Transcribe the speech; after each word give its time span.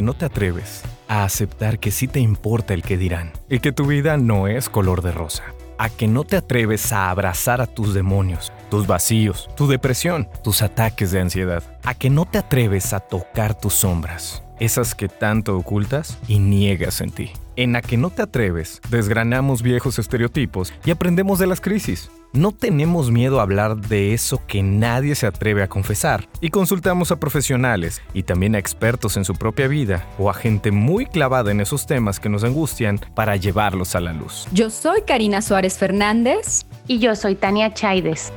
que 0.00 0.06
no 0.06 0.14
te 0.14 0.24
atreves 0.24 0.80
a 1.08 1.24
aceptar 1.24 1.78
que 1.78 1.90
sí 1.90 2.08
te 2.08 2.20
importa 2.20 2.72
el 2.72 2.82
que 2.82 2.96
dirán 2.96 3.32
y 3.50 3.58
que 3.58 3.70
tu 3.70 3.84
vida 3.84 4.16
no 4.16 4.48
es 4.48 4.70
color 4.70 5.02
de 5.02 5.12
rosa. 5.12 5.42
A 5.76 5.90
que 5.90 6.08
no 6.08 6.24
te 6.24 6.38
atreves 6.38 6.90
a 6.94 7.10
abrazar 7.10 7.60
a 7.60 7.66
tus 7.66 7.92
demonios, 7.92 8.50
tus 8.70 8.86
vacíos, 8.86 9.50
tu 9.58 9.66
depresión, 9.66 10.26
tus 10.42 10.62
ataques 10.62 11.10
de 11.10 11.20
ansiedad. 11.20 11.62
A 11.84 11.92
que 11.92 12.08
no 12.08 12.24
te 12.24 12.38
atreves 12.38 12.94
a 12.94 13.00
tocar 13.00 13.54
tus 13.54 13.74
sombras, 13.74 14.42
esas 14.58 14.94
que 14.94 15.10
tanto 15.10 15.54
ocultas 15.54 16.16
y 16.26 16.38
niegas 16.38 17.02
en 17.02 17.10
ti. 17.10 17.32
En 17.56 17.76
A 17.76 17.82
que 17.82 17.98
no 17.98 18.08
te 18.08 18.22
atreves, 18.22 18.80
desgranamos 18.88 19.60
viejos 19.60 19.98
estereotipos 19.98 20.72
y 20.86 20.92
aprendemos 20.92 21.38
de 21.38 21.46
las 21.46 21.60
crisis. 21.60 22.10
No 22.32 22.52
tenemos 22.52 23.10
miedo 23.10 23.40
a 23.40 23.42
hablar 23.42 23.76
de 23.76 24.14
eso 24.14 24.40
que 24.46 24.62
nadie 24.62 25.16
se 25.16 25.26
atreve 25.26 25.64
a 25.64 25.68
confesar 25.68 26.28
y 26.40 26.50
consultamos 26.50 27.10
a 27.10 27.18
profesionales 27.18 28.00
y 28.14 28.22
también 28.22 28.54
a 28.54 28.58
expertos 28.60 29.16
en 29.16 29.24
su 29.24 29.34
propia 29.34 29.66
vida 29.66 30.06
o 30.16 30.30
a 30.30 30.34
gente 30.34 30.70
muy 30.70 31.06
clavada 31.06 31.50
en 31.50 31.60
esos 31.60 31.86
temas 31.86 32.20
que 32.20 32.28
nos 32.28 32.44
angustian 32.44 33.00
para 33.16 33.34
llevarlos 33.34 33.96
a 33.96 34.00
la 34.00 34.12
luz. 34.12 34.46
Yo 34.52 34.70
soy 34.70 35.02
Karina 35.02 35.42
Suárez 35.42 35.76
Fernández 35.76 36.66
y 36.86 37.00
yo 37.00 37.16
soy 37.16 37.34
Tania 37.34 37.74
Chaides. 37.74 38.32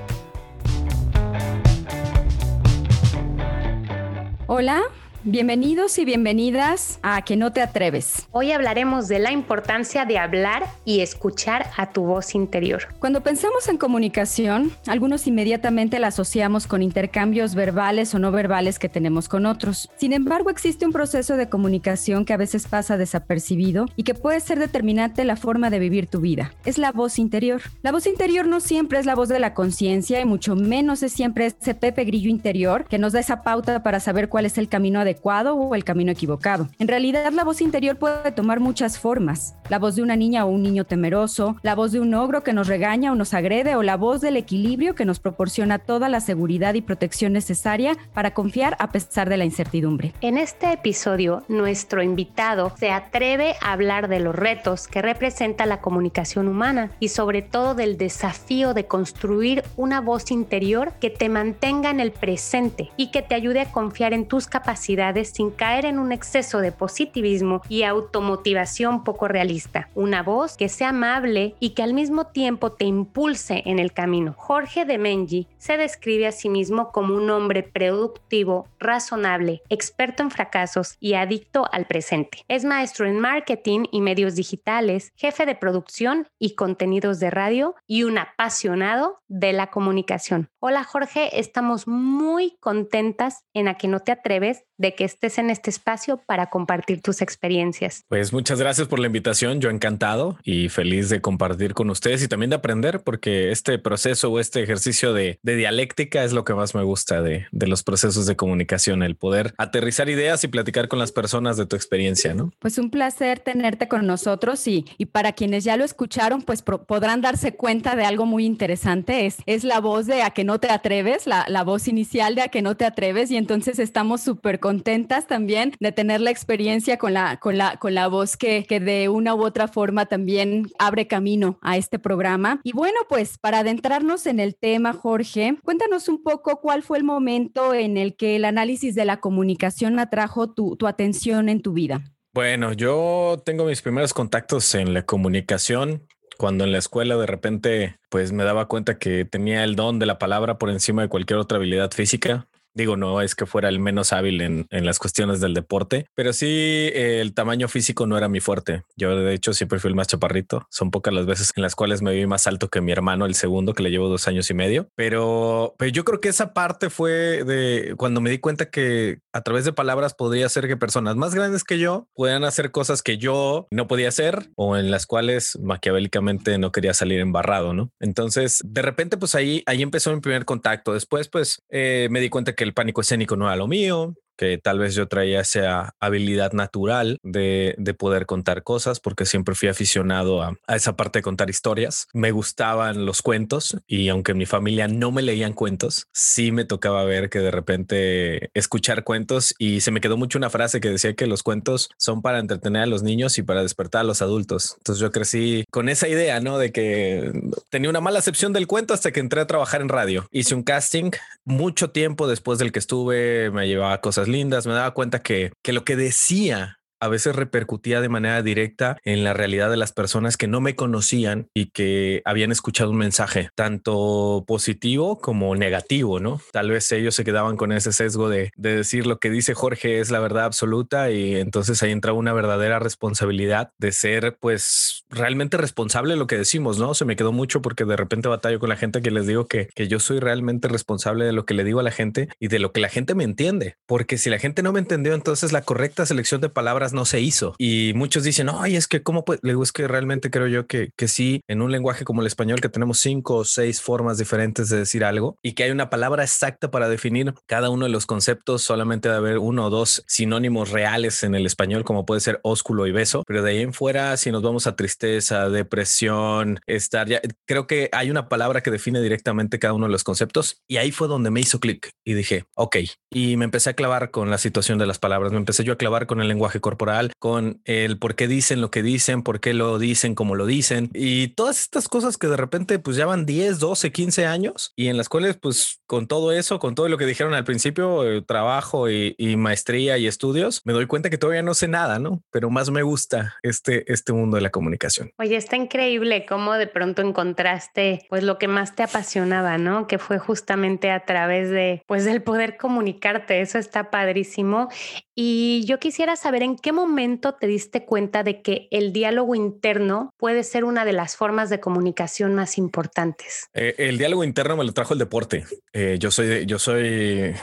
Hola, 4.47 4.81
Bienvenidos 5.25 5.99
y 5.99 6.03
bienvenidas 6.03 6.99
a 7.01 7.21
Que 7.21 7.37
no 7.37 7.53
te 7.53 7.61
atreves. 7.61 8.27
Hoy 8.31 8.51
hablaremos 8.51 9.07
de 9.07 9.19
la 9.19 9.31
importancia 9.31 10.03
de 10.03 10.17
hablar 10.17 10.65
y 10.83 10.99
escuchar 10.99 11.67
a 11.77 11.91
tu 11.91 12.03
voz 12.03 12.35
interior. 12.35 12.89
Cuando 12.99 13.23
pensamos 13.23 13.69
en 13.69 13.77
comunicación, 13.77 14.73
algunos 14.85 15.25
inmediatamente 15.25 15.99
la 15.99 16.07
asociamos 16.07 16.67
con 16.67 16.83
intercambios 16.83 17.55
verbales 17.55 18.13
o 18.13 18.19
no 18.19 18.33
verbales 18.33 18.79
que 18.79 18.89
tenemos 18.89 19.29
con 19.29 19.45
otros. 19.45 19.89
Sin 19.95 20.11
embargo, 20.11 20.49
existe 20.49 20.85
un 20.85 20.91
proceso 20.91 21.37
de 21.37 21.47
comunicación 21.47 22.25
que 22.25 22.33
a 22.33 22.37
veces 22.37 22.67
pasa 22.67 22.97
desapercibido 22.97 23.85
y 23.95 24.03
que 24.03 24.15
puede 24.15 24.41
ser 24.41 24.59
determinante 24.59 25.23
la 25.23 25.37
forma 25.37 25.69
de 25.69 25.79
vivir 25.79 26.07
tu 26.07 26.19
vida. 26.19 26.53
Es 26.65 26.77
la 26.77 26.91
voz 26.91 27.17
interior. 27.17 27.61
La 27.81 27.93
voz 27.93 28.07
interior 28.07 28.45
no 28.45 28.59
siempre 28.59 28.99
es 28.99 29.05
la 29.05 29.15
voz 29.15 29.29
de 29.29 29.39
la 29.39 29.53
conciencia 29.53 30.19
y 30.19 30.25
mucho 30.25 30.57
menos 30.57 31.01
es 31.01 31.13
siempre 31.13 31.45
ese 31.45 31.75
Pepe 31.75 32.03
Grillo 32.03 32.29
interior 32.29 32.83
que 32.89 32.97
nos 32.97 33.13
da 33.13 33.21
esa 33.21 33.41
pauta 33.41 33.83
para 33.83 34.01
saber 34.01 34.27
cuál 34.27 34.45
es 34.45 34.57
el 34.57 34.67
camino 34.67 34.99
adecuado 34.99 35.12
o 35.23 35.75
el 35.75 35.83
camino 35.83 36.11
equivocado. 36.11 36.67
En 36.79 36.87
realidad, 36.87 37.31
la 37.31 37.43
voz 37.43 37.61
interior 37.61 37.97
puede 37.97 38.31
tomar 38.31 38.59
muchas 38.59 38.97
formas. 38.97 39.55
La 39.69 39.79
voz 39.79 39.95
de 39.95 40.03
una 40.03 40.15
niña 40.15 40.45
o 40.45 40.49
un 40.49 40.61
niño 40.61 40.85
temeroso, 40.85 41.55
la 41.61 41.75
voz 41.75 41.91
de 41.91 41.99
un 41.99 42.13
ogro 42.13 42.43
que 42.43 42.53
nos 42.53 42.67
regaña 42.67 43.11
o 43.11 43.15
nos 43.15 43.33
agrede, 43.33 43.75
o 43.75 43.83
la 43.83 43.97
voz 43.97 44.21
del 44.21 44.37
equilibrio 44.37 44.95
que 44.95 45.05
nos 45.05 45.19
proporciona 45.19 45.79
toda 45.79 46.09
la 46.09 46.19
seguridad 46.19 46.73
y 46.73 46.81
protección 46.81 47.33
necesaria 47.33 47.97
para 48.13 48.33
confiar 48.33 48.75
a 48.79 48.91
pesar 48.91 49.29
de 49.29 49.37
la 49.37 49.45
incertidumbre. 49.45 50.13
En 50.21 50.37
este 50.37 50.71
episodio, 50.71 51.43
nuestro 51.47 52.03
invitado 52.03 52.73
se 52.77 52.91
atreve 52.91 53.55
a 53.61 53.73
hablar 53.73 54.07
de 54.07 54.19
los 54.19 54.35
retos 54.35 54.87
que 54.87 55.01
representa 55.01 55.65
la 55.65 55.81
comunicación 55.81 56.47
humana 56.47 56.91
y 56.99 57.09
sobre 57.09 57.41
todo 57.41 57.75
del 57.75 57.97
desafío 57.97 58.73
de 58.73 58.85
construir 58.85 59.63
una 59.77 60.01
voz 60.01 60.31
interior 60.31 60.93
que 60.99 61.09
te 61.09 61.29
mantenga 61.29 61.89
en 61.89 61.99
el 61.99 62.11
presente 62.11 62.91
y 62.97 63.11
que 63.11 63.21
te 63.21 63.35
ayude 63.35 63.61
a 63.61 63.71
confiar 63.71 64.13
en 64.13 64.27
tus 64.27 64.47
capacidades 64.47 65.02
sin 65.25 65.51
caer 65.51 65.83
en 65.83 65.99
un 65.99 66.13
exceso 66.13 66.59
de 66.59 66.71
positivismo 66.71 67.61
y 67.67 67.83
automotivación 67.83 69.03
poco 69.03 69.27
realista. 69.27 69.89
Una 69.95 70.23
voz 70.23 70.55
que 70.55 70.69
sea 70.69 70.89
amable 70.89 71.55
y 71.59 71.71
que 71.71 71.83
al 71.83 71.93
mismo 71.93 72.27
tiempo 72.27 72.71
te 72.71 72.85
impulse 72.85 73.63
en 73.65 73.79
el 73.79 73.91
camino. 73.91 74.33
Jorge 74.37 74.85
de 74.85 74.97
Menji 74.97 75.47
se 75.57 75.75
describe 75.75 76.27
a 76.27 76.31
sí 76.31 76.47
mismo 76.47 76.93
como 76.93 77.15
un 77.15 77.29
hombre 77.29 77.63
productivo, 77.63 78.67
razonable, 78.79 79.61
experto 79.67 80.23
en 80.23 80.31
fracasos 80.31 80.95
y 81.01 81.15
adicto 81.15 81.65
al 81.73 81.85
presente. 81.85 82.45
Es 82.47 82.63
maestro 82.63 83.05
en 83.05 83.19
marketing 83.19 83.85
y 83.91 83.99
medios 83.99 84.35
digitales, 84.35 85.11
jefe 85.17 85.45
de 85.45 85.55
producción 85.55 86.27
y 86.39 86.55
contenidos 86.55 87.19
de 87.19 87.29
radio 87.29 87.75
y 87.87 88.03
un 88.03 88.17
apasionado 88.17 89.19
de 89.27 89.51
la 89.51 89.67
comunicación. 89.67 90.49
Hola 90.59 90.85
Jorge, 90.85 91.39
estamos 91.39 91.87
muy 91.87 92.55
contentas 92.61 93.43
en 93.53 93.67
A 93.67 93.73
que 93.75 93.89
no 93.89 93.99
te 93.99 94.13
atreves 94.13 94.63
de 94.77 94.92
que 94.95 95.03
estés 95.03 95.37
en 95.37 95.49
este 95.49 95.69
espacio 95.69 96.21
para 96.25 96.47
compartir 96.47 97.01
tus 97.01 97.21
experiencias. 97.21 98.03
Pues 98.09 98.33
muchas 98.33 98.59
gracias 98.59 98.87
por 98.87 98.99
la 98.99 99.07
invitación, 99.07 99.61
yo 99.61 99.69
encantado 99.69 100.37
y 100.43 100.69
feliz 100.69 101.09
de 101.09 101.21
compartir 101.21 101.73
con 101.73 101.89
ustedes 101.89 102.23
y 102.23 102.27
también 102.27 102.49
de 102.49 102.57
aprender, 102.57 103.01
porque 103.01 103.51
este 103.51 103.77
proceso 103.79 104.31
o 104.31 104.39
este 104.39 104.61
ejercicio 104.61 105.13
de, 105.13 105.39
dialéctica 105.43 106.23
es 106.23 106.33
lo 106.33 106.43
que 106.43 106.53
más 106.53 106.75
me 106.75 106.83
gusta 106.83 107.21
de, 107.21 107.47
los 107.51 107.83
procesos 107.83 108.25
de 108.25 108.35
comunicación, 108.35 109.03
el 109.03 109.15
poder 109.15 109.53
aterrizar 109.57 110.09
ideas 110.09 110.43
y 110.43 110.47
platicar 110.47 110.87
con 110.87 110.99
las 110.99 111.11
personas 111.11 111.57
de 111.57 111.65
tu 111.65 111.75
experiencia, 111.75 112.33
¿no? 112.33 112.51
Pues 112.59 112.77
un 112.77 112.89
placer 112.89 113.39
tenerte 113.39 113.87
con 113.87 114.05
nosotros 114.05 114.67
y, 114.67 114.85
y 114.97 115.05
para 115.05 115.33
quienes 115.33 115.63
ya 115.63 115.77
lo 115.77 115.85
escucharon, 115.85 116.41
pues 116.41 116.61
podrán 116.61 117.21
darse 117.21 117.53
cuenta 117.55 117.95
de 117.95 118.05
algo 118.05 118.25
muy 118.25 118.45
interesante, 118.45 119.25
es, 119.25 119.37
es 119.45 119.63
la 119.63 119.79
voz 119.79 120.05
de 120.05 120.23
a 120.23 120.31
que 120.31 120.43
no 120.43 120.59
te 120.59 120.69
atreves, 120.69 121.27
la, 121.27 121.45
la 121.47 121.63
voz 121.63 121.87
inicial 121.87 122.35
de 122.35 122.41
a 122.41 122.47
que 122.49 122.61
no 122.61 122.75
te 122.75 122.85
atreves 122.85 123.31
y 123.31 123.37
entonces 123.37 123.79
estamos 123.79 124.21
súper 124.21 124.59
contentas 124.83 125.27
también 125.27 125.73
de 125.79 125.93
tener 125.93 126.19
la 126.19 126.29
experiencia 126.29 126.97
con 126.97 127.13
la, 127.13 127.37
con 127.37 127.57
la, 127.57 127.77
con 127.77 127.93
la 127.93 128.09
voz 128.09 128.35
que, 128.35 128.65
que 128.67 128.81
de 128.81 129.07
una 129.07 129.33
u 129.33 129.45
otra 129.45 129.69
forma 129.69 130.07
también 130.07 130.67
abre 130.77 131.07
camino 131.07 131.57
a 131.61 131.77
este 131.77 131.99
programa. 131.99 132.59
Y 132.65 132.73
bueno, 132.73 132.97
pues 133.07 133.37
para 133.37 133.59
adentrarnos 133.59 134.25
en 134.25 134.41
el 134.41 134.57
tema, 134.57 134.91
Jorge, 134.91 135.55
cuéntanos 135.63 136.09
un 136.09 136.21
poco 136.21 136.59
cuál 136.59 136.83
fue 136.83 136.97
el 136.97 137.05
momento 137.05 137.73
en 137.73 137.95
el 137.95 138.17
que 138.17 138.35
el 138.35 138.43
análisis 138.43 138.93
de 138.93 139.05
la 139.05 139.21
comunicación 139.21 139.99
atrajo 139.99 140.51
tu, 140.51 140.75
tu 140.75 140.85
atención 140.85 141.47
en 141.47 141.61
tu 141.61 141.71
vida. 141.71 142.03
Bueno, 142.33 142.73
yo 142.73 143.41
tengo 143.45 143.63
mis 143.63 143.81
primeros 143.81 144.13
contactos 144.13 144.75
en 144.75 144.93
la 144.93 145.03
comunicación 145.03 146.07
cuando 146.37 146.65
en 146.65 146.73
la 146.73 146.79
escuela 146.79 147.15
de 147.15 147.25
repente 147.25 147.99
pues 148.09 148.33
me 148.33 148.43
daba 148.43 148.67
cuenta 148.67 148.97
que 148.97 149.23
tenía 149.23 149.63
el 149.63 149.77
don 149.77 149.97
de 149.97 150.07
la 150.07 150.17
palabra 150.19 150.57
por 150.57 150.69
encima 150.69 151.03
de 151.03 151.07
cualquier 151.07 151.39
otra 151.39 151.57
habilidad 151.57 151.91
física. 151.91 152.47
Digo, 152.75 152.97
no 152.97 153.21
es 153.21 153.35
que 153.35 153.45
fuera 153.45 153.69
el 153.69 153.79
menos 153.79 154.13
hábil 154.13 154.41
en, 154.41 154.67
en, 154.69 154.85
las 154.85 154.99
cuestiones 154.99 155.39
del 155.39 155.53
deporte, 155.53 156.07
pero 156.15 156.33
sí 156.33 156.47
eh, 156.47 157.21
el 157.21 157.33
tamaño 157.33 157.67
físico 157.67 158.07
no 158.07 158.17
era 158.17 158.27
mi 158.27 158.39
fuerte. 158.39 158.83
Yo 158.95 159.15
de 159.15 159.33
hecho 159.33 159.53
siempre 159.53 159.79
fui 159.79 159.89
el 159.89 159.95
más 159.95 160.07
chaparrito. 160.07 160.67
Son 160.69 160.91
pocas 160.91 161.13
las 161.13 161.25
veces 161.25 161.51
en 161.55 161.61
las 161.61 161.75
cuales 161.75 162.01
me 162.01 162.13
vi 162.13 162.25
más 162.25 162.47
alto 162.47 162.69
que 162.69 162.81
mi 162.81 162.91
hermano, 162.91 163.25
el 163.25 163.35
segundo, 163.35 163.73
que 163.73 163.83
le 163.83 163.91
llevo 163.91 164.09
dos 164.09 164.27
años 164.27 164.49
y 164.49 164.53
medio. 164.53 164.89
Pero, 164.95 165.75
pero 165.77 165.91
yo 165.91 166.03
creo 166.03 166.19
que 166.19 166.29
esa 166.29 166.53
parte 166.53 166.89
fue 166.89 167.43
de 167.43 167.93
cuando 167.97 168.21
me 168.21 168.29
di 168.29 168.39
cuenta 168.39 168.69
que 168.69 169.19
a 169.33 169.41
través 169.41 169.65
de 169.65 169.73
palabras 169.73 170.13
podría 170.13 170.49
ser 170.49 170.67
que 170.67 170.77
personas 170.77 171.15
más 171.15 171.35
grandes 171.35 171.63
que 171.63 171.79
yo 171.79 172.07
puedan 172.13 172.43
hacer 172.43 172.71
cosas 172.71 173.01
que 173.01 173.17
yo 173.17 173.67
no 173.71 173.87
podía 173.87 174.09
hacer 174.09 174.49
o 174.55 174.77
en 174.77 174.91
las 174.91 175.05
cuales 175.05 175.57
maquiavélicamente 175.61 176.57
no 176.57 176.71
quería 176.71 176.93
salir 176.93 177.19
embarrado, 177.19 177.73
¿no? 177.73 177.91
Entonces, 177.99 178.59
de 178.63 178.81
repente, 178.81 179.17
pues 179.17 179.35
ahí, 179.35 179.63
ahí 179.65 179.81
empezó 179.81 180.13
mi 180.13 180.21
primer 180.21 180.45
contacto. 180.45 180.93
Después, 180.93 181.29
pues 181.29 181.61
eh, 181.69 182.07
me 182.11 182.19
di 182.19 182.29
cuenta 182.29 182.53
que 182.53 182.62
el 182.63 182.73
pánico 182.73 183.01
escénico 183.01 183.35
no 183.35 183.45
era 183.45 183.55
lo 183.55 183.67
mío, 183.67 184.15
que 184.37 184.57
tal 184.57 184.79
vez 184.79 184.95
yo 184.95 185.07
traía 185.07 185.41
esa 185.41 185.95
habilidad 185.99 186.53
natural 186.53 187.19
de, 187.23 187.75
de 187.77 187.93
poder 187.93 188.25
contar 188.25 188.63
cosas, 188.63 188.99
porque 188.99 189.25
siempre 189.25 189.55
fui 189.55 189.69
aficionado 189.69 190.41
a, 190.41 190.57
a, 190.67 190.75
esa 190.75 190.95
parte 190.95 191.19
de 191.19 191.23
contar 191.23 191.49
historias. 191.49 192.07
Me 192.13 192.31
gustaban 192.31 193.05
los 193.05 193.21
cuentos 193.21 193.77
y 193.87 194.09
aunque 194.09 194.33
mi 194.33 194.45
familia 194.45 194.87
no 194.87 195.11
me 195.11 195.21
leían 195.21 195.53
cuentos, 195.53 196.07
sí 196.11 196.51
me 196.51 196.65
tocaba 196.65 197.03
ver 197.03 197.29
que 197.29 197.39
de 197.39 197.51
repente 197.51 198.49
escuchar 198.53 199.03
cuentos 199.03 199.55
y 199.57 199.81
se 199.81 199.91
me 199.91 200.01
quedó 200.01 200.17
mucho 200.17 200.37
una 200.37 200.49
frase 200.49 200.81
que 200.81 200.89
decía 200.89 201.13
que 201.15 201.27
los 201.27 201.43
cuentos 201.43 201.89
son 201.97 202.21
para 202.21 202.39
entretener 202.39 202.83
a 202.83 202.87
los 202.87 203.03
niños 203.03 203.37
y 203.37 203.43
para 203.43 203.61
despertar 203.61 204.01
a 204.01 204.05
los 204.05 204.21
adultos. 204.21 204.75
Entonces 204.77 205.01
yo 205.01 205.11
crecí 205.11 205.65
con 205.71 205.89
esa 205.89 206.07
idea, 206.07 206.39
¿no? 206.39 206.57
De 206.57 206.71
que 206.71 207.31
tenía 207.69 207.89
una 207.89 208.01
mala 208.01 208.19
acepción 208.19 208.53
del 208.53 208.67
cuento 208.67 208.93
hasta 208.93 209.11
que 209.11 209.19
entré 209.19 209.41
a 209.41 209.47
trabajar 209.47 209.81
en 209.81 209.89
radio. 209.89 210.27
Hice 210.31 210.55
un 210.55 210.63
casting 210.63 211.11
mucho 211.45 211.91
tiempo 211.91 212.27
después 212.27 212.59
del 212.59 212.71
que 212.71 212.79
estuve, 212.79 213.51
me 213.51 213.67
llevaba 213.67 213.99
cosas 214.01 214.22
lindas, 214.27 214.67
me 214.67 214.73
daba 214.73 214.93
cuenta 214.93 215.21
que, 215.21 215.51
que 215.61 215.73
lo 215.73 215.83
que 215.83 215.95
decía 215.95 216.79
a 217.03 217.09
veces 217.09 217.35
repercutía 217.35 217.99
de 217.99 218.07
manera 218.07 218.41
directa 218.41 218.97
en 219.03 219.25
la 219.25 219.33
realidad 219.33 219.69
de 219.69 219.75
las 219.75 219.91
personas 219.91 220.37
que 220.37 220.47
no 220.47 220.61
me 220.61 220.77
conocían 220.77 221.49
y 221.53 221.65
que 221.65 222.21
habían 222.23 222.53
escuchado 222.53 222.91
un 222.91 222.97
mensaje 222.97 223.49
tanto 223.55 224.45
positivo 224.47 225.19
como 225.19 225.53
negativo, 225.57 226.21
¿no? 226.21 226.39
Tal 226.53 226.69
vez 226.69 226.89
ellos 226.93 227.13
se 227.13 227.25
quedaban 227.25 227.57
con 227.57 227.73
ese 227.73 227.91
sesgo 227.91 228.29
de, 228.29 228.51
de 228.55 228.77
decir 228.77 229.05
lo 229.05 229.19
que 229.19 229.29
dice 229.29 229.53
Jorge 229.53 229.99
es 229.99 230.11
la 230.11 230.19
verdad 230.19 230.45
absoluta 230.45 231.11
y 231.11 231.35
entonces 231.35 231.83
ahí 231.83 231.91
entra 231.91 232.13
una 232.13 232.31
verdadera 232.31 232.79
responsabilidad 232.79 233.71
de 233.77 233.91
ser 233.91 234.37
pues 234.39 235.03
realmente 235.09 235.57
responsable 235.57 236.13
de 236.13 236.19
lo 236.19 236.27
que 236.27 236.37
decimos, 236.37 236.79
¿no? 236.79 236.93
Se 236.93 237.03
me 237.03 237.17
quedó 237.17 237.33
mucho 237.33 237.61
porque 237.61 237.83
de 237.83 237.97
repente 237.97 238.29
batallo 238.29 238.61
con 238.61 238.69
la 238.69 238.77
gente 238.77 239.01
que 239.01 239.11
les 239.11 239.27
digo 239.27 239.47
que, 239.47 239.67
que 239.75 239.89
yo 239.89 239.99
soy 239.99 240.21
realmente 240.21 240.69
responsable 240.69 241.25
de 241.25 241.33
lo 241.33 241.45
que 241.45 241.53
le 241.53 241.65
digo 241.65 241.81
a 241.81 241.83
la 241.83 241.91
gente 241.91 242.29
y 242.39 242.47
de 242.47 242.59
lo 242.59 242.71
que 242.71 242.79
la 242.79 242.87
gente 242.87 243.13
me 243.13 243.25
entiende, 243.25 243.75
porque 243.85 244.17
si 244.17 244.29
la 244.29 244.39
gente 244.39 244.63
no 244.63 244.71
me 244.71 244.79
entendió, 244.79 245.13
entonces 245.13 245.51
la 245.51 245.63
correcta 245.63 246.05
selección 246.05 246.39
de 246.39 246.47
palabras 246.47 246.92
no 246.93 247.05
se 247.05 247.21
hizo. 247.21 247.55
Y 247.57 247.93
muchos 247.95 248.23
dicen, 248.23 248.49
ay, 248.51 248.75
es 248.75 248.87
que 248.87 249.03
cómo 249.03 249.23
le 249.27 249.51
digo, 249.51 249.63
es 249.63 249.71
que 249.71 249.87
realmente 249.87 250.29
creo 250.29 250.47
yo 250.47 250.67
que, 250.67 250.91
que 250.95 251.07
sí, 251.07 251.41
en 251.47 251.61
un 251.61 251.71
lenguaje 251.71 252.05
como 252.05 252.21
el 252.21 252.27
español, 252.27 252.61
que 252.61 252.69
tenemos 252.69 252.99
cinco 252.99 253.37
o 253.37 253.45
seis 253.45 253.81
formas 253.81 254.17
diferentes 254.17 254.69
de 254.69 254.77
decir 254.77 255.03
algo 255.03 255.37
y 255.41 255.53
que 255.53 255.63
hay 255.63 255.71
una 255.71 255.89
palabra 255.89 256.23
exacta 256.23 256.71
para 256.71 256.89
definir 256.89 257.33
cada 257.47 257.69
uno 257.69 257.85
de 257.85 257.91
los 257.91 258.05
conceptos, 258.05 258.63
solamente 258.63 259.09
de 259.09 259.15
haber 259.15 259.37
uno 259.37 259.65
o 259.65 259.69
dos 259.69 260.03
sinónimos 260.07 260.71
reales 260.71 261.23
en 261.23 261.35
el 261.35 261.45
español, 261.45 261.83
como 261.83 262.05
puede 262.05 262.21
ser 262.21 262.39
ósculo 262.43 262.87
y 262.87 262.91
beso, 262.91 263.23
pero 263.25 263.41
de 263.41 263.51
ahí 263.51 263.61
en 263.61 263.73
fuera, 263.73 264.17
si 264.17 264.31
nos 264.31 264.41
vamos 264.41 264.67
a 264.67 264.75
tristeza, 264.75 265.49
depresión, 265.49 266.59
estar 266.67 267.07
ya, 267.07 267.21
creo 267.45 267.67
que 267.67 267.89
hay 267.91 268.09
una 268.11 268.29
palabra 268.29 268.61
que 268.61 268.71
define 268.71 269.01
directamente 269.01 269.59
cada 269.59 269.73
uno 269.73 269.85
de 269.85 269.91
los 269.91 270.03
conceptos 270.03 270.61
y 270.67 270.77
ahí 270.77 270.91
fue 270.91 271.07
donde 271.07 271.31
me 271.31 271.39
hizo 271.39 271.59
clic 271.59 271.91
y 272.05 272.13
dije, 272.13 272.45
ok, 272.55 272.77
y 273.11 273.37
me 273.37 273.45
empecé 273.45 273.71
a 273.71 273.73
clavar 273.73 274.11
con 274.11 274.29
la 274.29 274.37
situación 274.37 274.77
de 274.77 274.85
las 274.85 274.99
palabras, 274.99 275.31
me 275.31 275.37
empecé 275.37 275.63
yo 275.63 275.73
a 275.73 275.77
clavar 275.77 276.07
con 276.07 276.21
el 276.21 276.27
lenguaje 276.27 276.59
corporal, 276.59 276.82
con 277.19 277.61
el 277.65 277.97
por 277.97 278.15
qué 278.15 278.27
dicen 278.27 278.61
lo 278.61 278.71
que 278.71 278.83
dicen, 278.83 279.23
por 279.23 279.39
qué 279.39 279.53
lo 279.53 279.79
dicen 279.79 280.15
como 280.15 280.35
lo 280.35 280.45
dicen 280.45 280.89
y 280.93 281.29
todas 281.29 281.61
estas 281.61 281.87
cosas 281.87 282.17
que 282.17 282.27
de 282.27 282.37
repente 282.37 282.79
pues 282.79 282.97
ya 282.97 283.05
van 283.05 283.25
10, 283.25 283.59
12, 283.59 283.91
15 283.91 284.25
años 284.25 284.73
y 284.75 284.87
en 284.87 284.97
las 284.97 285.09
cuales 285.09 285.37
pues 285.37 285.81
con 285.85 286.07
todo 286.07 286.31
eso, 286.31 286.59
con 286.59 286.75
todo 286.75 286.89
lo 286.89 286.97
que 286.97 287.05
dijeron 287.05 287.33
al 287.33 287.43
principio, 287.43 288.03
eh, 288.03 288.21
trabajo 288.21 288.89
y, 288.89 289.15
y, 289.17 289.35
maestría 289.35 289.97
y 289.97 290.07
estudios, 290.07 290.61
me 290.65 290.73
doy 290.73 290.87
cuenta 290.87 291.09
que 291.09 291.17
todavía 291.17 291.43
no 291.43 291.53
sé 291.53 291.67
nada, 291.67 291.99
¿no? 291.99 292.23
Pero 292.31 292.49
más 292.49 292.71
me 292.71 292.81
gusta 292.81 293.35
este, 293.43 293.91
este 293.91 294.13
mundo 294.13 294.35
de 294.35 294.41
la 294.41 294.49
comunicación. 294.49 295.11
Oye, 295.17 295.35
está 295.35 295.55
increíble 295.55 296.25
cómo 296.25 296.53
de 296.53 296.67
pronto 296.67 297.01
encontraste 297.01 298.05
pues 298.09 298.23
lo 298.23 298.37
que 298.37 298.47
más 298.47 298.75
te 298.75 298.83
apasionaba, 298.83 299.57
¿no? 299.57 299.87
Que 299.87 299.99
fue 299.99 300.19
justamente 300.19 300.91
a 300.91 301.05
través 301.05 301.49
de 301.49 301.83
pues 301.85 302.05
del 302.05 302.23
poder 302.23 302.57
comunicarte. 302.57 303.41
Eso 303.41 303.57
está 303.57 303.91
padrísimo. 303.91 304.69
Y 305.15 305.63
yo 305.65 305.79
quisiera 305.79 306.15
saber 306.15 306.41
en 306.43 306.57
qué 306.57 306.71
momento 306.71 307.33
te 307.33 307.47
diste 307.47 307.85
cuenta 307.85 308.23
de 308.23 308.41
que 308.41 308.67
el 308.71 308.93
diálogo 308.93 309.35
interno 309.35 310.11
puede 310.17 310.43
ser 310.43 310.63
una 310.63 310.85
de 310.85 310.93
las 310.93 311.15
formas 311.15 311.49
de 311.49 311.59
comunicación 311.59 312.33
más 312.33 312.57
importantes. 312.57 313.47
Eh, 313.53 313.75
el 313.77 313.97
diálogo 313.97 314.23
interno 314.23 314.57
me 314.57 314.63
lo 314.63 314.73
trajo 314.73 314.93
el 314.93 314.99
deporte. 314.99 315.45
Eh, 315.71 315.97
yo 315.99 316.09
soy, 316.09 316.45
yo 316.45 316.57
soy 316.57 317.35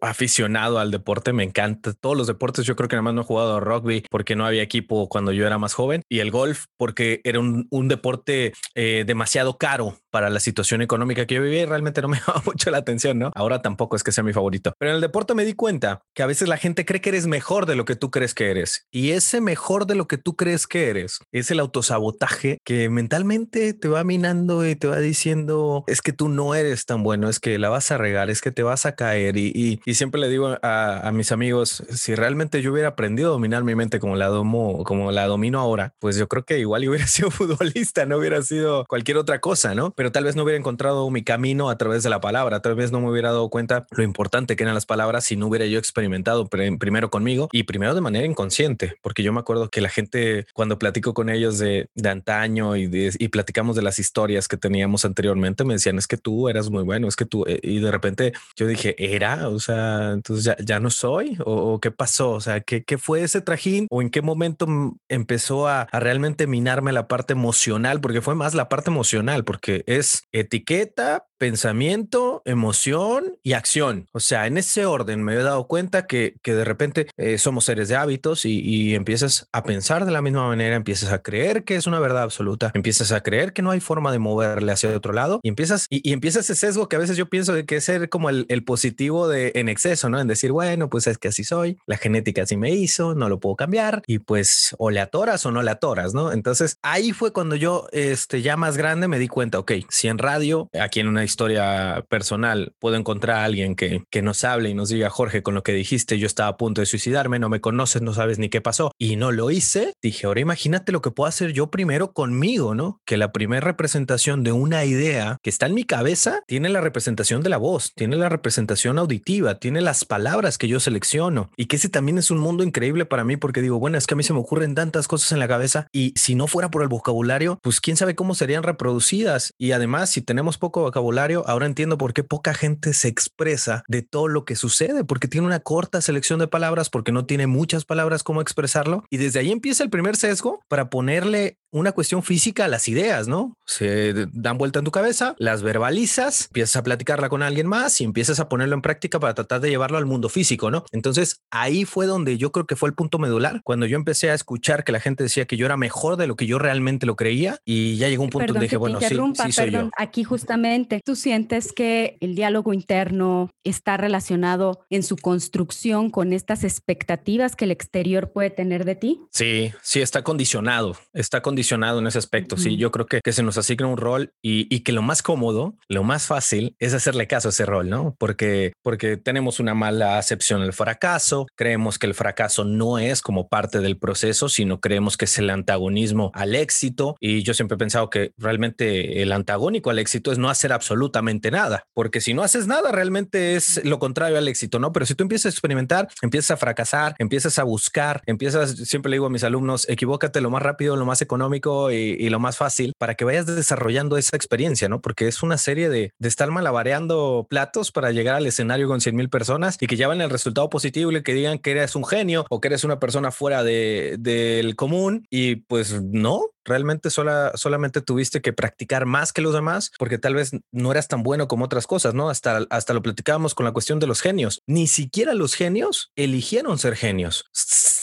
aficionado 0.00 0.78
al 0.78 0.90
deporte, 0.90 1.32
me 1.32 1.44
encanta 1.44 1.92
todos 1.92 2.16
los 2.16 2.26
deportes. 2.26 2.64
Yo 2.64 2.76
creo 2.76 2.88
que 2.88 2.96
nada 2.96 3.02
más 3.02 3.14
no 3.14 3.22
he 3.22 3.24
jugado 3.24 3.60
rugby 3.60 4.04
porque 4.10 4.36
no 4.36 4.46
había 4.46 4.62
equipo 4.62 5.08
cuando 5.08 5.32
yo 5.32 5.46
era 5.46 5.58
más 5.58 5.74
joven 5.74 6.02
y 6.08 6.20
el 6.20 6.30
golf 6.30 6.66
porque 6.76 7.20
era 7.24 7.40
un, 7.40 7.66
un 7.70 7.88
deporte 7.88 8.52
eh, 8.74 9.04
demasiado 9.06 9.58
caro 9.58 9.98
para 10.10 10.30
la 10.30 10.40
situación 10.40 10.82
económica 10.82 11.26
que 11.26 11.36
yo 11.36 11.42
vivía 11.42 11.62
y 11.62 11.66
realmente 11.66 12.02
no 12.02 12.08
me 12.08 12.18
llamaba 12.26 12.42
mucho 12.44 12.70
la 12.70 12.78
atención, 12.78 13.18
¿no? 13.18 13.30
Ahora 13.34 13.62
tampoco 13.62 13.96
es 13.96 14.02
que 14.02 14.12
sea 14.12 14.24
mi 14.24 14.32
favorito, 14.32 14.72
pero 14.78 14.90
en 14.90 14.96
el 14.96 15.00
deporte 15.00 15.34
me 15.34 15.44
di 15.44 15.54
cuenta 15.54 16.02
que 16.14 16.22
a 16.22 16.26
veces 16.26 16.48
la 16.48 16.56
gente 16.56 16.84
cree 16.84 17.00
que 17.00 17.10
eres 17.10 17.26
mejor 17.26 17.66
de 17.66 17.76
lo 17.76 17.84
que 17.84 17.96
tú 17.96 18.10
crees 18.10 18.34
que 18.34 18.50
eres 18.50 18.86
y 18.90 19.10
ese 19.10 19.40
mejor 19.40 19.86
de 19.86 19.94
lo 19.94 20.06
que 20.06 20.18
tú 20.18 20.36
crees 20.36 20.66
que 20.66 20.90
eres 20.90 21.20
es 21.32 21.50
el 21.50 21.60
autosabotaje 21.60 22.58
que 22.64 22.88
mentalmente 22.88 23.74
te 23.74 23.88
va 23.88 24.04
minando 24.04 24.66
y 24.66 24.76
te 24.76 24.86
va 24.86 24.98
diciendo 24.98 25.84
es 25.86 26.02
que 26.02 26.12
tú 26.12 26.28
no 26.28 26.54
eres 26.54 26.86
tan 26.86 27.02
bueno, 27.02 27.28
es 27.28 27.40
que 27.40 27.58
la 27.58 27.68
vas 27.68 27.90
a 27.90 27.98
regar, 27.98 28.30
es 28.30 28.40
que 28.40 28.50
te 28.50 28.62
vas 28.62 28.86
a 28.86 28.94
caer 28.94 29.36
y, 29.36 29.52
y, 29.54 29.80
y 29.84 29.94
siempre 29.94 30.20
le 30.20 30.28
digo 30.28 30.56
a, 30.62 31.08
a, 31.08 31.12
mis 31.12 31.32
amigos, 31.32 31.82
si 31.90 32.14
realmente 32.14 32.62
yo 32.62 32.72
hubiera 32.72 32.88
aprendido 32.88 33.28
a 33.28 33.32
dominar 33.32 33.64
mi 33.64 33.74
mente 33.74 33.98
como 33.98 34.16
la 34.16 34.26
domo, 34.26 34.84
como 34.84 35.12
la 35.12 35.26
domino 35.26 35.60
ahora, 35.60 35.94
pues 35.98 36.16
yo 36.16 36.28
creo 36.28 36.44
que 36.44 36.58
igual 36.58 36.88
hubiera 36.88 37.06
sido 37.06 37.30
futbolista, 37.30 38.06
no 38.06 38.18
hubiera 38.18 38.42
sido 38.42 38.84
cualquier 38.86 39.16
otra 39.18 39.40
cosa, 39.40 39.74
¿no? 39.74 39.92
Pero 39.98 40.12
tal 40.12 40.22
vez 40.22 40.36
no 40.36 40.44
hubiera 40.44 40.56
encontrado 40.56 41.10
mi 41.10 41.24
camino 41.24 41.70
a 41.70 41.76
través 41.76 42.04
de 42.04 42.08
la 42.08 42.20
palabra, 42.20 42.62
tal 42.62 42.76
vez 42.76 42.92
no 42.92 43.00
me 43.00 43.10
hubiera 43.10 43.30
dado 43.30 43.50
cuenta 43.50 43.84
lo 43.90 44.04
importante 44.04 44.54
que 44.54 44.62
eran 44.62 44.76
las 44.76 44.86
palabras 44.86 45.24
si 45.24 45.34
no 45.34 45.48
hubiera 45.48 45.66
yo 45.66 45.76
experimentado 45.76 46.46
primero 46.46 47.10
conmigo 47.10 47.48
y 47.50 47.64
primero 47.64 47.96
de 47.96 48.00
manera 48.00 48.24
inconsciente, 48.24 48.94
porque 49.02 49.24
yo 49.24 49.32
me 49.32 49.40
acuerdo 49.40 49.70
que 49.70 49.80
la 49.80 49.88
gente 49.88 50.46
cuando 50.54 50.78
platico 50.78 51.14
con 51.14 51.28
ellos 51.28 51.58
de, 51.58 51.88
de 51.96 52.08
antaño 52.10 52.76
y, 52.76 52.88
platicamos 53.28 53.74
de 53.74 53.82
las 53.82 53.98
historias 53.98 54.46
que 54.46 54.56
teníamos 54.56 55.04
anteriormente, 55.04 55.64
me 55.64 55.74
decían, 55.74 55.98
es 55.98 56.06
que 56.06 56.16
tú 56.16 56.48
eras 56.48 56.70
muy 56.70 56.84
bueno, 56.84 57.08
es 57.08 57.16
que 57.16 57.24
tú, 57.24 57.44
eh, 57.48 57.58
y 57.64 57.80
de 57.80 57.90
repente 57.90 58.32
yo 58.54 58.68
dije, 58.68 58.94
era, 58.98 59.48
o 59.48 59.58
sea, 59.58 60.12
entonces 60.12 60.44
ya, 60.44 60.56
ya 60.64 60.78
no 60.78 60.90
soy, 60.90 61.36
o, 61.44 61.72
o, 61.72 61.80
qué 61.80 61.90
pasó, 61.90 62.30
o 62.30 62.40
sea, 62.40 62.60
¿qué, 62.60 62.84
¿qué, 62.84 62.98
fue 62.98 63.24
ese 63.24 63.40
trajín, 63.40 63.88
o 63.90 64.00
en 64.00 64.10
qué 64.10 64.22
momento 64.22 64.68
empezó 65.08 65.66
a, 65.66 65.82
a 65.82 65.98
realmente 65.98 66.46
minarme 66.46 66.92
la 66.92 67.08
parte 67.08 67.32
emocional, 67.32 68.00
porque 68.00 68.20
fue 68.20 68.36
más 68.36 68.54
la 68.54 68.68
parte 68.68 68.90
emocional, 68.90 69.42
porque 69.42 69.84
es 69.88 70.24
etiqueta, 70.32 71.26
pensamiento, 71.38 72.42
emoción 72.44 73.38
y 73.42 73.54
acción. 73.54 74.06
O 74.12 74.20
sea, 74.20 74.46
en 74.46 74.58
ese 74.58 74.84
orden 74.84 75.22
me 75.22 75.34
he 75.34 75.42
dado 75.42 75.66
cuenta 75.66 76.06
que, 76.06 76.34
que 76.42 76.54
de 76.54 76.64
repente 76.64 77.06
eh, 77.16 77.38
somos 77.38 77.64
seres 77.64 77.88
de 77.88 77.96
hábitos 77.96 78.44
y, 78.44 78.60
y, 78.60 78.94
empiezas 78.94 79.48
a 79.52 79.62
pensar 79.62 80.04
de 80.04 80.10
la 80.10 80.20
misma 80.20 80.48
manera, 80.48 80.76
empiezas 80.76 81.12
a 81.12 81.22
creer 81.22 81.64
que 81.64 81.76
es 81.76 81.86
una 81.86 82.00
verdad 82.00 82.24
absoluta, 82.24 82.70
empiezas 82.74 83.12
a 83.12 83.22
creer 83.22 83.52
que 83.52 83.62
no 83.62 83.70
hay 83.70 83.80
forma 83.80 84.12
de 84.12 84.18
moverle 84.18 84.72
hacia 84.72 84.94
otro 84.94 85.12
lado 85.12 85.40
y 85.42 85.48
empiezas 85.48 85.86
y, 85.88 86.02
y 86.08 86.18
ese 86.26 86.54
sesgo 86.54 86.88
que 86.88 86.96
a 86.96 86.98
veces 86.98 87.16
yo 87.16 87.30
pienso 87.30 87.54
de 87.54 87.64
que 87.64 87.76
es 87.76 87.84
ser 87.84 88.08
como 88.08 88.28
el, 88.28 88.44
el, 88.48 88.64
positivo 88.64 89.28
de 89.28 89.52
en 89.54 89.68
exceso, 89.68 90.10
¿no? 90.10 90.20
En 90.20 90.26
decir, 90.26 90.52
bueno, 90.52 90.90
pues 90.90 91.06
es 91.06 91.16
que 91.16 91.28
así 91.28 91.44
soy, 91.44 91.78
la 91.86 91.96
genética 91.96 92.42
así 92.42 92.56
me 92.56 92.70
hizo, 92.70 93.14
no 93.14 93.28
lo 93.28 93.40
puedo 93.40 93.56
cambiar 93.56 94.02
y 94.06 94.18
pues 94.18 94.74
o 94.78 94.90
le 94.90 95.00
o 95.02 95.50
no 95.50 95.62
le 95.62 95.70
atoras, 95.70 96.12
¿no? 96.12 96.32
Entonces 96.32 96.76
ahí 96.82 97.12
fue 97.12 97.32
cuando 97.32 97.56
yo, 97.56 97.86
este, 97.92 98.42
ya 98.42 98.56
más 98.56 98.76
grande 98.76 99.08
me 99.08 99.18
di 99.18 99.28
cuenta, 99.28 99.58
ok, 99.58 99.72
si 99.88 100.08
en 100.08 100.18
radio, 100.18 100.68
aquí 100.80 101.00
en 101.00 101.08
una 101.08 101.24
historia 101.24 102.04
personal, 102.08 102.72
puedo 102.78 102.96
encontrar 102.96 103.38
a 103.38 103.44
alguien 103.44 103.76
que, 103.76 104.04
que 104.10 104.22
nos 104.22 104.44
hable 104.44 104.70
y 104.70 104.74
nos 104.74 104.88
diga, 104.88 105.10
Jorge, 105.10 105.42
con 105.42 105.54
lo 105.54 105.62
que 105.62 105.72
dijiste, 105.72 106.18
yo 106.18 106.26
estaba 106.26 106.50
a 106.50 106.56
punto 106.56 106.80
de 106.80 106.86
suicidarme, 106.86 107.38
no 107.38 107.48
me 107.48 107.60
conoces, 107.60 108.02
no 108.02 108.14
sabes 108.14 108.38
ni 108.38 108.48
qué 108.48 108.60
pasó 108.60 108.92
y 108.98 109.16
no 109.16 109.32
lo 109.32 109.50
hice. 109.50 109.94
Dije, 110.02 110.26
ahora 110.26 110.40
imagínate 110.40 110.92
lo 110.92 111.02
que 111.02 111.10
puedo 111.10 111.28
hacer 111.28 111.52
yo 111.52 111.70
primero 111.70 112.12
conmigo, 112.12 112.74
¿no? 112.74 113.00
Que 113.06 113.16
la 113.16 113.32
primera 113.32 113.60
representación 113.60 114.44
de 114.44 114.52
una 114.52 114.84
idea 114.84 115.38
que 115.42 115.50
está 115.50 115.66
en 115.66 115.74
mi 115.74 115.84
cabeza 115.84 116.42
tiene 116.46 116.68
la 116.68 116.80
representación 116.80 117.42
de 117.42 117.48
la 117.48 117.56
voz, 117.56 117.92
tiene 117.94 118.16
la 118.16 118.28
representación 118.28 118.98
auditiva, 118.98 119.58
tiene 119.58 119.80
las 119.80 120.04
palabras 120.04 120.58
que 120.58 120.68
yo 120.68 120.80
selecciono 120.80 121.50
y 121.56 121.66
que 121.66 121.76
ese 121.76 121.88
también 121.88 122.18
es 122.18 122.30
un 122.30 122.38
mundo 122.38 122.64
increíble 122.64 123.04
para 123.04 123.24
mí 123.24 123.36
porque 123.36 123.62
digo, 123.62 123.78
bueno, 123.78 123.98
es 123.98 124.06
que 124.06 124.14
a 124.14 124.16
mí 124.16 124.22
se 124.22 124.32
me 124.32 124.40
ocurren 124.40 124.74
tantas 124.74 125.08
cosas 125.08 125.32
en 125.32 125.38
la 125.38 125.48
cabeza 125.48 125.86
y 125.92 126.12
si 126.16 126.34
no 126.34 126.46
fuera 126.46 126.70
por 126.70 126.82
el 126.82 126.88
vocabulario, 126.88 127.58
pues 127.62 127.80
quién 127.80 127.96
sabe 127.96 128.14
cómo 128.14 128.34
serían 128.34 128.62
reproducidas 128.62 129.52
y 129.58 129.67
además 129.72 130.10
si 130.10 130.22
tenemos 130.22 130.58
poco 130.58 130.82
vocabulario, 130.82 131.44
ahora 131.46 131.66
entiendo 131.66 131.98
por 131.98 132.12
qué 132.12 132.24
poca 132.24 132.54
gente 132.54 132.92
se 132.94 133.08
expresa 133.08 133.82
de 133.88 134.02
todo 134.02 134.28
lo 134.28 134.44
que 134.44 134.56
sucede, 134.56 135.04
porque 135.04 135.28
tiene 135.28 135.46
una 135.46 135.60
corta 135.60 136.00
selección 136.00 136.38
de 136.38 136.48
palabras, 136.48 136.90
porque 136.90 137.12
no 137.12 137.26
tiene 137.26 137.46
muchas 137.46 137.84
palabras 137.84 138.22
cómo 138.22 138.40
expresarlo. 138.40 139.04
Y 139.10 139.16
desde 139.16 139.40
ahí 139.40 139.50
empieza 139.50 139.82
el 139.84 139.90
primer 139.90 140.16
sesgo 140.16 140.60
para 140.68 140.90
ponerle 140.90 141.58
una 141.70 141.92
cuestión 141.92 142.22
física 142.22 142.68
las 142.68 142.88
ideas, 142.88 143.28
¿no? 143.28 143.56
Se 143.66 144.26
dan 144.32 144.58
vuelta 144.58 144.78
en 144.78 144.84
tu 144.84 144.90
cabeza, 144.90 145.34
las 145.38 145.62
verbalizas, 145.62 146.46
empiezas 146.46 146.76
a 146.76 146.82
platicarla 146.82 147.28
con 147.28 147.42
alguien 147.42 147.66
más 147.66 148.00
y 148.00 148.04
empiezas 148.04 148.40
a 148.40 148.48
ponerlo 148.48 148.74
en 148.74 148.82
práctica 148.82 149.20
para 149.20 149.34
tratar 149.34 149.60
de 149.60 149.68
llevarlo 149.70 149.98
al 149.98 150.06
mundo 150.06 150.28
físico, 150.28 150.70
¿no? 150.70 150.84
Entonces 150.92 151.42
ahí 151.50 151.84
fue 151.84 152.06
donde 152.06 152.38
yo 152.38 152.52
creo 152.52 152.66
que 152.66 152.76
fue 152.76 152.88
el 152.88 152.94
punto 152.94 153.18
medular, 153.18 153.60
cuando 153.64 153.86
yo 153.86 153.96
empecé 153.96 154.30
a 154.30 154.34
escuchar 154.34 154.84
que 154.84 154.92
la 154.92 155.00
gente 155.00 155.22
decía 155.22 155.44
que 155.46 155.56
yo 155.56 155.66
era 155.66 155.76
mejor 155.76 156.16
de 156.16 156.26
lo 156.26 156.36
que 156.36 156.46
yo 156.46 156.58
realmente 156.58 157.06
lo 157.06 157.16
creía 157.16 157.58
y 157.64 157.96
ya 157.96 158.08
llegó 158.08 158.24
un 158.24 158.30
punto 158.30 158.46
perdón, 158.46 158.54
donde 158.54 158.66
dije, 158.66 158.76
bueno, 158.76 159.00
sí, 159.00 159.06
sí 159.08 159.52
soy 159.52 159.70
perdón, 159.70 159.86
yo. 159.86 159.90
Aquí 159.98 160.24
justamente, 160.24 161.00
¿tú 161.04 161.16
sientes 161.16 161.72
que 161.72 162.16
el 162.20 162.34
diálogo 162.34 162.72
interno 162.72 163.50
está 163.64 163.96
relacionado 163.96 164.86
en 164.88 165.02
su 165.02 165.16
construcción 165.16 166.10
con 166.10 166.32
estas 166.32 166.64
expectativas 166.64 167.56
que 167.56 167.66
el 167.66 167.70
exterior 167.70 168.32
puede 168.32 168.50
tener 168.50 168.84
de 168.84 168.94
ti? 168.94 169.20
Sí, 169.30 169.72
sí, 169.82 170.00
está 170.00 170.22
condicionado, 170.22 170.96
está 171.12 171.42
condicionado 171.42 171.57
en 171.98 172.06
ese 172.06 172.18
aspecto. 172.18 172.54
Uh 172.54 172.58
-huh. 172.58 172.62
Sí, 172.62 172.76
yo 172.76 172.90
creo 172.90 173.06
que, 173.06 173.20
que, 173.22 173.32
se 173.32 173.42
nos 173.42 173.58
asigna 173.58 173.86
un 173.86 173.96
rol 173.96 174.32
y, 174.42 174.66
y, 174.74 174.80
que 174.80 174.92
lo 174.92 175.02
más 175.02 175.22
cómodo, 175.22 175.76
lo 175.88 176.02
más 176.02 176.26
fácil 176.26 176.76
es 176.78 176.94
hacerle 176.94 177.26
caso 177.26 177.48
a 177.48 177.50
ese 177.50 177.66
rol, 177.66 177.88
¿no? 177.88 178.14
Porque, 178.18 178.72
porque 178.82 179.16
tenemos 179.16 179.60
una 179.60 179.74
mala 179.74 180.18
acepción 180.18 180.60
del 180.60 180.72
fracaso, 180.72 181.46
creemos 181.56 181.98
que 181.98 182.06
el 182.06 182.14
fracaso 182.14 182.64
no 182.64 182.98
es 182.98 183.22
como 183.22 183.48
parte 183.48 183.80
del 183.80 183.98
proceso, 183.98 184.48
sino 184.48 184.80
creemos 184.80 185.16
que 185.16 185.24
es 185.26 185.38
el 185.38 185.50
antagonismo 185.50 186.30
al 186.34 186.54
éxito. 186.54 187.16
Y 187.20 187.42
yo 187.42 187.54
siempre 187.54 187.76
he 187.76 187.78
pensado 187.78 188.10
que 188.10 188.32
realmente 188.38 189.22
el 189.22 189.32
antagónico 189.32 189.90
al 189.90 189.98
éxito 189.98 190.32
es 190.32 190.38
no 190.38 190.50
hacer 190.50 190.72
absolutamente 190.72 191.50
nada, 191.50 191.84
porque 191.94 192.20
si 192.20 192.34
no 192.34 192.42
haces 192.42 192.66
nada, 192.66 192.92
realmente 192.92 193.56
es 193.56 193.84
lo 193.84 193.98
contrario 193.98 194.38
al 194.38 194.48
éxito, 194.48 194.78
¿no? 194.78 194.92
Pero 194.92 195.06
si 195.06 195.14
tú 195.14 195.22
empiezas 195.22 195.46
a 195.46 195.54
experimentar, 195.54 196.08
empiezas 196.22 196.52
a 196.52 196.56
fracasar, 196.56 197.14
empiezas 197.18 197.58
a 197.58 197.64
buscar, 197.64 198.22
empiezas, 198.26 198.76
siempre 198.88 199.10
le 199.10 199.16
digo 199.16 199.26
a 199.26 199.30
mis 199.30 199.44
alumnos, 199.44 199.88
equivócate 199.88 200.40
lo 200.40 200.50
más 200.50 200.62
rápido, 200.62 200.96
lo 200.96 201.04
más 201.04 201.20
económico 201.22 201.47
y, 201.56 202.16
y 202.18 202.30
lo 202.30 202.38
más 202.38 202.56
fácil 202.56 202.92
para 202.98 203.14
que 203.14 203.24
vayas 203.24 203.46
desarrollando 203.46 204.16
esa 204.16 204.36
experiencia, 204.36 204.88
¿no? 204.88 205.00
Porque 205.00 205.28
es 205.28 205.42
una 205.42 205.58
serie 205.58 205.88
de, 205.88 206.12
de 206.18 206.28
estar 206.28 206.50
malabareando 206.50 207.46
platos 207.48 207.92
para 207.92 208.12
llegar 208.12 208.34
al 208.34 208.46
escenario 208.46 208.88
con 208.88 209.00
100 209.00 209.16
mil 209.16 209.28
personas 209.28 209.76
y 209.80 209.86
que 209.86 209.96
llevan 209.96 210.20
el 210.20 210.30
resultado 210.30 210.68
positivo 210.68 211.12
y 211.12 211.22
que 211.22 211.34
digan 211.34 211.58
que 211.58 211.72
eres 211.72 211.96
un 211.96 212.04
genio 212.04 212.44
o 212.50 212.60
que 212.60 212.68
eres 212.68 212.84
una 212.84 213.00
persona 213.00 213.30
fuera 213.30 213.62
de, 213.64 214.16
del 214.18 214.76
común 214.76 215.26
y 215.30 215.56
pues 215.56 216.02
no, 216.02 216.42
realmente 216.64 217.10
sola, 217.10 217.52
solamente 217.54 218.00
tuviste 218.00 218.40
que 218.40 218.52
practicar 218.52 219.06
más 219.06 219.32
que 219.32 219.42
los 219.42 219.54
demás 219.54 219.90
porque 219.98 220.18
tal 220.18 220.34
vez 220.34 220.52
no 220.72 220.92
eras 220.92 221.08
tan 221.08 221.22
bueno 221.22 221.48
como 221.48 221.64
otras 221.64 221.86
cosas, 221.86 222.14
¿no? 222.14 222.30
Hasta, 222.30 222.66
hasta 222.70 222.94
lo 222.94 223.02
platicábamos 223.02 223.54
con 223.54 223.64
la 223.64 223.72
cuestión 223.72 223.98
de 223.98 224.06
los 224.06 224.20
genios. 224.20 224.62
Ni 224.66 224.86
siquiera 224.86 225.34
los 225.34 225.54
genios 225.54 226.12
eligieron 226.16 226.78
ser 226.78 226.94
genios 226.94 227.44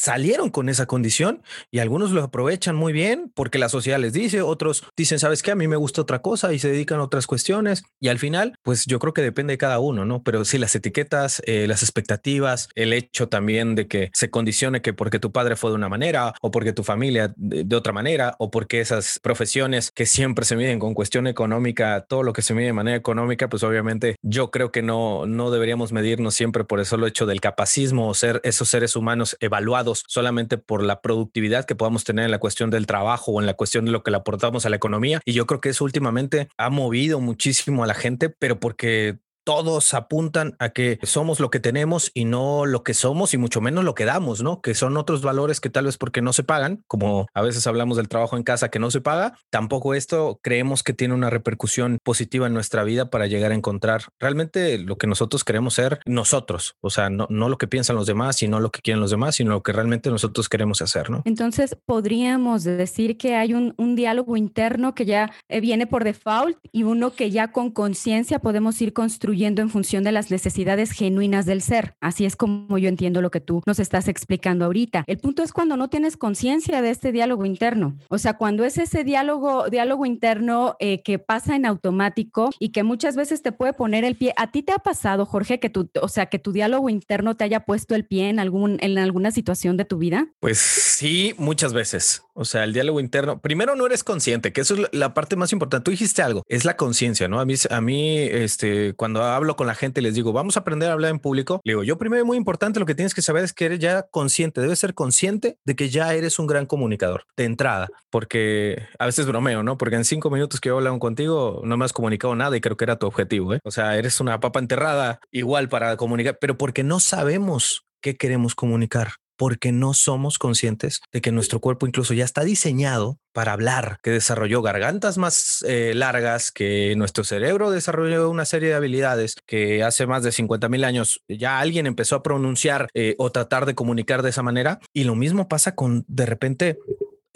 salieron 0.06 0.52
con 0.52 0.70
esa 0.70 0.86
condición 0.86 1.42
y 1.72 1.80
algunos 1.80 2.12
lo 2.12 2.22
aprovechan 2.22 2.76
muy 2.76 2.94
bien 2.94 3.32
porque 3.34 3.58
la 3.58 3.70
sociedad 3.70 3.98
les 3.98 4.14
dice, 4.14 4.44
otros 4.44 4.84
dicen, 4.96 5.18
sabes 5.18 5.42
qué, 5.42 5.50
a 5.50 5.56
mí 5.56 5.68
me 5.68 5.78
gusta 5.78 6.04
otra 6.04 6.22
cosa 6.22 6.54
y 6.54 6.60
se 6.60 6.70
dedican 6.70 7.00
a 7.00 7.04
otras 7.04 7.26
cuestiones 7.26 7.82
y 8.00 8.10
al 8.10 8.20
final, 8.20 8.54
pues 8.62 8.86
yo 8.86 9.00
creo 9.00 9.16
que 9.16 9.24
depende 9.24 9.54
de 9.54 9.58
cada 9.58 9.80
uno, 9.80 10.06
¿no? 10.06 10.22
Pero 10.22 10.46
sí, 10.46 10.60
las 10.60 10.76
etiquetas, 10.76 11.42
eh, 11.48 11.66
las 11.68 11.82
expectativas, 11.82 12.70
el 12.76 12.94
hecho 12.94 13.30
también 13.30 13.74
de 13.74 13.88
que 13.88 14.12
se 14.14 14.30
condicione 14.30 14.84
que 14.84 14.94
porque 14.94 15.18
tu 15.18 15.32
padre 15.32 15.56
fue 15.56 15.72
de 15.72 15.76
una 15.76 15.90
manera 15.90 16.36
o 16.40 16.52
porque 16.52 16.72
tu 16.72 16.84
familia 16.84 17.34
de, 17.36 17.76
otra 17.76 17.92
manera 17.92 18.36
o 18.38 18.52
porque 18.52 18.82
esas 18.82 19.20
profesiones 19.24 19.90
que 19.90 20.06
siempre 20.06 20.46
se 20.46 20.56
miden 20.56 20.78
con 20.78 20.94
cuestión 20.94 21.26
económica, 21.26 22.06
todo 22.08 22.22
lo 22.22 22.32
que 22.32 22.44
se 22.44 22.54
mide 22.54 22.68
de 22.68 22.74
manera 22.74 22.96
económica, 22.96 23.50
pues 23.50 23.64
obviamente 23.64 24.18
yo 24.22 24.52
creo 24.52 24.72
que 24.72 24.84
no, 24.84 25.26
no 25.26 25.50
deberíamos 25.50 25.92
medirnos 25.92 26.36
siempre 26.36 26.64
por 26.64 26.80
el 26.80 26.86
solo 26.86 27.08
hecho 27.08 27.26
del 27.26 27.42
capacismo 27.42 28.08
o 28.08 28.14
ser 28.14 28.40
esos 28.44 28.70
seres 28.70 28.96
humanos 28.96 29.36
evaluados 29.40 29.95
solamente 30.08 30.58
por 30.58 30.84
la 30.84 31.02
productividad 31.02 31.66
que 31.66 31.76
podamos 31.76 32.04
tener 32.04 32.26
en 32.26 32.32
la 32.32 32.40
cuestión 32.40 32.70
del 32.70 32.88
trabajo 32.88 33.32
o 33.32 33.40
en 33.40 33.46
la 33.46 33.54
cuestión 33.54 33.86
de 33.86 33.92
lo 33.92 34.04
que 34.04 34.12
le 34.12 34.18
aportamos 34.18 34.66
a 34.66 34.70
la 34.70 34.76
economía. 34.76 35.22
Y 35.26 35.34
yo 35.34 35.46
creo 35.46 35.62
que 35.62 35.70
eso 35.70 35.84
últimamente 35.84 36.48
ha 36.58 36.70
movido 36.70 37.20
muchísimo 37.20 37.84
a 37.84 37.88
la 37.88 37.94
gente, 37.94 38.30
pero 38.30 38.60
porque 38.60 39.20
todos 39.46 39.94
apuntan 39.94 40.56
a 40.60 40.70
que 40.70 41.00
somos 41.04 41.40
lo 41.40 41.50
que 41.50 41.60
tenemos 41.60 42.12
y 42.14 42.26
no 42.26 42.66
lo 42.66 42.84
que 42.84 42.94
somos 42.94 43.34
y 43.34 43.38
mucho 43.38 43.62
menos 43.62 43.84
lo 43.84 43.96
que 43.96 44.04
damos, 44.04 44.42
¿no? 44.42 44.60
Que 44.62 44.74
son 44.74 44.98
otros 44.98 45.22
valores 45.22 45.62
que 45.62 45.70
tal 45.70 45.86
vez 45.86 45.98
porque 45.98 46.22
no 46.22 46.34
se 46.34 46.44
pagan, 46.44 46.84
como 46.88 47.28
a 47.34 47.42
veces 47.42 47.66
hablamos 47.68 47.96
del 47.96 48.10
trabajo 48.10 48.36
en 48.36 48.44
casa 48.44 48.70
que 48.70 48.80
no 48.80 48.92
se 48.92 49.02
paga, 49.02 49.38
tampoco 49.52 49.94
esto 49.94 50.40
creemos 50.42 50.84
que 50.84 50.94
tiene 50.94 51.14
una 51.14 51.30
repercusión 51.30 52.00
positiva 52.04 52.48
en 52.48 52.54
nuestra 52.54 52.84
vida 52.84 53.10
para 53.10 53.28
llegar 53.28 53.52
a 53.52 53.56
encontrar 53.56 54.06
realmente 54.20 54.80
lo 54.80 54.98
que 54.98 55.08
nosotros 55.08 55.44
queremos 55.44 55.76
ser 55.76 56.00
nosotros, 56.06 56.76
o 56.82 56.90
sea, 56.90 57.12
no, 57.12 57.28
no 57.30 57.48
lo 57.48 57.58
que 57.60 57.68
piensan 57.68 57.96
los 57.96 58.08
demás 58.08 58.42
y 58.42 58.48
no 58.48 58.60
lo 58.60 58.72
que 58.72 58.82
quieren 58.82 59.00
los 59.00 59.12
demás, 59.12 59.36
sino 59.36 59.52
lo 59.52 59.64
que 59.64 59.74
realmente 59.74 60.10
nosotros 60.10 60.50
queremos 60.50 60.82
hacer, 60.82 61.12
¿no? 61.12 61.22
Entonces, 61.26 61.78
podríamos 61.86 62.64
decir 62.64 63.18
que 63.18 63.36
hay 63.36 63.54
un, 63.54 63.76
un 63.78 63.96
diálogo 63.96 64.38
interno 64.38 64.96
que 64.96 65.06
ya 65.06 65.32
eh, 65.50 65.62
viene 65.62 65.86
por 65.86 66.04
default 66.04 66.58
y 66.72 66.82
uno 66.82 67.14
que 67.14 67.30
ya 67.30 67.52
con 67.52 67.70
conciencia 67.70 68.40
podemos 68.40 68.82
ir 68.82 68.94
construyendo 68.94 69.35
en 69.44 69.70
función 69.70 70.04
de 70.04 70.12
las 70.14 70.32
necesidades 70.32 70.92
genuinas 70.92 71.46
del 71.46 71.62
ser. 71.62 71.96
Así 72.00 72.26
es 72.26 72.36
como 72.36 72.78
yo 72.78 72.88
entiendo 72.88 73.22
lo 73.22 73.32
que 73.32 73.42
tú 73.42 73.62
nos 73.66 73.80
estás 73.80 74.08
explicando 74.08 74.66
ahorita. 74.66 75.04
El 75.08 75.18
punto 75.18 75.44
es 75.44 75.52
cuando 75.52 75.76
no 75.76 75.90
tienes 75.90 76.16
conciencia 76.16 76.82
de 76.82 76.90
este 76.90 77.12
diálogo 77.12 77.46
interno. 77.46 77.98
O 78.10 78.18
sea, 78.18 78.38
cuando 78.38 78.64
es 78.64 78.78
ese 78.78 79.04
diálogo, 79.04 79.70
diálogo 79.70 80.06
interno 80.06 80.78
eh, 80.80 81.04
que 81.04 81.20
pasa 81.20 81.56
en 81.56 81.66
automático 81.66 82.50
y 82.60 82.70
que 82.70 82.84
muchas 82.84 83.16
veces 83.16 83.42
te 83.42 83.52
puede 83.52 83.74
poner 83.74 84.06
el 84.06 84.16
pie. 84.16 84.34
¿A 84.38 84.52
ti 84.52 84.64
te 84.64 84.72
ha 84.72 84.80
pasado, 84.80 85.26
Jorge, 85.26 85.60
que 85.60 85.70
tu, 85.70 85.90
o 86.02 86.08
sea, 86.08 86.28
que 86.28 86.40
tu 86.40 86.54
diálogo 86.54 86.90
interno 86.90 87.36
te 87.36 87.44
haya 87.44 87.66
puesto 87.66 87.94
el 87.94 88.06
pie 88.06 88.30
en 88.30 88.40
algún, 88.40 88.78
en 88.80 88.98
alguna 88.98 89.32
situación 89.32 89.76
de 89.76 89.86
tu 89.86 89.98
vida? 89.98 90.28
Pues 90.40 90.60
sí, 90.60 91.36
muchas 91.38 91.74
veces. 91.74 92.24
O 92.34 92.46
sea, 92.46 92.64
el 92.64 92.74
diálogo 92.74 93.00
interno, 93.00 93.40
primero 93.40 93.76
no 93.76 93.86
eres 93.86 94.04
consciente, 94.04 94.54
que 94.54 94.62
eso 94.62 94.76
es 94.76 94.90
la 94.92 95.14
parte 95.14 95.36
más 95.36 95.54
importante. 95.54 95.86
Tú 95.86 95.92
dijiste 95.92 96.22
algo, 96.22 96.44
es 96.48 96.66
la 96.66 96.76
conciencia, 96.76 97.28
¿no? 97.28 97.40
A 97.40 97.46
mí, 97.46 97.56
a 97.70 97.82
mí, 97.82 98.20
este, 98.20 98.94
cuando 98.94 99.25
hablo 99.34 99.56
con 99.56 99.68
la 99.68 99.76
gente 99.76 100.02
les 100.02 100.14
digo, 100.14 100.34
vamos 100.34 100.58
a 100.58 100.62
aprender 100.62 100.90
a 100.90 100.94
hablar 100.94 101.12
en 101.12 101.20
público, 101.20 101.62
le 101.64 101.74
digo, 101.74 101.84
yo 101.84 101.98
primero 101.98 102.26
muy 102.26 102.38
importante, 102.38 102.80
lo 102.80 102.86
que 102.86 102.96
tienes 102.96 103.14
que 103.14 103.22
saber 103.22 103.44
es 103.44 103.54
que 103.54 103.66
eres 103.66 103.80
ya 103.80 104.04
consciente, 104.04 104.62
debes 104.62 104.80
ser 104.80 104.94
consciente 104.94 105.58
de 105.66 105.76
que 105.76 105.90
ya 105.90 106.14
eres 106.14 106.40
un 106.40 106.48
gran 106.48 106.66
comunicador 106.66 107.26
de 107.38 107.46
entrada, 107.46 107.88
porque 108.10 108.84
a 109.00 109.06
veces 109.06 109.26
bromeo, 109.26 109.64
¿no? 109.64 109.78
Porque 109.78 109.96
en 109.96 110.06
cinco 110.06 110.30
minutos 110.30 110.60
que 110.60 110.70
yo 110.70 110.78
hablo 110.78 110.98
contigo 111.00 111.62
no 111.64 111.78
me 111.78 111.86
has 111.86 111.94
comunicado 111.94 112.36
nada 112.36 112.56
y 112.56 112.62
creo 112.62 112.78
que 112.78 112.86
era 112.86 112.98
tu 112.98 113.08
objetivo, 113.08 113.54
¿eh? 113.54 113.60
O 113.64 113.72
sea, 113.72 113.98
eres 113.98 114.20
una 114.20 114.40
papa 114.40 114.60
enterrada 114.60 115.20
igual 115.32 115.70
para 115.70 115.98
comunicar, 115.98 116.38
pero 116.40 116.58
porque 116.58 116.84
no 116.84 117.00
sabemos 117.00 117.86
qué 118.02 118.16
queremos 118.16 118.56
comunicar 118.56 119.14
porque 119.38 119.72
no 119.72 119.94
somos 119.94 120.38
conscientes 120.38 121.02
de 121.12 121.22
que 121.22 121.32
nuestro 121.32 121.60
cuerpo 121.60 121.88
incluso 121.88 122.14
ya 122.14 122.26
está 122.26 122.44
diseñado 122.44 123.20
para 123.34 123.54
hablar, 123.54 124.00
que 124.02 124.12
desarrolló 124.12 124.62
gargantas 124.62 125.18
más 125.18 125.64
eh, 125.68 125.94
largas, 125.94 126.52
que 126.52 126.96
nuestro 126.96 127.24
cerebro 127.24 127.70
desarrolló 127.70 128.30
una 128.30 128.46
serie 128.46 128.70
de 128.70 128.76
habilidades 128.76 129.36
que 129.46 129.84
hace 129.84 130.08
más 130.08 130.24
de 130.24 130.32
50 130.32 130.70
mil 130.70 130.84
años 130.84 131.22
ya 131.28 131.60
alguien 131.60 131.86
empezó 131.86 132.16
a 132.16 132.24
pronunciar 132.24 132.88
eh, 132.94 133.16
o 133.18 133.32
tratar 133.32 133.66
de 133.66 133.76
comunicar 133.76 134.22
de 134.22 134.30
esa 134.30 134.44
manera. 134.44 134.80
Y 134.94 135.04
lo 135.04 135.16
mismo 135.16 135.48
pasa 135.48 135.76
con 135.76 136.06
de 136.08 136.26
repente 136.26 136.80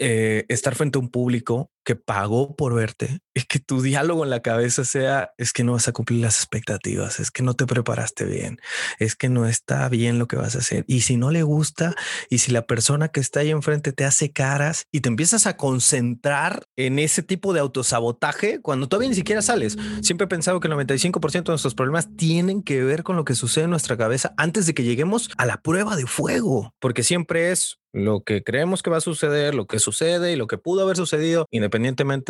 eh, 0.02 0.46
estar 0.48 0.74
frente 0.74 0.96
a 0.96 1.00
un 1.00 1.10
público 1.10 1.70
que 1.84 1.96
pagó 1.96 2.56
por 2.56 2.74
verte 2.74 3.20
y 3.34 3.42
que 3.42 3.58
tu 3.58 3.80
diálogo 3.80 4.24
en 4.24 4.30
la 4.30 4.40
cabeza 4.40 4.84
sea 4.84 5.32
es 5.38 5.52
que 5.52 5.64
no 5.64 5.72
vas 5.72 5.88
a 5.88 5.92
cumplir 5.92 6.20
las 6.20 6.38
expectativas, 6.38 7.20
es 7.20 7.30
que 7.30 7.42
no 7.42 7.54
te 7.54 7.66
preparaste 7.66 8.24
bien, 8.24 8.58
es 8.98 9.16
que 9.16 9.28
no 9.28 9.46
está 9.46 9.88
bien 9.88 10.18
lo 10.18 10.26
que 10.26 10.36
vas 10.36 10.56
a 10.56 10.58
hacer. 10.58 10.84
Y 10.86 11.02
si 11.02 11.16
no 11.16 11.30
le 11.30 11.42
gusta 11.42 11.94
y 12.28 12.38
si 12.38 12.52
la 12.52 12.66
persona 12.66 13.08
que 13.08 13.20
está 13.20 13.40
ahí 13.40 13.50
enfrente 13.50 13.92
te 13.92 14.04
hace 14.04 14.32
caras 14.32 14.86
y 14.92 15.00
te 15.00 15.08
empiezas 15.08 15.46
a 15.46 15.56
concentrar 15.56 16.64
en 16.76 16.98
ese 16.98 17.22
tipo 17.22 17.52
de 17.52 17.60
autosabotaje 17.60 18.60
cuando 18.60 18.88
todavía 18.88 19.10
ni 19.10 19.14
siquiera 19.14 19.42
sales. 19.42 19.76
Siempre 20.02 20.24
he 20.24 20.28
pensado 20.28 20.60
que 20.60 20.68
el 20.68 20.74
95% 20.74 21.44
de 21.44 21.52
nuestros 21.52 21.74
problemas 21.74 22.08
tienen 22.16 22.62
que 22.62 22.82
ver 22.82 23.02
con 23.02 23.16
lo 23.16 23.24
que 23.24 23.34
sucede 23.34 23.64
en 23.64 23.70
nuestra 23.70 23.96
cabeza 23.96 24.34
antes 24.36 24.66
de 24.66 24.74
que 24.74 24.84
lleguemos 24.84 25.30
a 25.36 25.46
la 25.46 25.62
prueba 25.62 25.96
de 25.96 26.06
fuego, 26.06 26.74
porque 26.78 27.02
siempre 27.02 27.50
es 27.50 27.80
lo 27.92 28.22
que 28.22 28.42
creemos 28.42 28.82
que 28.82 28.90
va 28.90 28.98
a 28.98 29.00
suceder, 29.00 29.54
lo 29.54 29.66
que 29.66 29.78
sucede 29.78 30.32
y 30.32 30.36
lo 30.36 30.46
que 30.46 30.58
pudo 30.58 30.82
haber 30.82 30.96
sucedido, 30.96 31.46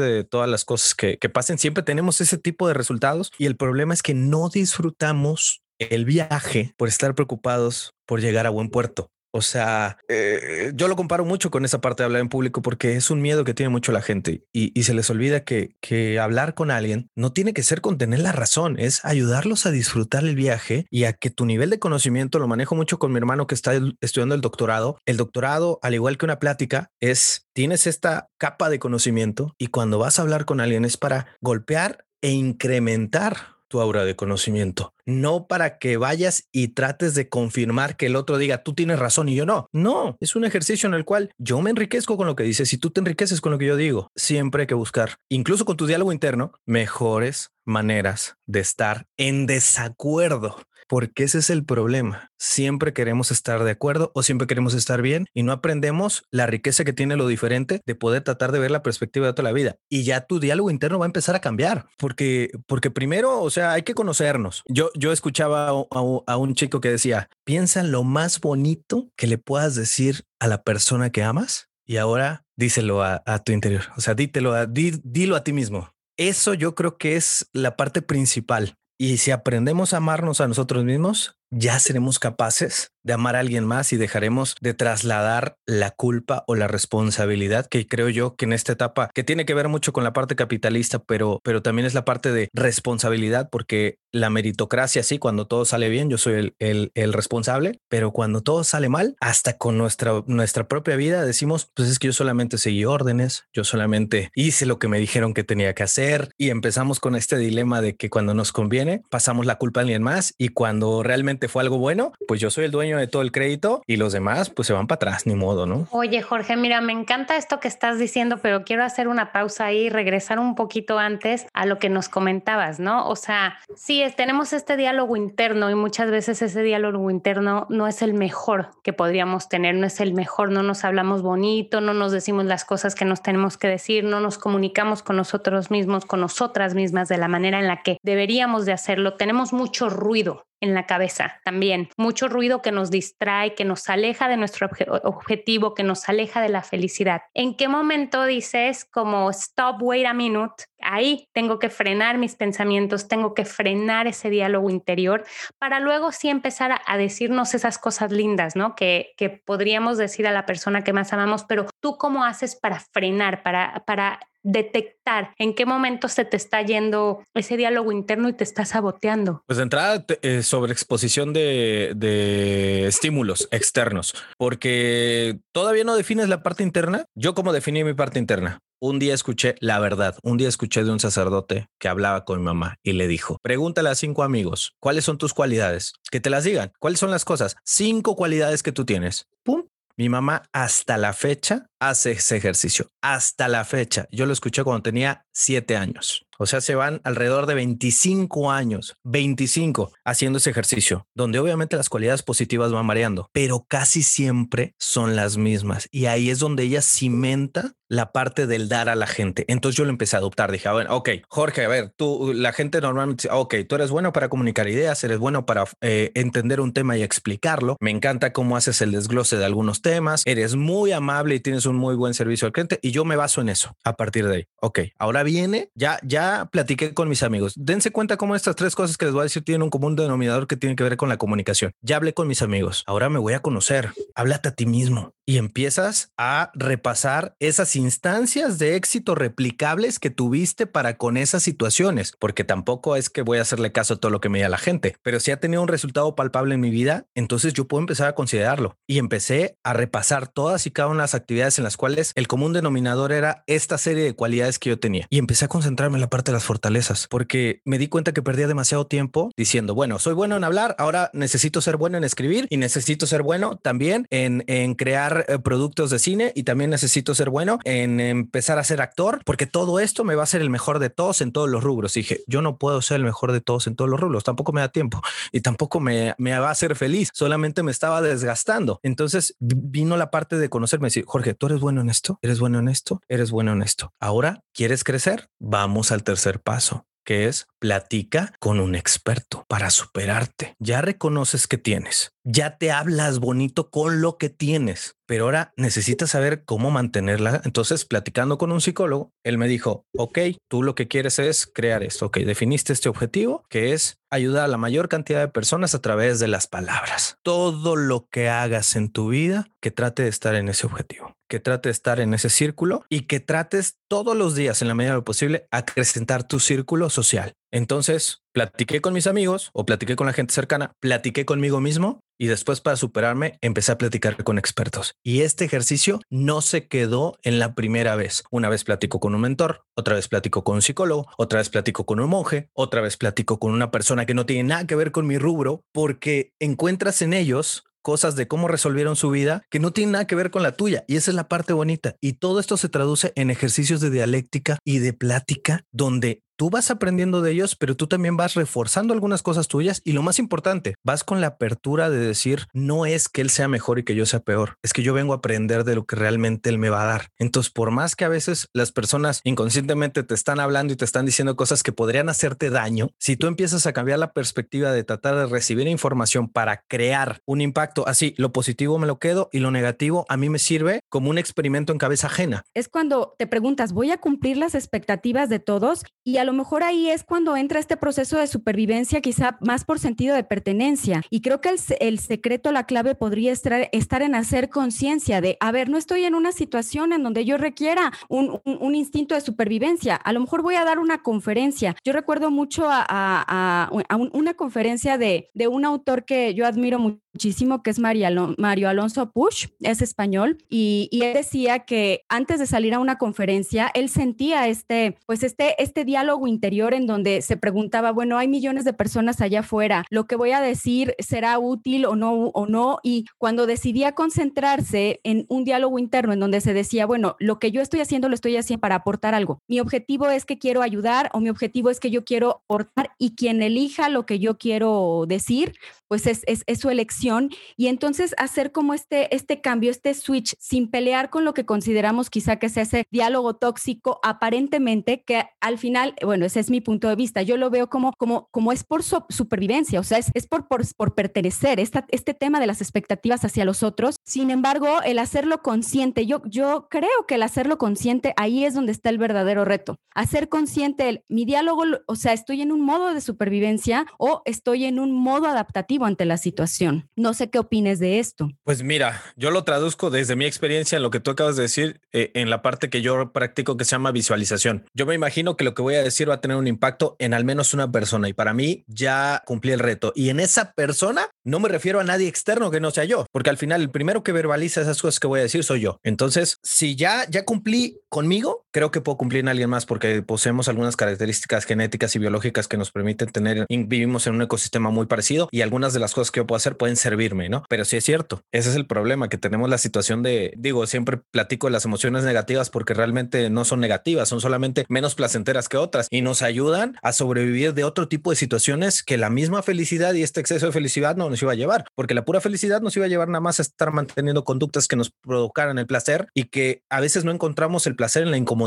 de 0.02 0.24
todas 0.24 0.48
las 0.48 0.64
cosas 0.64 0.94
que, 0.94 1.16
pasen, 1.32 1.58
siempre 1.58 1.82
tenemos 1.82 2.20
ese 2.20 2.38
tipo 2.38 2.68
de 2.68 2.74
resultados 2.74 3.32
y 3.38 3.46
el 3.46 3.56
problema 3.56 3.94
es 3.94 4.02
que 4.02 4.14
no 4.14 4.48
disfrutamos 4.48 5.62
el 5.78 6.04
viaje 6.04 6.74
por 6.76 6.88
estar 6.88 7.14
preocupados 7.14 7.94
por 8.06 8.20
llegar 8.20 8.46
a 8.46 8.50
buen 8.50 8.68
puerto. 8.68 9.10
O 9.32 9.42
sea, 9.42 9.98
eh, 10.08 10.72
yo 10.74 10.88
lo 10.88 10.96
comparo 10.96 11.24
mucho 11.24 11.50
con 11.50 11.64
esa 11.64 11.80
parte 11.80 12.02
de 12.02 12.06
hablar 12.06 12.20
en 12.20 12.28
público 12.28 12.62
porque 12.62 12.96
es 12.96 13.10
un 13.10 13.22
miedo 13.22 13.44
que 13.44 13.54
tiene 13.54 13.70
mucho 13.70 13.92
la 13.92 14.02
gente 14.02 14.44
y, 14.52 14.80
se 14.80 14.94
les 14.94 15.10
olvida 15.10 15.44
que, 15.44 15.76
que, 15.80 16.18
hablar 16.18 16.54
con 16.54 16.70
alguien 16.70 17.10
no 17.14 17.32
tiene 17.32 17.52
que 17.52 17.62
ser 17.62 17.80
con 17.80 17.98
tener 17.98 18.20
la 18.20 18.32
razón, 18.32 18.78
es 18.78 19.04
ayudarlos 19.04 19.66
a 19.66 19.70
disfrutar 19.70 20.24
el 20.24 20.34
viaje 20.34 20.86
y 20.90 21.04
a 21.04 21.12
que 21.12 21.30
tu 21.30 21.44
nivel 21.44 21.70
de 21.70 21.78
conocimiento, 21.78 22.38
lo 22.38 22.48
manejo 22.48 22.74
mucho 22.74 22.98
con 22.98 23.12
mi 23.12 23.18
hermano 23.18 23.46
que 23.46 23.54
está 23.54 23.72
estudiando 24.00 24.34
el 24.34 24.40
doctorado. 24.40 24.98
El 25.06 25.16
doctorado, 25.16 25.78
al 25.82 25.94
igual 25.94 26.18
que 26.18 26.24
una 26.24 26.38
plática, 26.38 26.90
es 27.00 27.46
tienes 27.52 27.86
esta 27.86 28.28
capa 28.38 28.70
de 28.70 28.78
conocimiento 28.78 29.54
y 29.58 29.68
cuando 29.68 29.98
vas 29.98 30.18
a 30.18 30.22
hablar 30.22 30.44
con 30.44 30.60
alguien 30.60 30.84
es 30.84 30.96
para 30.96 31.26
golpear 31.40 32.06
e 32.22 32.30
incrementar 32.30 33.59
tu 33.70 33.80
aura 33.80 34.04
de 34.04 34.16
conocimiento, 34.16 34.92
no 35.06 35.46
para 35.46 35.78
que 35.78 35.96
vayas 35.96 36.48
y 36.52 36.68
trates 36.68 37.14
de 37.14 37.28
confirmar 37.28 37.96
que 37.96 38.06
el 38.06 38.16
otro 38.16 38.36
diga 38.36 38.64
tú 38.64 38.74
tienes 38.74 38.98
razón 38.98 39.28
y 39.28 39.36
yo 39.36 39.46
no. 39.46 39.68
No, 39.72 40.16
es 40.20 40.34
un 40.34 40.44
ejercicio 40.44 40.88
en 40.88 40.94
el 40.94 41.04
cual 41.04 41.32
yo 41.38 41.62
me 41.62 41.70
enriquezco 41.70 42.16
con 42.16 42.26
lo 42.26 42.34
que 42.34 42.42
dices 42.42 42.72
y 42.72 42.78
tú 42.78 42.90
te 42.90 43.00
enriqueces 43.00 43.40
con 43.40 43.52
lo 43.52 43.58
que 43.58 43.66
yo 43.66 43.76
digo. 43.76 44.10
Siempre 44.16 44.62
hay 44.62 44.66
que 44.66 44.74
buscar, 44.74 45.18
incluso 45.28 45.64
con 45.64 45.76
tu 45.76 45.86
diálogo 45.86 46.12
interno, 46.12 46.52
mejores 46.66 47.50
maneras 47.64 48.34
de 48.46 48.58
estar 48.58 49.06
en 49.16 49.46
desacuerdo 49.46 50.56
porque 50.90 51.22
ese 51.22 51.38
es 51.38 51.50
el 51.50 51.64
problema. 51.64 52.32
Siempre 52.36 52.92
queremos 52.92 53.30
estar 53.30 53.62
de 53.62 53.70
acuerdo 53.70 54.10
o 54.12 54.24
siempre 54.24 54.48
queremos 54.48 54.74
estar 54.74 55.02
bien 55.02 55.26
y 55.32 55.44
no 55.44 55.52
aprendemos 55.52 56.24
la 56.32 56.48
riqueza 56.48 56.82
que 56.82 56.92
tiene 56.92 57.14
lo 57.14 57.28
diferente 57.28 57.80
de 57.86 57.94
poder 57.94 58.24
tratar 58.24 58.50
de 58.50 58.58
ver 58.58 58.72
la 58.72 58.82
perspectiva 58.82 59.28
de 59.28 59.32
toda 59.32 59.48
la 59.48 59.54
vida. 59.54 59.76
Y 59.88 60.02
ya 60.02 60.22
tu 60.22 60.40
diálogo 60.40 60.68
interno 60.68 60.98
va 60.98 61.04
a 61.04 61.06
empezar 61.06 61.36
a 61.36 61.40
cambiar, 61.40 61.86
porque, 61.96 62.50
porque 62.66 62.90
primero, 62.90 63.40
o 63.40 63.50
sea, 63.50 63.70
hay 63.70 63.84
que 63.84 63.94
conocernos. 63.94 64.64
Yo, 64.66 64.90
yo 64.96 65.12
escuchaba 65.12 65.68
a, 65.68 66.36
un 66.36 66.54
chico 66.56 66.80
que 66.80 66.90
decía, 66.90 67.28
piensa 67.44 67.78
en 67.78 67.92
lo 67.92 68.02
más 68.02 68.40
bonito 68.40 69.10
que 69.16 69.28
le 69.28 69.38
puedas 69.38 69.76
decir 69.76 70.24
a 70.40 70.48
la 70.48 70.64
persona 70.64 71.10
que 71.10 71.22
amas 71.22 71.68
y 71.86 71.98
ahora 71.98 72.42
díselo 72.56 73.04
a, 73.04 73.22
tu 73.44 73.52
interior. 73.52 73.84
O 73.96 74.00
sea, 74.00 74.14
dítelo, 74.14 74.54
a, 74.54 74.66
dilo 74.66 75.36
a 75.36 75.44
ti 75.44 75.52
mismo. 75.52 75.92
Eso 76.16 76.52
yo 76.52 76.74
creo 76.74 76.98
que 76.98 77.14
es 77.14 77.48
la 77.52 77.76
parte 77.76 78.02
principal. 78.02 78.74
Y 79.02 79.16
si 79.16 79.30
aprendemos 79.30 79.94
a 79.94 79.96
amarnos 79.96 80.42
a 80.42 80.46
nosotros 80.46 80.84
mismos, 80.84 81.34
ya 81.50 81.78
seremos 81.78 82.18
capaces 82.18 82.92
de 83.02 83.12
amar 83.12 83.36
a 83.36 83.40
alguien 83.40 83.66
más 83.66 83.92
y 83.92 83.96
dejaremos 83.96 84.56
de 84.60 84.74
trasladar 84.74 85.56
la 85.66 85.90
culpa 85.90 86.44
o 86.46 86.54
la 86.54 86.68
responsabilidad 86.68 87.66
que 87.66 87.86
creo 87.86 88.08
yo 88.08 88.36
que 88.36 88.44
en 88.44 88.52
esta 88.52 88.72
etapa 88.72 89.10
que 89.14 89.24
tiene 89.24 89.44
que 89.44 89.54
ver 89.54 89.68
mucho 89.68 89.92
con 89.92 90.04
la 90.04 90.12
parte 90.12 90.36
capitalista, 90.36 90.98
pero, 90.98 91.40
pero 91.42 91.62
también 91.62 91.86
es 91.86 91.94
la 91.94 92.04
parte 92.04 92.32
de 92.32 92.48
responsabilidad 92.52 93.48
porque 93.50 93.98
la 94.12 94.30
meritocracia, 94.30 95.02
sí, 95.02 95.18
cuando 95.18 95.46
todo 95.46 95.64
sale 95.64 95.88
bien, 95.88 96.10
yo 96.10 96.18
soy 96.18 96.54
el, 96.58 96.90
el, 96.94 97.12
responsable, 97.12 97.78
pero 97.88 98.12
cuando 98.12 98.40
todo 98.40 98.64
sale 98.64 98.88
mal, 98.88 99.16
hasta 99.20 99.56
con 99.56 99.78
nuestra, 99.78 100.22
nuestra 100.26 100.66
propia 100.68 100.96
vida 100.96 101.24
decimos, 101.24 101.70
pues 101.74 101.88
es 101.88 101.98
que 101.98 102.08
yo 102.08 102.12
solamente 102.12 102.58
seguí 102.58 102.84
órdenes, 102.84 103.44
yo 103.52 103.64
solamente 103.64 104.30
hice 104.34 104.66
lo 104.66 104.78
que 104.78 104.88
me 104.88 104.98
dijeron 104.98 105.34
que 105.34 105.44
tenía 105.44 105.74
que 105.74 105.82
hacer 105.82 106.30
y 106.36 106.50
empezamos 106.50 107.00
con 107.00 107.14
este 107.14 107.36
dilema 107.36 107.80
de 107.80 107.94
que 107.94 108.10
cuando 108.10 108.34
nos 108.34 108.52
conviene 108.52 109.02
pasamos 109.10 109.46
la 109.46 109.56
culpa 109.56 109.80
a 109.80 109.82
alguien 109.82 110.02
más 110.02 110.34
y 110.38 110.48
cuando 110.48 111.02
realmente 111.02 111.48
fue 111.48 111.62
algo 111.62 111.78
bueno, 111.78 112.12
pues 112.26 112.40
yo 112.40 112.50
soy 112.50 112.64
el 112.64 112.70
dueño 112.70 112.89
dueño 112.90 112.98
de 112.98 113.06
todo 113.06 113.22
el 113.22 113.32
crédito 113.32 113.82
y 113.86 113.96
los 113.96 114.12
demás 114.12 114.50
pues 114.50 114.66
se 114.66 114.72
van 114.72 114.86
para 114.86 114.96
atrás, 114.96 115.26
ni 115.26 115.34
modo, 115.34 115.66
¿no? 115.66 115.86
Oye, 115.90 116.22
Jorge, 116.22 116.56
mira, 116.56 116.80
me 116.80 116.92
encanta 116.92 117.36
esto 117.36 117.60
que 117.60 117.68
estás 117.68 117.98
diciendo, 117.98 118.38
pero 118.42 118.64
quiero 118.64 118.84
hacer 118.84 119.08
una 119.08 119.32
pausa 119.32 119.66
ahí 119.66 119.86
y 119.86 119.88
regresar 119.88 120.38
un 120.38 120.54
poquito 120.54 120.98
antes 120.98 121.46
a 121.52 121.66
lo 121.66 121.78
que 121.78 121.88
nos 121.88 122.08
comentabas, 122.08 122.80
¿no? 122.80 123.08
O 123.08 123.16
sea, 123.16 123.58
sí, 123.76 124.02
tenemos 124.16 124.52
este 124.52 124.76
diálogo 124.76 125.16
interno 125.16 125.70
y 125.70 125.74
muchas 125.74 126.10
veces 126.10 126.42
ese 126.42 126.62
diálogo 126.62 127.10
interno 127.10 127.66
no 127.70 127.86
es 127.86 128.02
el 128.02 128.14
mejor 128.14 128.70
que 128.82 128.92
podríamos 128.92 129.48
tener, 129.48 129.74
no 129.74 129.86
es 129.86 130.00
el 130.00 130.14
mejor, 130.14 130.50
no 130.50 130.62
nos 130.62 130.84
hablamos 130.84 131.22
bonito, 131.22 131.80
no 131.80 131.94
nos 131.94 132.12
decimos 132.12 132.44
las 132.44 132.64
cosas 132.64 132.94
que 132.94 133.04
nos 133.04 133.22
tenemos 133.22 133.56
que 133.56 133.68
decir, 133.68 134.04
no 134.04 134.20
nos 134.20 134.38
comunicamos 134.38 135.02
con 135.02 135.16
nosotros 135.16 135.70
mismos, 135.70 136.04
con 136.04 136.20
nosotras 136.20 136.74
mismas 136.74 137.08
de 137.08 137.18
la 137.18 137.28
manera 137.28 137.58
en 137.60 137.68
la 137.68 137.82
que 137.82 137.98
deberíamos 138.02 138.66
de 138.66 138.72
hacerlo. 138.72 139.14
Tenemos 139.14 139.52
mucho 139.52 139.88
ruido 139.88 140.44
en 140.60 140.74
la 140.74 140.86
cabeza 140.86 141.40
también. 141.44 141.88
Mucho 141.96 142.28
ruido 142.28 142.62
que 142.62 142.72
nos 142.72 142.90
distrae, 142.90 143.54
que 143.54 143.64
nos 143.64 143.88
aleja 143.88 144.28
de 144.28 144.36
nuestro 144.36 144.68
objetivo, 145.04 145.74
que 145.74 145.82
nos 145.82 146.08
aleja 146.08 146.40
de 146.40 146.48
la 146.48 146.62
felicidad. 146.62 147.22
¿En 147.34 147.56
qué 147.56 147.68
momento 147.68 148.24
dices 148.24 148.84
como 148.84 149.30
stop, 149.30 149.82
wait 149.82 150.06
a 150.06 150.14
minute? 150.14 150.64
Ahí 150.82 151.28
tengo 151.32 151.58
que 151.58 151.70
frenar 151.70 152.18
mis 152.18 152.36
pensamientos, 152.36 153.08
tengo 153.08 153.34
que 153.34 153.44
frenar 153.44 154.06
ese 154.06 154.30
diálogo 154.30 154.70
interior 154.70 155.24
para 155.58 155.80
luego 155.80 156.12
sí 156.12 156.28
empezar 156.28 156.80
a, 156.86 156.96
decirnos 156.96 157.54
esas 157.54 157.78
cosas 157.78 158.12
lindas, 158.12 158.56
¿no? 158.56 158.74
Que, 158.74 159.14
podríamos 159.44 159.98
decir 159.98 160.26
a 160.26 160.32
la 160.32 160.46
persona 160.46 160.82
que 160.82 160.92
más 160.92 161.12
amamos, 161.12 161.44
pero 161.44 161.66
tú 161.80 161.96
cómo 161.96 162.24
haces 162.24 162.56
para 162.56 162.80
frenar, 162.92 163.42
para, 163.42 163.82
para 163.86 164.20
detectar 164.42 165.34
en 165.38 165.54
qué 165.54 165.66
momento 165.66 166.08
se 166.08 166.24
te 166.24 166.36
está 166.36 166.62
yendo 166.62 167.22
ese 167.34 167.56
diálogo 167.56 167.92
interno 167.92 168.28
y 168.28 168.32
te 168.32 168.44
está 168.44 168.64
saboteando? 168.64 169.42
Pues 169.46 169.58
de 169.58 169.62
entrada, 169.64 170.04
eh, 170.22 170.42
sobre 170.42 170.72
exposición 170.72 171.32
de, 171.32 171.92
de, 171.96 172.86
estímulos 172.86 173.48
externos, 173.50 174.14
porque 174.38 175.38
todavía 175.52 175.84
no 175.84 175.96
defines 175.96 176.28
la 176.28 176.42
parte 176.42 176.62
interna. 176.62 177.04
Yo 177.14 177.34
como 177.34 177.52
definí 177.52 177.84
mi 177.84 177.94
parte 177.94 178.18
interna. 178.18 178.60
Un 178.82 178.98
día 178.98 179.12
escuché 179.12 179.56
la 179.60 179.78
verdad, 179.78 180.16
un 180.22 180.38
día 180.38 180.48
escuché 180.48 180.82
de 180.84 180.90
un 180.90 181.00
sacerdote 181.00 181.68
que 181.78 181.88
hablaba 181.88 182.24
con 182.24 182.38
mi 182.38 182.46
mamá 182.46 182.76
y 182.82 182.92
le 182.92 183.08
dijo, 183.08 183.36
pregúntale 183.42 183.90
a 183.90 183.94
cinco 183.94 184.22
amigos, 184.22 184.72
¿cuáles 184.80 185.04
son 185.04 185.18
tus 185.18 185.34
cualidades? 185.34 185.92
Que 186.10 186.18
te 186.18 186.30
las 186.30 186.44
digan, 186.44 186.72
¿cuáles 186.78 186.98
son 186.98 187.10
las 187.10 187.26
cosas? 187.26 187.56
Cinco 187.62 188.16
cualidades 188.16 188.62
que 188.62 188.72
tú 188.72 188.86
tienes. 188.86 189.26
¡Pum! 189.42 189.64
Mi 189.98 190.08
mamá 190.08 190.44
hasta 190.54 190.96
la 190.96 191.12
fecha 191.12 191.66
hace 191.78 192.12
ese 192.12 192.38
ejercicio. 192.38 192.88
Hasta 193.02 193.48
la 193.48 193.66
fecha. 193.66 194.06
Yo 194.10 194.24
lo 194.24 194.32
escuché 194.32 194.64
cuando 194.64 194.82
tenía 194.82 195.26
siete 195.30 195.76
años. 195.76 196.24
O 196.38 196.46
sea, 196.46 196.62
se 196.62 196.74
van 196.74 197.02
alrededor 197.04 197.44
de 197.44 197.52
25 197.52 198.50
años, 198.50 198.96
25 199.04 199.92
haciendo 200.06 200.38
ese 200.38 200.48
ejercicio, 200.48 201.06
donde 201.14 201.38
obviamente 201.38 201.76
las 201.76 201.90
cualidades 201.90 202.22
positivas 202.22 202.72
van 202.72 202.86
variando, 202.86 203.28
pero 203.34 203.66
casi 203.68 204.02
siempre 204.02 204.74
son 204.78 205.16
las 205.16 205.36
mismas. 205.36 205.86
Y 205.90 206.06
ahí 206.06 206.30
es 206.30 206.38
donde 206.38 206.62
ella 206.62 206.80
cimenta 206.80 207.74
la 207.90 208.12
parte 208.12 208.46
del 208.46 208.68
dar 208.68 208.88
a 208.88 208.94
la 208.94 209.06
gente. 209.06 209.44
Entonces 209.48 209.76
yo 209.76 209.84
lo 209.84 209.90
empecé 209.90 210.16
a 210.16 210.20
adoptar. 210.20 210.50
Dije, 210.50 210.70
bueno, 210.70 210.96
ok, 210.96 211.10
Jorge, 211.28 211.64
a 211.64 211.68
ver, 211.68 211.92
tú, 211.94 212.32
la 212.34 212.52
gente 212.52 212.80
normalmente, 212.80 213.28
ok, 213.30 213.56
tú 213.68 213.74
eres 213.74 213.90
bueno 213.90 214.12
para 214.12 214.28
comunicar 214.28 214.68
ideas, 214.68 215.02
eres 215.04 215.18
bueno 215.18 215.44
para 215.44 215.64
eh, 215.80 216.12
entender 216.14 216.60
un 216.60 216.72
tema 216.72 216.96
y 216.96 217.02
explicarlo. 217.02 217.76
Me 217.80 217.90
encanta 217.90 218.32
cómo 218.32 218.56
haces 218.56 218.80
el 218.80 218.92
desglose 218.92 219.36
de 219.36 219.44
algunos 219.44 219.82
temas. 219.82 220.22
Eres 220.24 220.54
muy 220.54 220.92
amable 220.92 221.34
y 221.34 221.40
tienes 221.40 221.66
un 221.66 221.76
muy 221.76 221.96
buen 221.96 222.14
servicio 222.14 222.46
al 222.46 222.52
cliente. 222.52 222.78
Y 222.80 222.92
yo 222.92 223.04
me 223.04 223.16
baso 223.16 223.40
en 223.40 223.48
eso 223.48 223.76
a 223.84 223.96
partir 223.96 224.28
de 224.28 224.36
ahí. 224.36 224.46
Ok, 224.62 224.80
ahora 224.98 225.24
viene, 225.24 225.70
ya, 225.74 225.98
ya 226.04 226.48
platiqué 226.52 226.94
con 226.94 227.08
mis 227.08 227.24
amigos. 227.24 227.54
Dense 227.56 227.90
cuenta 227.90 228.16
cómo 228.16 228.36
estas 228.36 228.54
tres 228.54 228.76
cosas 228.76 228.96
que 228.96 229.06
les 229.06 229.14
voy 229.14 229.22
a 229.22 229.24
decir 229.24 229.44
tienen 229.44 229.62
un 229.62 229.70
común 229.70 229.96
denominador 229.96 230.46
que 230.46 230.56
tiene 230.56 230.76
que 230.76 230.84
ver 230.84 230.96
con 230.96 231.08
la 231.08 231.16
comunicación. 231.16 231.72
Ya 231.82 231.96
hablé 231.96 232.14
con 232.14 232.28
mis 232.28 232.40
amigos. 232.40 232.84
Ahora 232.86 233.08
me 233.08 233.18
voy 233.18 233.32
a 233.32 233.40
conocer. 233.40 233.90
Háblate 234.14 234.50
a 234.50 234.54
ti 234.54 234.66
mismo 234.66 235.12
y 235.30 235.38
empiezas 235.38 236.12
a 236.18 236.50
repasar 236.54 237.36
esas 237.38 237.76
instancias 237.76 238.58
de 238.58 238.74
éxito 238.74 239.14
replicables 239.14 240.00
que 240.00 240.10
tuviste 240.10 240.66
para 240.66 240.96
con 240.96 241.16
esas 241.16 241.44
situaciones, 241.44 242.16
porque 242.18 242.42
tampoco 242.42 242.96
es 242.96 243.10
que 243.10 243.22
voy 243.22 243.38
a 243.38 243.42
hacerle 243.42 243.70
caso 243.70 243.94
a 243.94 243.96
todo 243.98 244.10
lo 244.10 244.20
que 244.20 244.28
me 244.28 244.38
diga 244.38 244.48
la 244.48 244.58
gente, 244.58 244.96
pero 245.02 245.20
si 245.20 245.30
ha 245.30 245.38
tenido 245.38 245.62
un 245.62 245.68
resultado 245.68 246.16
palpable 246.16 246.56
en 246.56 246.60
mi 246.60 246.70
vida, 246.70 247.06
entonces 247.14 247.52
yo 247.52 247.68
puedo 247.68 247.80
empezar 247.80 248.08
a 248.08 248.16
considerarlo. 248.16 248.76
Y 248.88 248.98
empecé 248.98 249.56
a 249.62 249.72
repasar 249.72 250.26
todas 250.26 250.66
y 250.66 250.72
cada 250.72 250.88
una 250.88 250.96
de 250.96 251.04
las 251.04 251.14
actividades 251.14 251.58
en 251.58 251.64
las 251.64 251.76
cuales 251.76 252.10
el 252.16 252.26
común 252.26 252.52
denominador 252.52 253.12
era 253.12 253.44
esta 253.46 253.78
serie 253.78 254.02
de 254.02 254.14
cualidades 254.16 254.58
que 254.58 254.70
yo 254.70 254.80
tenía. 254.80 255.06
Y 255.10 255.18
empecé 255.18 255.44
a 255.44 255.48
concentrarme 255.48 255.98
en 255.98 256.00
la 256.00 256.10
parte 256.10 256.32
de 256.32 256.38
las 256.38 256.44
fortalezas, 256.44 257.06
porque 257.08 257.60
me 257.64 257.78
di 257.78 257.86
cuenta 257.86 258.12
que 258.12 258.22
perdía 258.22 258.48
demasiado 258.48 258.88
tiempo 258.88 259.30
diciendo, 259.36 259.76
bueno, 259.76 260.00
soy 260.00 260.14
bueno 260.14 260.36
en 260.36 260.42
hablar, 260.42 260.74
ahora 260.76 261.08
necesito 261.12 261.60
ser 261.60 261.76
bueno 261.76 261.98
en 261.98 262.02
escribir 262.02 262.48
y 262.50 262.56
necesito 262.56 263.06
ser 263.06 263.22
bueno 263.22 263.58
también 263.58 264.08
en, 264.10 264.42
en 264.48 264.74
crear 264.74 265.19
eh, 265.28 265.38
productos 265.38 265.90
de 265.90 265.98
cine 265.98 266.32
y 266.34 266.44
también 266.44 266.70
necesito 266.70 267.14
ser 267.14 267.30
bueno 267.30 267.58
en 267.64 268.00
empezar 268.00 268.58
a 268.58 268.64
ser 268.64 268.80
actor, 268.80 269.20
porque 269.24 269.46
todo 269.46 269.80
esto 269.80 270.04
me 270.04 270.14
va 270.14 270.22
a 270.22 270.26
ser 270.26 270.40
el 270.40 270.50
mejor 270.50 270.78
de 270.78 270.90
todos 270.90 271.20
en 271.20 271.32
todos 271.32 271.48
los 271.48 271.62
rubros. 271.62 271.94
dije, 271.94 272.20
yo 272.26 272.42
no 272.42 272.58
puedo 272.58 272.82
ser 272.82 272.96
el 272.96 273.04
mejor 273.04 273.32
de 273.32 273.40
todos 273.40 273.66
en 273.66 273.76
todos 273.76 273.90
los 273.90 274.00
rubros, 274.00 274.24
tampoco 274.24 274.52
me 274.52 274.60
da 274.60 274.68
tiempo 274.68 275.00
y 275.32 275.40
tampoco 275.40 275.80
me, 275.80 276.14
me 276.18 276.38
va 276.38 276.48
a 276.48 276.52
hacer 276.52 276.76
feliz, 276.76 277.10
solamente 277.12 277.62
me 277.62 277.70
estaba 277.70 278.02
desgastando. 278.02 278.80
Entonces 278.82 279.36
vino 279.38 279.96
la 279.96 280.10
parte 280.10 280.36
de 280.36 280.48
conocerme 280.48 280.86
y 280.86 280.90
decir, 280.90 281.04
Jorge, 281.06 281.34
tú 281.34 281.46
eres 281.46 281.60
bueno 281.60 281.80
en 281.80 281.90
esto, 281.90 282.18
eres 282.22 282.40
bueno 282.40 282.58
en 282.58 282.68
esto, 282.68 283.00
eres 283.08 283.30
bueno 283.30 283.52
en 283.52 283.62
esto. 283.62 283.92
Ahora, 284.00 284.42
¿quieres 284.52 284.84
crecer? 284.84 285.28
Vamos 285.38 285.92
al 285.92 286.02
tercer 286.02 286.40
paso 286.40 286.86
que 287.04 287.26
es 287.26 287.46
platica 287.58 288.32
con 288.38 288.60
un 288.60 288.74
experto 288.74 289.44
para 289.48 289.70
superarte. 289.70 290.54
Ya 290.58 290.80
reconoces 290.80 291.46
que 291.46 291.58
tienes, 291.58 292.12
ya 292.24 292.58
te 292.58 292.70
hablas 292.70 293.18
bonito 293.18 293.70
con 293.70 294.00
lo 294.00 294.16
que 294.18 294.30
tienes, 294.30 294.96
pero 295.06 295.24
ahora 295.24 295.52
necesitas 295.56 296.10
saber 296.10 296.44
cómo 296.44 296.70
mantenerla. 296.70 297.40
Entonces, 297.44 297.84
platicando 297.84 298.38
con 298.38 298.52
un 298.52 298.60
psicólogo, 298.60 299.12
él 299.24 299.38
me 299.38 299.48
dijo, 299.48 299.84
ok, 299.96 300.18
tú 300.48 300.62
lo 300.62 300.74
que 300.74 300.88
quieres 300.88 301.18
es 301.18 301.46
crear 301.46 301.82
esto, 301.82 302.06
ok, 302.06 302.18
definiste 302.18 302.72
este 302.72 302.88
objetivo 302.88 303.44
que 303.48 303.72
es 303.72 303.98
ayudar 304.10 304.44
a 304.44 304.48
la 304.48 304.56
mayor 304.56 304.88
cantidad 304.88 305.20
de 305.20 305.28
personas 305.28 305.74
a 305.74 305.80
través 305.82 306.18
de 306.18 306.28
las 306.28 306.46
palabras. 306.46 307.16
Todo 307.22 307.76
lo 307.76 308.08
que 308.10 308.28
hagas 308.28 308.76
en 308.76 308.90
tu 308.90 309.08
vida 309.08 309.48
que 309.60 309.70
trate 309.70 310.02
de 310.02 310.08
estar 310.08 310.34
en 310.34 310.48
ese 310.48 310.66
objetivo 310.66 311.14
que 311.30 311.40
trate 311.40 311.68
de 311.68 311.72
estar 311.72 312.00
en 312.00 312.12
ese 312.12 312.28
círculo 312.28 312.84
y 312.90 313.02
que 313.02 313.20
trates 313.20 313.78
todos 313.88 314.16
los 314.16 314.34
días, 314.34 314.60
en 314.60 314.68
la 314.68 314.74
medida 314.74 314.92
de 314.92 314.98
lo 314.98 315.04
posible, 315.04 315.46
acrecentar 315.52 316.26
tu 316.26 316.40
círculo 316.40 316.90
social. 316.90 317.34
Entonces, 317.52 318.22
platiqué 318.32 318.80
con 318.80 318.92
mis 318.92 319.06
amigos 319.06 319.50
o 319.52 319.64
platiqué 319.64 319.96
con 319.96 320.06
la 320.06 320.12
gente 320.12 320.34
cercana, 320.34 320.72
platiqué 320.80 321.24
conmigo 321.24 321.60
mismo 321.60 322.00
y 322.18 322.26
después 322.26 322.60
para 322.60 322.76
superarme 322.76 323.38
empecé 323.40 323.72
a 323.72 323.78
platicar 323.78 324.22
con 324.22 324.38
expertos. 324.38 324.94
Y 325.02 325.22
este 325.22 325.44
ejercicio 325.44 326.00
no 326.10 326.42
se 326.42 326.68
quedó 326.68 327.16
en 327.22 327.38
la 327.38 327.54
primera 327.54 327.96
vez. 327.96 328.24
Una 328.30 328.48
vez 328.48 328.62
platico 328.62 329.00
con 329.00 329.14
un 329.14 329.22
mentor, 329.22 329.64
otra 329.74 329.94
vez 329.94 330.08
platico 330.08 330.44
con 330.44 330.56
un 330.56 330.62
psicólogo, 330.62 331.06
otra 331.16 331.38
vez 331.38 331.48
platico 331.48 331.86
con 331.86 331.98
un 331.98 332.10
monje, 332.10 332.50
otra 332.52 332.82
vez 332.82 332.96
platico 332.96 333.38
con 333.38 333.52
una 333.52 333.70
persona 333.70 334.04
que 334.04 334.14
no 334.14 334.26
tiene 334.26 334.48
nada 334.48 334.66
que 334.66 334.76
ver 334.76 334.92
con 334.92 335.06
mi 335.06 335.16
rubro, 335.16 335.62
porque 335.72 336.34
encuentras 336.40 337.02
en 337.02 337.14
ellos 337.14 337.64
cosas 337.82 338.16
de 338.16 338.28
cómo 338.28 338.48
resolvieron 338.48 338.96
su 338.96 339.10
vida 339.10 339.42
que 339.50 339.58
no 339.60 339.72
tienen 339.72 339.92
nada 339.92 340.06
que 340.06 340.14
ver 340.14 340.30
con 340.30 340.42
la 340.42 340.52
tuya. 340.52 340.84
Y 340.86 340.96
esa 340.96 341.10
es 341.10 341.14
la 341.14 341.28
parte 341.28 341.52
bonita. 341.52 341.96
Y 342.00 342.14
todo 342.14 342.40
esto 342.40 342.56
se 342.56 342.68
traduce 342.68 343.12
en 343.16 343.30
ejercicios 343.30 343.80
de 343.80 343.90
dialéctica 343.90 344.58
y 344.64 344.78
de 344.78 344.92
plática 344.92 345.64
donde 345.72 346.22
tú 346.40 346.48
vas 346.48 346.70
aprendiendo 346.70 347.20
de 347.20 347.32
ellos, 347.32 347.54
pero 347.54 347.76
tú 347.76 347.86
también 347.86 348.16
vas 348.16 348.32
reforzando 348.32 348.94
algunas 348.94 349.20
cosas 349.20 349.46
tuyas 349.46 349.82
y 349.84 349.92
lo 349.92 350.00
más 350.00 350.18
importante, 350.18 350.74
vas 350.82 351.04
con 351.04 351.20
la 351.20 351.26
apertura 351.26 351.90
de 351.90 351.98
decir, 351.98 352.46
no 352.54 352.86
es 352.86 353.10
que 353.10 353.20
él 353.20 353.28
sea 353.28 353.46
mejor 353.46 353.78
y 353.78 353.84
que 353.84 353.94
yo 353.94 354.06
sea 354.06 354.20
peor, 354.20 354.56
es 354.62 354.72
que 354.72 354.82
yo 354.82 354.94
vengo 354.94 355.12
a 355.12 355.16
aprender 355.16 355.64
de 355.64 355.74
lo 355.74 355.84
que 355.84 355.96
realmente 355.96 356.48
él 356.48 356.56
me 356.56 356.70
va 356.70 356.84
a 356.84 356.86
dar. 356.86 357.08
Entonces, 357.18 357.52
por 357.52 357.72
más 357.72 357.94
que 357.94 358.06
a 358.06 358.08
veces 358.08 358.48
las 358.54 358.72
personas 358.72 359.20
inconscientemente 359.22 360.02
te 360.02 360.14
están 360.14 360.40
hablando 360.40 360.72
y 360.72 360.76
te 360.76 360.86
están 360.86 361.04
diciendo 361.04 361.36
cosas 361.36 361.62
que 361.62 361.72
podrían 361.72 362.08
hacerte 362.08 362.48
daño, 362.48 362.88
si 362.98 363.18
tú 363.18 363.26
empiezas 363.26 363.66
a 363.66 363.74
cambiar 363.74 363.98
la 363.98 364.14
perspectiva 364.14 364.72
de 364.72 364.82
tratar 364.82 365.16
de 365.16 365.26
recibir 365.26 365.68
información 365.68 366.26
para 366.26 366.62
crear 366.68 367.20
un 367.26 367.42
impacto, 367.42 367.86
así 367.86 368.14
lo 368.16 368.32
positivo 368.32 368.78
me 368.78 368.86
lo 368.86 368.98
quedo 368.98 369.28
y 369.30 369.40
lo 369.40 369.50
negativo 369.50 370.06
a 370.08 370.16
mí 370.16 370.30
me 370.30 370.38
sirve 370.38 370.80
como 370.88 371.10
un 371.10 371.18
experimento 371.18 371.74
en 371.74 371.78
cabeza 371.78 372.06
ajena. 372.06 372.44
Es 372.54 372.70
cuando 372.70 373.14
te 373.18 373.26
preguntas, 373.26 373.74
¿voy 373.74 373.90
a 373.90 373.98
cumplir 373.98 374.38
las 374.38 374.54
expectativas 374.54 375.28
de 375.28 375.38
todos? 375.38 375.84
Y 376.02 376.16
a 376.16 376.29
lo 376.30 376.36
mejor 376.36 376.62
ahí 376.62 376.88
es 376.88 377.02
cuando 377.02 377.36
entra 377.36 377.58
este 377.58 377.76
proceso 377.76 378.16
de 378.16 378.28
supervivencia, 378.28 379.00
quizá 379.00 379.36
más 379.40 379.64
por 379.64 379.80
sentido 379.80 380.14
de 380.14 380.22
pertenencia. 380.22 381.02
Y 381.10 381.22
creo 381.22 381.40
que 381.40 381.56
el, 381.80 381.98
secreto, 381.98 382.52
la 382.52 382.66
clave 382.66 382.94
podría 382.94 383.32
estar, 383.32 384.02
en 384.02 384.14
hacer 384.14 384.48
conciencia 384.48 385.20
de, 385.20 385.36
a 385.40 385.50
ver, 385.50 385.68
no 385.68 385.76
estoy 385.76 386.04
en 386.04 386.14
una 386.14 386.30
situación 386.30 386.92
en 386.92 387.02
donde 387.02 387.24
yo 387.24 387.36
requiera 387.36 387.92
un, 388.08 388.40
instinto 388.76 389.16
de 389.16 389.20
supervivencia. 389.20 389.96
A 389.96 390.12
lo 390.12 390.20
mejor 390.20 390.42
voy 390.42 390.54
a 390.54 390.64
dar 390.64 390.78
una 390.78 391.02
conferencia. 391.02 391.74
Yo 391.84 391.92
recuerdo 391.92 392.30
mucho 392.30 392.68
a, 392.70 393.68
una 394.12 394.34
conferencia 394.34 394.98
de, 394.98 395.30
de 395.34 395.48
un 395.48 395.64
autor 395.64 396.04
que 396.04 396.32
yo 396.34 396.46
admiro 396.46 396.78
muchísimo, 397.12 397.62
que 397.62 397.70
es 397.70 397.78
Mario, 397.78 398.68
Alonso 398.68 399.10
Push, 399.10 399.48
es 399.60 399.82
español, 399.82 400.38
y, 400.48 400.88
y, 400.92 401.02
él 401.02 401.14
decía 401.14 401.60
que 401.60 402.02
antes 402.08 402.38
de 402.38 402.46
salir 402.46 402.74
a 402.74 402.78
una 402.78 402.98
conferencia, 402.98 403.70
él 403.74 403.88
sentía 403.88 404.46
este, 404.46 404.96
pues 405.06 405.22
este, 405.22 405.60
este 405.62 405.84
diálogo 405.84 406.19
interior 406.26 406.74
en 406.74 406.86
donde 406.86 407.22
se 407.22 407.36
preguntaba, 407.36 407.92
bueno, 407.92 408.18
hay 408.18 408.28
millones 408.28 408.64
de 408.64 408.72
personas 408.72 409.20
allá 409.20 409.40
afuera, 409.40 409.84
lo 409.90 410.06
que 410.06 410.16
voy 410.16 410.32
a 410.32 410.40
decir 410.40 410.94
será 410.98 411.38
útil 411.38 411.86
o 411.86 411.96
no, 411.96 412.12
o 412.12 412.46
no. 412.46 412.78
Y 412.82 413.06
cuando 413.18 413.46
decidía 413.46 413.92
concentrarse 413.92 415.00
en 415.04 415.26
un 415.28 415.44
diálogo 415.44 415.78
interno 415.78 416.12
en 416.12 416.20
donde 416.20 416.40
se 416.40 416.54
decía, 416.54 416.86
bueno, 416.86 417.16
lo 417.18 417.38
que 417.38 417.50
yo 417.50 417.62
estoy 417.62 417.80
haciendo 417.80 418.08
lo 418.08 418.14
estoy 418.14 418.36
haciendo 418.36 418.60
para 418.60 418.76
aportar 418.76 419.14
algo. 419.14 419.40
Mi 419.48 419.60
objetivo 419.60 420.08
es 420.08 420.24
que 420.24 420.38
quiero 420.38 420.62
ayudar 420.62 421.10
o 421.12 421.20
mi 421.20 421.30
objetivo 421.30 421.70
es 421.70 421.80
que 421.80 421.90
yo 421.90 422.04
quiero 422.04 422.42
aportar 422.44 422.90
y 422.98 423.14
quien 423.14 423.42
elija 423.42 423.88
lo 423.88 424.06
que 424.06 424.18
yo 424.18 424.38
quiero 424.38 425.04
decir, 425.06 425.54
pues 425.88 426.06
es, 426.06 426.22
su 426.60 426.70
elección. 426.70 427.30
Y 427.56 427.66
entonces 427.66 428.14
hacer 428.16 428.52
como 428.52 428.74
este, 428.74 429.14
este 429.14 429.40
cambio, 429.40 429.70
este 429.70 429.92
switch, 429.94 430.34
sin 430.38 430.70
pelear 430.70 431.10
con 431.10 431.24
lo 431.24 431.34
que 431.34 431.44
consideramos 431.44 432.10
quizá 432.10 432.36
que 432.36 432.46
es 432.46 432.56
ese 432.56 432.84
diálogo 432.90 433.34
tóxico, 433.34 433.98
aparentemente, 434.02 435.02
que 435.02 435.24
al 435.40 435.58
final, 435.58 435.94
bueno, 436.04 436.26
ese 436.26 436.40
es 436.40 436.50
mi 436.50 436.60
punto 436.60 436.88
de 436.88 436.96
vista. 436.96 437.22
Yo 437.22 437.36
lo 437.36 437.50
veo 437.50 437.68
como, 437.68 437.92
como, 437.98 438.28
como 438.30 438.52
es 438.52 438.64
por 438.64 438.82
supervivencia, 438.82 439.80
o 439.80 439.82
sea, 439.82 439.98
es, 439.98 440.26
por, 440.26 440.48
por, 440.48 440.62
por, 440.74 440.94
pertenecer, 440.94 441.60
esta, 441.60 441.86
este 441.88 442.14
tema 442.14 442.40
de 442.40 442.46
las 442.46 442.60
expectativas 442.60 443.24
hacia 443.24 443.44
los 443.44 443.62
otros. 443.62 443.96
Sin 444.04 444.30
embargo, 444.30 444.82
el 444.84 444.98
hacerlo 444.98 445.42
consciente, 445.42 446.06
yo, 446.06 446.22
yo 446.24 446.68
creo 446.70 447.06
que 447.06 447.16
el 447.16 447.22
hacerlo 447.22 447.58
consciente, 447.58 448.14
ahí 448.16 448.44
es 448.44 448.54
donde 448.54 448.72
está 448.72 448.90
el 448.90 448.98
verdadero 448.98 449.44
reto. 449.44 449.76
Hacer 449.94 450.28
consciente 450.28 450.88
el, 450.88 451.04
mi 451.08 451.24
diálogo, 451.24 451.64
o 451.86 451.96
sea, 451.96 452.12
estoy 452.12 452.42
en 452.42 452.52
un 452.52 452.62
modo 452.62 452.94
de 452.94 453.00
supervivencia 453.00 453.86
o 453.98 454.22
estoy 454.24 454.64
en 454.64 454.78
un 454.78 454.92
modo 454.92 455.26
adaptativo 455.26 455.84
ante 455.84 456.04
la 456.04 456.16
situación. 456.16 456.88
No 456.96 457.14
sé 457.14 457.30
qué 457.30 457.38
opines 457.38 457.78
de 457.78 457.98
esto. 457.98 458.30
Pues 458.44 458.62
mira, 458.62 459.02
yo 459.16 459.30
lo 459.30 459.44
traduzco 459.44 459.90
desde 459.90 460.16
mi 460.16 460.24
experiencia 460.24 460.76
en 460.76 460.82
lo 460.82 460.90
que 460.90 461.00
tú 461.00 461.10
acabas 461.10 461.36
de 461.36 461.42
decir, 461.42 461.80
eh, 461.92 462.10
en 462.14 462.30
la 462.30 462.42
parte 462.42 462.70
que 462.70 462.82
yo 462.82 463.12
practico 463.12 463.56
que 463.56 463.64
se 463.64 463.72
llama 463.72 463.92
visualización. 463.92 464.64
Yo 464.74 464.86
me 464.86 464.94
imagino 464.94 465.36
que 465.36 465.44
lo 465.44 465.54
que 465.54 465.62
voy 465.62 465.74
a 465.74 465.82
decir 465.82 465.89
va 466.08 466.14
a 466.14 466.20
tener 466.20 466.36
un 466.36 466.46
impacto 466.46 466.96
en 466.98 467.14
al 467.14 467.24
menos 467.24 467.54
una 467.54 467.70
persona 467.70 468.08
y 468.08 468.12
para 468.12 468.34
mí 468.34 468.64
ya 468.66 469.22
cumplí 469.26 469.52
el 469.52 469.58
reto. 469.58 469.92
Y 469.94 470.10
en 470.10 470.20
esa 470.20 470.52
persona 470.52 471.08
no 471.24 471.40
me 471.40 471.48
refiero 471.48 471.80
a 471.80 471.84
nadie 471.84 472.08
externo 472.08 472.50
que 472.50 472.60
no 472.60 472.70
sea 472.70 472.84
yo, 472.84 473.06
porque 473.12 473.30
al 473.30 473.38
final 473.38 473.60
el 473.60 473.70
primero 473.70 474.02
que 474.02 474.12
verbaliza 474.12 474.60
esas 474.60 474.80
cosas 474.80 475.00
que 475.00 475.06
voy 475.06 475.20
a 475.20 475.24
decir 475.24 475.44
soy 475.44 475.60
yo. 475.60 475.78
Entonces, 475.82 476.38
si 476.42 476.76
ya, 476.76 477.08
ya 477.08 477.24
cumplí 477.24 477.80
conmigo, 477.88 478.46
creo 478.52 478.70
que 478.70 478.80
puedo 478.80 478.98
cumplir 478.98 479.20
en 479.20 479.28
alguien 479.28 479.50
más 479.50 479.66
porque 479.66 480.02
poseemos 480.02 480.48
algunas 480.48 480.76
características 480.76 481.44
genéticas 481.44 481.94
y 481.96 481.98
biológicas 481.98 482.48
que 482.48 482.56
nos 482.56 482.70
permiten 482.70 483.10
tener, 483.10 483.46
vivimos 483.48 484.06
en 484.06 484.14
un 484.14 484.22
ecosistema 484.22 484.70
muy 484.70 484.86
parecido 484.86 485.28
y 485.30 485.42
algunas 485.42 485.72
de 485.72 485.80
las 485.80 485.94
cosas 485.94 486.10
que 486.10 486.20
yo 486.20 486.26
puedo 486.26 486.36
hacer 486.36 486.56
pueden 486.56 486.76
servirme, 486.76 487.28
¿no? 487.28 487.44
Pero 487.48 487.64
sí 487.64 487.76
es 487.76 487.84
cierto, 487.84 488.22
ese 488.32 488.50
es 488.50 488.56
el 488.56 488.66
problema, 488.66 489.08
que 489.08 489.18
tenemos 489.18 489.48
la 489.48 489.58
situación 489.58 490.02
de, 490.02 490.34
digo, 490.36 490.66
siempre 490.66 491.00
platico 491.10 491.46
de 491.46 491.52
las 491.52 491.64
emociones 491.64 492.04
negativas 492.04 492.50
porque 492.50 492.74
realmente 492.74 493.30
no 493.30 493.44
son 493.44 493.60
negativas, 493.60 494.08
son 494.08 494.20
solamente 494.20 494.66
menos 494.68 494.94
placenteras 494.94 495.48
que 495.48 495.56
otras 495.56 495.86
y 495.90 496.02
nos 496.02 496.22
ayudan 496.22 496.76
a 496.82 496.92
sobrevivir 496.92 497.54
de 497.54 497.64
otro 497.64 497.88
tipo 497.88 498.10
de 498.10 498.16
situaciones 498.16 498.82
que 498.82 498.98
la 498.98 499.10
misma 499.10 499.42
felicidad 499.42 499.94
y 499.94 500.02
este 500.02 500.20
exceso 500.20 500.46
de 500.46 500.52
felicidad 500.52 500.96
no 500.96 501.08
nos 501.10 501.22
iba 501.22 501.32
a 501.32 501.36
llevar, 501.36 501.64
porque 501.74 501.94
la 501.94 502.04
pura 502.04 502.20
felicidad 502.20 502.60
nos 502.60 502.76
iba 502.76 502.86
a 502.86 502.88
llevar 502.88 503.08
nada 503.08 503.20
más 503.20 503.38
a 503.38 503.42
estar 503.42 503.72
manteniendo 503.72 504.24
conductas 504.24 504.68
que 504.68 504.76
nos 504.76 504.90
provocaran 504.90 505.58
el 505.58 505.66
placer 505.66 506.08
y 506.14 506.24
que 506.24 506.62
a 506.68 506.80
veces 506.80 507.04
no 507.04 507.12
encontramos 507.12 507.66
el 507.66 507.76
placer 507.76 508.02
en 508.02 508.10
la 508.10 508.16
incomodidad. 508.16 508.39